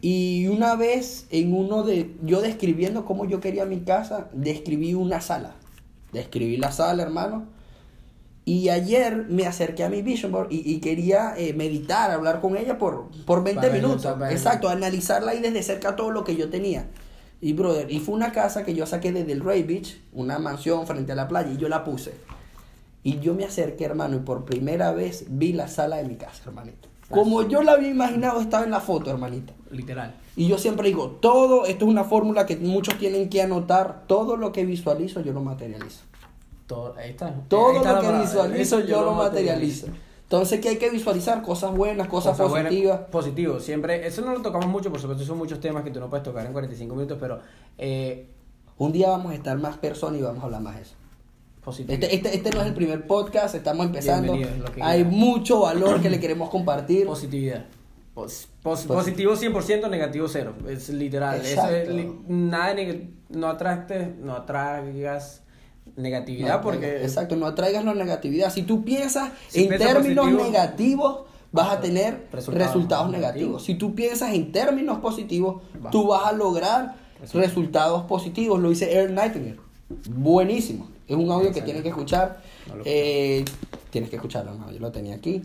Y 0.00 0.46
una 0.46 0.76
vez 0.76 1.26
en 1.28 1.52
uno 1.52 1.82
de, 1.82 2.16
yo 2.22 2.40
describiendo 2.40 3.04
cómo 3.04 3.26
yo 3.26 3.38
quería 3.38 3.66
mi 3.66 3.80
casa, 3.80 4.30
describí 4.32 4.94
una 4.94 5.20
sala. 5.20 5.56
Describí 6.10 6.56
la 6.56 6.72
sala, 6.72 7.02
hermano. 7.02 7.44
Y 8.46 8.70
ayer 8.70 9.26
me 9.28 9.44
acerqué 9.44 9.84
a 9.84 9.90
mi 9.90 10.00
Vision 10.00 10.32
Board 10.32 10.48
y, 10.50 10.62
y 10.64 10.80
quería 10.80 11.34
eh, 11.36 11.52
meditar, 11.52 12.10
hablar 12.10 12.40
con 12.40 12.56
ella 12.56 12.78
por, 12.78 13.10
por 13.26 13.44
20 13.44 13.60
Para 13.60 13.74
minutos. 13.74 14.06
para 14.06 14.32
Exacto, 14.32 14.70
analizarla 14.70 15.32
ahí 15.32 15.40
desde 15.40 15.62
cerca 15.62 15.96
todo 15.96 16.12
lo 16.12 16.24
que 16.24 16.34
yo 16.34 16.48
tenía. 16.48 16.86
Y 17.42 17.52
brother, 17.52 17.90
y 17.90 18.00
fue 18.00 18.14
una 18.14 18.32
casa 18.32 18.64
que 18.64 18.74
yo 18.74 18.86
saqué 18.86 19.12
desde 19.12 19.32
el 19.32 19.40
Ray 19.44 19.64
Beach, 19.64 20.00
una 20.14 20.38
mansión 20.38 20.86
frente 20.86 21.12
a 21.12 21.14
la 21.14 21.28
playa, 21.28 21.52
y 21.52 21.58
yo 21.58 21.68
la 21.68 21.84
puse. 21.84 22.14
Y 23.08 23.20
yo 23.20 23.34
me 23.34 23.44
acerqué, 23.44 23.84
hermano, 23.84 24.16
y 24.16 24.20
por 24.20 24.44
primera 24.44 24.92
vez 24.92 25.24
vi 25.28 25.52
la 25.52 25.68
sala 25.68 25.96
de 25.96 26.04
mi 26.04 26.16
casa, 26.16 26.42
hermanito. 26.46 26.88
Como 27.10 27.42
yo 27.48 27.62
la 27.62 27.72
había 27.72 27.88
imaginado, 27.88 28.40
estaba 28.40 28.64
en 28.64 28.70
la 28.70 28.80
foto, 28.80 29.10
hermanito. 29.10 29.54
Literal. 29.70 30.14
Y 30.36 30.46
yo 30.46 30.58
siempre 30.58 30.88
digo, 30.88 31.16
todo, 31.22 31.64
esto 31.64 31.86
es 31.86 31.90
una 31.90 32.04
fórmula 32.04 32.44
que 32.44 32.56
muchos 32.56 32.98
tienen 32.98 33.30
que 33.30 33.40
anotar, 33.40 34.04
todo 34.06 34.36
lo 34.36 34.52
que 34.52 34.66
visualizo 34.66 35.20
yo 35.22 35.32
lo 35.32 35.40
materializo. 35.40 36.00
Todo, 36.66 36.94
ahí 36.98 37.10
está. 37.10 37.34
Todo 37.48 37.70
Ahí 37.70 37.76
está 37.76 37.92
lo 37.94 38.00
que 38.00 38.06
palabra. 38.08 38.20
visualizo 38.26 38.80
yo 38.80 39.02
lo 39.02 39.14
materializo. 39.14 39.86
Entonces, 40.24 40.60
¿qué 40.60 40.68
hay 40.68 40.76
que 40.76 40.90
visualizar? 40.90 41.40
Cosas 41.40 41.74
buenas, 41.74 42.08
cosas, 42.08 42.32
Cosas 42.36 42.50
buenas, 42.50 42.68
positivas. 42.70 43.00
positivo, 43.10 43.60
siempre. 43.60 44.06
Eso 44.06 44.20
no 44.20 44.32
lo 44.34 44.42
tocamos 44.42 44.66
mucho, 44.68 44.90
por 44.90 45.00
supuesto, 45.00 45.24
son 45.24 45.38
muchos 45.38 45.60
temas 45.60 45.82
que 45.84 45.90
tú 45.90 46.00
no 46.00 46.10
puedes 46.10 46.24
tocar 46.24 46.44
en 46.44 46.52
45 46.52 46.94
minutos, 46.94 47.16
pero 47.18 47.40
eh, 47.78 48.28
Un 48.76 48.92
día 48.92 49.08
vamos 49.08 49.32
a 49.32 49.34
estar 49.34 49.56
más 49.56 49.78
personas 49.78 50.20
y 50.20 50.22
vamos 50.22 50.42
a 50.42 50.44
hablar 50.46 50.60
más 50.60 50.76
de 50.76 50.82
eso. 50.82 50.94
Positivo. 51.68 51.92
Este, 51.94 52.14
este, 52.14 52.36
este 52.36 52.50
no 52.50 52.60
es 52.60 52.66
el 52.66 52.74
primer 52.74 53.06
podcast, 53.06 53.54
estamos 53.54 53.86
empezando. 53.86 54.36
Hay 54.80 55.04
mucho 55.04 55.60
valor 55.60 56.00
que 56.00 56.10
le 56.10 56.18
queremos 56.20 56.50
compartir. 56.50 57.06
Positividad. 57.06 57.66
Pos- 58.14 58.48
pos- 58.62 58.84
positivo 58.84 59.34
100%, 59.36 59.88
negativo 59.88 60.26
0. 60.28 60.54
Es 60.68 60.88
literal. 60.88 61.40
Eso 61.40 61.68
es 61.68 61.88
li- 61.88 62.12
nada 62.26 62.74
no 63.28 63.46
atractes, 63.48 64.16
no 64.18 64.34
atraigas 64.34 65.42
negatividad 65.96 66.56
No, 66.56 66.62
porque 66.62 67.02
Exacto, 67.02 67.36
no 67.36 67.46
atraigas 67.46 67.84
la 67.84 67.94
negatividad. 67.94 68.52
Si 68.52 68.62
tú 68.62 68.84
piensas 68.84 69.30
Si 69.48 69.64
en 69.64 69.78
términos 69.78 70.24
positivo, 70.26 70.50
negativos, 70.50 71.20
vas 71.52 71.70
a 71.70 71.80
tener 71.80 72.26
resultados, 72.32 72.66
resultados 72.66 73.10
negativos. 73.10 73.34
negativos. 73.34 73.64
Si 73.64 73.74
tú 73.74 73.94
piensas 73.94 74.34
en 74.34 74.52
términos 74.52 74.98
positivos, 74.98 75.62
tú 75.90 76.08
vas 76.08 76.26
a 76.26 76.32
lograr 76.32 76.96
resultados 77.32 78.04
positivos. 78.04 78.60
Lo 78.60 78.70
dice 78.70 78.92
Earl 78.94 79.14
Nightingale. 79.14 79.60
Buenísimo. 80.10 80.88
Es 81.08 81.16
un 81.16 81.30
audio 81.30 81.52
que 81.52 81.62
tienes 81.62 81.82
que 81.82 81.88
escuchar. 81.88 82.40
No 82.68 82.82
Eh, 82.84 83.44
tienes 83.90 84.10
que 84.10 84.16
escucharlo, 84.16 84.54
no, 84.54 84.70
yo 84.70 84.78
lo 84.78 84.92
tenía 84.92 85.14
aquí. 85.16 85.42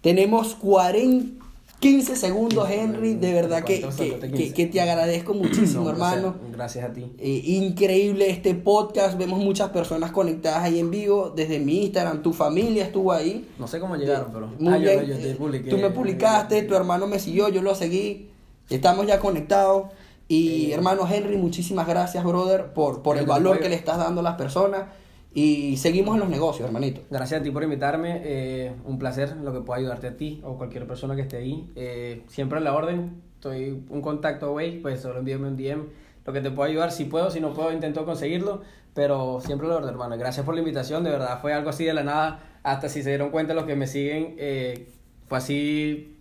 Tenemos 0.00 0.54
40, 0.54 1.44
15 1.80 2.14
segundos, 2.16 2.68
Henry. 2.70 3.14
De 3.14 3.32
verdad 3.32 3.64
que, 3.64 3.80
¿Cuántos 3.80 3.98
que, 4.00 4.18
que- 4.18 4.30
15? 4.30 4.54
que 4.54 4.66
te 4.66 4.80
agradezco 4.80 5.34
muchísimo, 5.34 5.84
No, 5.84 5.90
hermano. 5.90 6.34
Gracias, 6.52 6.52
gracias 6.56 6.90
a 6.90 6.92
ti. 6.92 7.12
Eh, 7.18 7.42
increíble 7.46 8.30
este 8.30 8.54
podcast. 8.54 9.18
Vemos 9.18 9.40
muchas 9.40 9.70
personas 9.70 10.10
conectadas 10.12 10.62
ahí 10.62 10.78
en 10.78 10.90
vivo. 10.90 11.32
Desde 11.34 11.58
mi 11.58 11.82
Instagram, 11.84 12.22
tu 12.22 12.32
familia 12.32 12.84
estuvo 12.84 13.12
ahí. 13.12 13.48
No 13.58 13.66
sé 13.66 13.80
cómo 13.80 13.96
llegaron, 13.96 14.30
pero. 14.32 14.48
Muy 14.58 14.74
Ah, 14.74 14.76
bien. 14.78 15.04
yo 15.06 15.16
te 15.16 15.30
Eh, 15.30 15.34
publiqué. 15.34 15.70
Tú 15.70 15.78
me 15.78 15.90
publicaste, 15.90 16.62
tu 16.62 16.74
hermano 16.74 17.06
me 17.06 17.18
siguió, 17.18 17.48
yo 17.48 17.62
lo 17.62 17.74
seguí. 17.74 18.28
Estamos 18.68 19.06
ya 19.06 19.18
conectados. 19.18 19.86
Y 20.28 20.70
Eh, 20.70 20.74
hermano 20.74 21.08
Henry, 21.10 21.36
muchísimas 21.36 21.88
gracias, 21.88 22.22
brother, 22.24 22.72
por, 22.72 23.02
por 23.02 23.18
el 23.18 23.26
valor 23.26 23.58
que 23.58 23.68
le 23.68 23.74
estás 23.74 23.98
dando 23.98 24.20
a 24.20 24.24
las 24.24 24.36
personas. 24.36 24.84
Y 25.32 25.76
seguimos 25.76 26.14
en 26.14 26.20
los 26.20 26.28
negocios, 26.28 26.66
hermanito. 26.66 27.02
Gracias 27.08 27.40
a 27.40 27.42
ti 27.44 27.50
por 27.50 27.62
invitarme. 27.62 28.20
eh, 28.24 28.72
un 28.84 28.98
placer 28.98 29.36
lo 29.36 29.52
que 29.52 29.60
pueda 29.60 29.78
ayudarte 29.78 30.08
a 30.08 30.16
ti 30.16 30.40
o 30.44 30.56
cualquier 30.56 30.86
persona 30.86 31.14
que 31.14 31.22
esté 31.22 31.36
ahí. 31.36 31.70
Eh, 31.76 32.24
siempre 32.28 32.58
a 32.58 32.60
la 32.60 32.74
orden. 32.74 33.22
Estoy 33.36 33.84
un 33.88 34.02
contacto 34.02 34.46
away, 34.46 34.80
pues 34.80 35.00
solo 35.00 35.20
envíame 35.20 35.48
un 35.48 35.56
DM. 35.56 35.84
Lo 36.26 36.32
que 36.32 36.40
te 36.40 36.50
pueda 36.50 36.68
ayudar, 36.68 36.90
si 36.92 37.04
puedo, 37.04 37.30
si 37.30 37.40
no 37.40 37.54
puedo, 37.54 37.72
intento 37.72 38.04
conseguirlo. 38.04 38.62
Pero 38.92 39.40
siempre 39.40 39.68
a 39.68 39.70
la 39.70 39.76
orden, 39.76 39.90
hermano. 39.90 40.18
Gracias 40.18 40.44
por 40.44 40.54
la 40.54 40.60
invitación. 40.60 41.04
De 41.04 41.10
verdad, 41.10 41.38
fue 41.40 41.52
algo 41.54 41.70
así 41.70 41.84
de 41.84 41.94
la 41.94 42.02
nada. 42.02 42.40
Hasta 42.64 42.88
si 42.88 43.02
se 43.04 43.10
dieron 43.10 43.30
cuenta 43.30 43.54
los 43.54 43.64
que 43.64 43.76
me 43.76 43.86
siguen, 43.86 44.34
eh, 44.36 44.88
fue 45.28 45.38
así. 45.38 46.16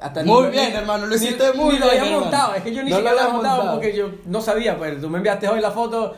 Hasta 0.00 0.22
Muy 0.24 0.44
ni- 0.44 0.50
bien, 0.50 0.70
ni- 0.70 0.76
hermano, 0.76 1.06
lo 1.06 1.10
ni- 1.10 1.16
hiciste 1.16 1.52
muy 1.54 1.74
ni 1.74 1.78
lo 1.80 1.86
bien, 1.86 1.98
había 2.00 2.02
hermano. 2.04 2.20
montado. 2.20 2.54
Es 2.54 2.62
que 2.62 2.72
yo 2.74 2.82
ni 2.82 2.90
No 2.90 2.96
lo 2.96 3.02
siquiera 3.02 3.14
lo 3.14 3.20
había 3.20 3.32
montado, 3.34 3.56
montado. 3.58 3.80
porque 3.80 3.96
yo 3.96 4.08
no 4.26 4.40
sabía. 4.40 4.78
Pues 4.78 5.00
tú 5.00 5.10
me 5.10 5.18
enviaste 5.18 5.48
hoy 5.48 5.60
la 5.60 5.70
foto. 5.72 6.14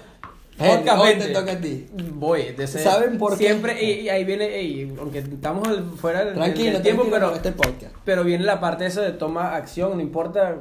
Podcast 0.59 0.99
hoy 1.01 1.09
20. 1.09 1.27
te 1.27 1.33
toca 1.35 1.53
a 1.53 1.57
ti. 1.59 1.87
Voy, 2.15 2.43
de 2.53 2.65
ese- 2.65 2.83
¿Saben 2.83 3.19
por 3.19 3.33
qué? 3.37 3.45
Siempre, 3.47 3.83
y, 3.85 4.01
y 4.01 4.09
ahí 4.09 4.25
viene, 4.25 4.47
ey, 4.59 4.95
aunque 4.99 5.19
estamos 5.19 5.69
fuera 6.01 6.25
del, 6.25 6.35
Tranquilo, 6.35 6.73
del 6.73 6.83
tiempo, 6.83 7.03
tranquilo 7.03 7.31
pero, 7.33 7.37
este 7.37 7.53
podcast. 7.53 7.95
pero 8.05 8.25
viene 8.25 8.45
la 8.45 8.59
parte 8.61 8.87
esa 8.87 9.03
de 9.03 9.13
toma 9.13 9.55
acción, 9.55 9.97
no 9.97 10.01
importa. 10.03 10.57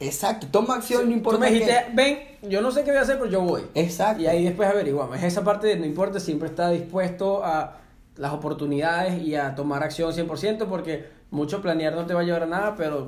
Exacto, 0.00 0.46
toma 0.50 0.74
acción, 0.76 1.06
no 1.08 1.12
importa 1.12 1.38
Tú 1.38 1.44
me 1.44 1.50
dijiste, 1.50 1.72
qué. 1.88 1.92
ven, 1.94 2.18
yo 2.50 2.60
no 2.60 2.70
sé 2.70 2.84
qué 2.84 2.90
voy 2.90 2.98
a 2.98 3.02
hacer, 3.02 3.18
pero 3.18 3.30
yo 3.30 3.40
voy. 3.42 3.62
Exacto. 3.74 4.22
Y 4.22 4.26
ahí 4.26 4.44
después 4.44 4.68
averiguamos. 4.68 5.16
Es 5.18 5.24
esa 5.24 5.42
parte 5.44 5.66
de 5.68 5.76
no 5.76 5.86
importa, 5.86 6.20
siempre 6.20 6.48
está 6.48 6.70
dispuesto 6.70 7.44
a 7.44 7.78
las 8.16 8.32
oportunidades 8.32 9.20
y 9.22 9.34
a 9.36 9.54
tomar 9.54 9.82
acción 9.84 10.12
100%, 10.12 10.66
porque 10.66 11.06
mucho 11.30 11.62
planear 11.62 11.94
no 11.94 12.06
te 12.06 12.14
va 12.14 12.20
a 12.20 12.24
llevar 12.24 12.42
a 12.44 12.46
nada, 12.46 12.74
pero 12.76 13.06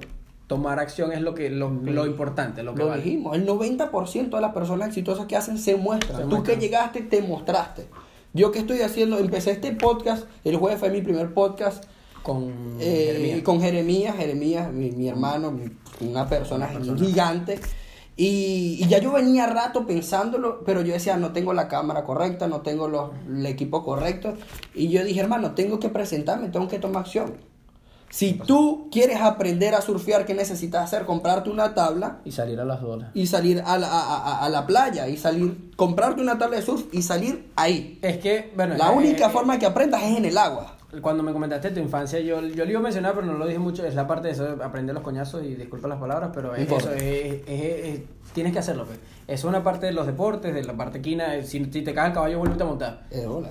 tomar 0.51 0.81
acción 0.81 1.13
es 1.13 1.21
lo 1.21 1.33
que 1.33 1.49
lo, 1.49 1.71
lo 1.71 2.07
importante, 2.07 2.65
lo 2.65 2.75
que 2.75 2.81
Lo 2.83 2.89
vale. 2.89 3.05
dijimos, 3.05 3.37
el 3.37 3.47
90% 3.47 4.31
de 4.31 4.41
las 4.41 4.53
personas 4.53 4.89
exitosas 4.89 5.27
que 5.27 5.37
hacen 5.37 5.59
se 5.59 5.77
muestran. 5.77 6.17
Se 6.17 6.23
Tú 6.25 6.29
muestran. 6.31 6.59
que 6.59 6.61
llegaste, 6.67 7.03
te 7.03 7.23
mostraste. 7.23 7.87
Yo 8.33 8.51
que 8.51 8.59
estoy 8.59 8.81
haciendo, 8.81 9.19
empecé 9.19 9.53
este 9.53 9.71
podcast, 9.77 10.27
el 10.43 10.57
jueves 10.57 10.81
fue 10.81 10.91
mi 10.91 11.03
primer 11.03 11.33
podcast 11.35 11.85
Con 12.25 12.53
eh, 12.81 13.13
Jeremías. 13.13 13.43
con 13.43 13.61
Jeremías, 13.61 14.17
Jeremías, 14.17 14.73
mi, 14.73 14.91
mi 14.91 15.09
hermano, 15.09 15.53
mi- 15.53 15.71
una 16.01 16.29
persona, 16.29 16.67
Una 16.67 16.79
persona. 16.81 16.99
gigante. 16.99 17.61
Y, 18.17 18.79
y 18.83 18.89
ya 18.89 18.99
yo 18.99 19.13
venía 19.13 19.47
rato 19.47 19.87
pensándolo, 19.87 20.65
pero 20.67 20.83
yo 20.83 20.93
decía, 20.93 21.17
no 21.17 21.33
tengo 21.33 21.53
la 21.55 21.69
cámara 21.69 22.03
correcta, 22.05 22.49
no 22.49 22.61
tengo 22.61 22.89
los, 22.89 23.13
el 23.29 23.47
equipo 23.47 23.85
correcto. 23.85 24.35
Y 24.75 24.89
yo 24.89 25.05
dije, 25.05 25.21
hermano, 25.21 25.53
tengo 25.53 25.79
que 25.79 25.89
presentarme, 25.91 26.49
tengo 26.49 26.67
que 26.67 26.81
tomar 26.81 27.03
acción. 27.05 27.35
Si 28.11 28.35
tú 28.35 28.89
quieres 28.91 29.21
aprender 29.21 29.75
a 29.75 29.81
surfear, 29.81 30.27
¿qué 30.27 30.35
necesitas 30.35 30.83
hacer? 30.85 31.07
Comprarte 31.07 31.49
una 31.49 31.75
tabla 31.75 32.19
Y 32.25 32.33
salir 32.33 32.59
a 32.61 32.65
las 32.65 32.83
olas. 32.83 33.11
y 33.15 33.27
salir 33.29 33.63
a 33.65 33.79
la, 33.79 33.87
a, 33.87 34.17
a- 34.17 34.45
a 34.45 34.49
la 34.49 34.67
playa 34.67 35.07
y 35.09 35.17
salir, 35.17 35.71
comprarte 35.77 36.21
una 36.21 36.37
tabla 36.37 36.57
de 36.57 36.63
surf 36.63 36.87
y 36.93 37.03
salir 37.03 37.51
ahí. 37.55 38.01
Es 38.03 38.19
que, 38.19 38.53
bueno. 38.57 38.77
La 38.77 38.93
eh, 38.93 38.97
única 38.97 39.29
eh, 39.29 39.31
forma 39.31 39.59
que 39.61 39.67
aprendas 39.67 40.03
es 40.03 40.17
en 40.19 40.25
el 40.25 40.37
agua. 40.39 40.77
Cuando 41.03 41.23
me 41.23 41.33
comentaste 41.33 41.71
tu 41.71 41.79
infancia, 41.79 42.19
yo, 42.19 42.41
yo 42.43 42.65
lo 42.65 42.71
iba 42.73 42.81
a 42.81 42.83
mencionar, 42.83 43.15
pero 43.15 43.25
no 43.29 43.35
lo 43.35 43.47
dije 43.47 43.61
mucho. 43.61 43.87
Es 43.87 43.95
la 43.95 44.09
parte 44.09 44.27
de 44.27 44.35
eso, 44.35 44.57
de 44.57 44.65
aprender 44.65 44.93
los 44.93 45.05
coñazos 45.05 45.45
y 45.45 45.55
disculpa 45.55 45.87
las 45.87 46.01
palabras, 46.01 46.31
pero 46.35 46.53
es 46.57 46.63
importa. 46.63 46.97
eso. 46.97 47.05
Es, 47.05 47.43
es- 47.47 47.85
es- 47.87 48.01
tienes 48.33 48.53
que 48.53 48.59
hacerlo. 48.59 48.87
Pues. 48.87 48.99
Es 49.29 49.45
una 49.45 49.63
parte 49.63 49.87
de 49.87 49.93
los 49.93 50.05
deportes, 50.07 50.53
de 50.53 50.65
la 50.65 50.77
parte 50.77 51.01
quina. 51.01 51.41
Si, 51.45 51.65
si 51.67 51.83
te 51.83 51.95
cae 51.95 52.09
el 52.09 52.13
caballo, 52.13 52.41
vuelve 52.41 52.61
a 52.61 52.67
montar. 52.67 53.07
Eh, 53.13 53.25
hola. 53.25 53.51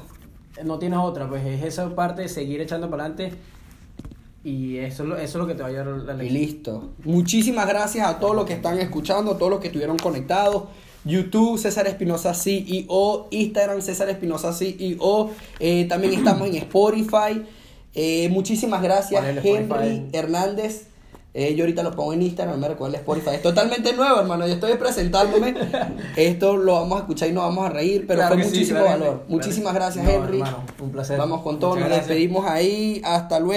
No 0.65 0.77
tienes 0.79 0.99
otra, 0.99 1.29
pues 1.29 1.45
es 1.45 1.63
esa 1.63 1.95
parte 1.95 2.23
de 2.23 2.27
seguir 2.27 2.59
echando 2.59 2.89
para 2.89 3.05
adelante. 3.05 3.37
Y 4.43 4.77
eso, 4.77 5.03
eso 5.03 5.15
es 5.17 5.35
lo 5.35 5.47
que 5.47 5.53
te 5.55 5.61
va 5.63 5.67
a 5.67 5.71
llevar 5.71 5.87
a 6.09 6.13
la 6.13 6.23
Y 6.23 6.29
listo. 6.29 6.89
Muchísimas 7.03 7.67
gracias 7.67 8.07
a 8.07 8.19
todos 8.19 8.35
los 8.35 8.45
que 8.45 8.53
están 8.53 8.79
escuchando, 8.79 9.31
a 9.31 9.37
todos 9.37 9.51
los 9.51 9.59
que 9.59 9.67
estuvieron 9.67 9.97
conectados. 9.97 10.63
YouTube, 11.05 11.57
César 11.57 11.87
Espinosa 11.87 12.33
CEO, 12.33 13.27
Instagram, 13.31 13.81
César 13.81 14.09
Espinosa 14.09 14.53
CEO. 14.53 15.31
Eh, 15.59 15.85
también 15.89 16.13
estamos 16.13 16.47
en 16.47 16.55
Spotify. 16.55 17.43
Eh, 17.95 18.29
muchísimas 18.29 18.81
gracias, 18.81 19.19
¿Cuál 19.21 19.37
es 19.37 19.43
el 19.45 19.49
Henry 19.55 19.63
Spotify? 19.63 20.07
Hernández. 20.13 20.85
Eh, 21.31 21.53
yo 21.55 21.63
ahorita 21.63 21.83
lo 21.83 21.91
pongo 21.91 22.11
en 22.13 22.23
Instagram, 22.23 22.55
no 22.55 22.61
me 22.61 22.67
recuerdo 22.69 22.95
el 22.95 22.99
Spotify. 23.01 23.35
Es 23.35 23.43
totalmente 23.43 23.93
nuevo, 23.93 24.19
hermano. 24.19 24.47
Yo 24.47 24.55
estoy 24.55 24.73
presentándome. 24.77 25.53
Esto 26.17 26.57
lo 26.57 26.73
vamos 26.73 26.97
a 26.97 27.01
escuchar 27.01 27.29
y 27.29 27.33
nos 27.33 27.43
vamos 27.43 27.67
a 27.67 27.69
reír, 27.69 28.05
pero 28.07 28.21
Claro 28.21 28.35
fue 28.35 28.43
sí, 28.45 28.49
muchísimo 28.49 28.83
valor. 28.83 29.23
Muchísimas 29.27 29.73
gracias, 29.75 30.03
No, 30.05 30.11
Henry. 30.11 30.37
hermano, 30.39 30.63
un 30.81 30.91
placer. 30.91 31.17
Vamos 31.19 31.41
con 31.43 31.59
todo, 31.59 31.71
Muchas 31.71 31.81
nos 31.81 31.89
gracias. 31.89 32.07
despedimos 32.07 32.45
ahí. 32.47 33.01
Hasta 33.05 33.39
luego. 33.39 33.53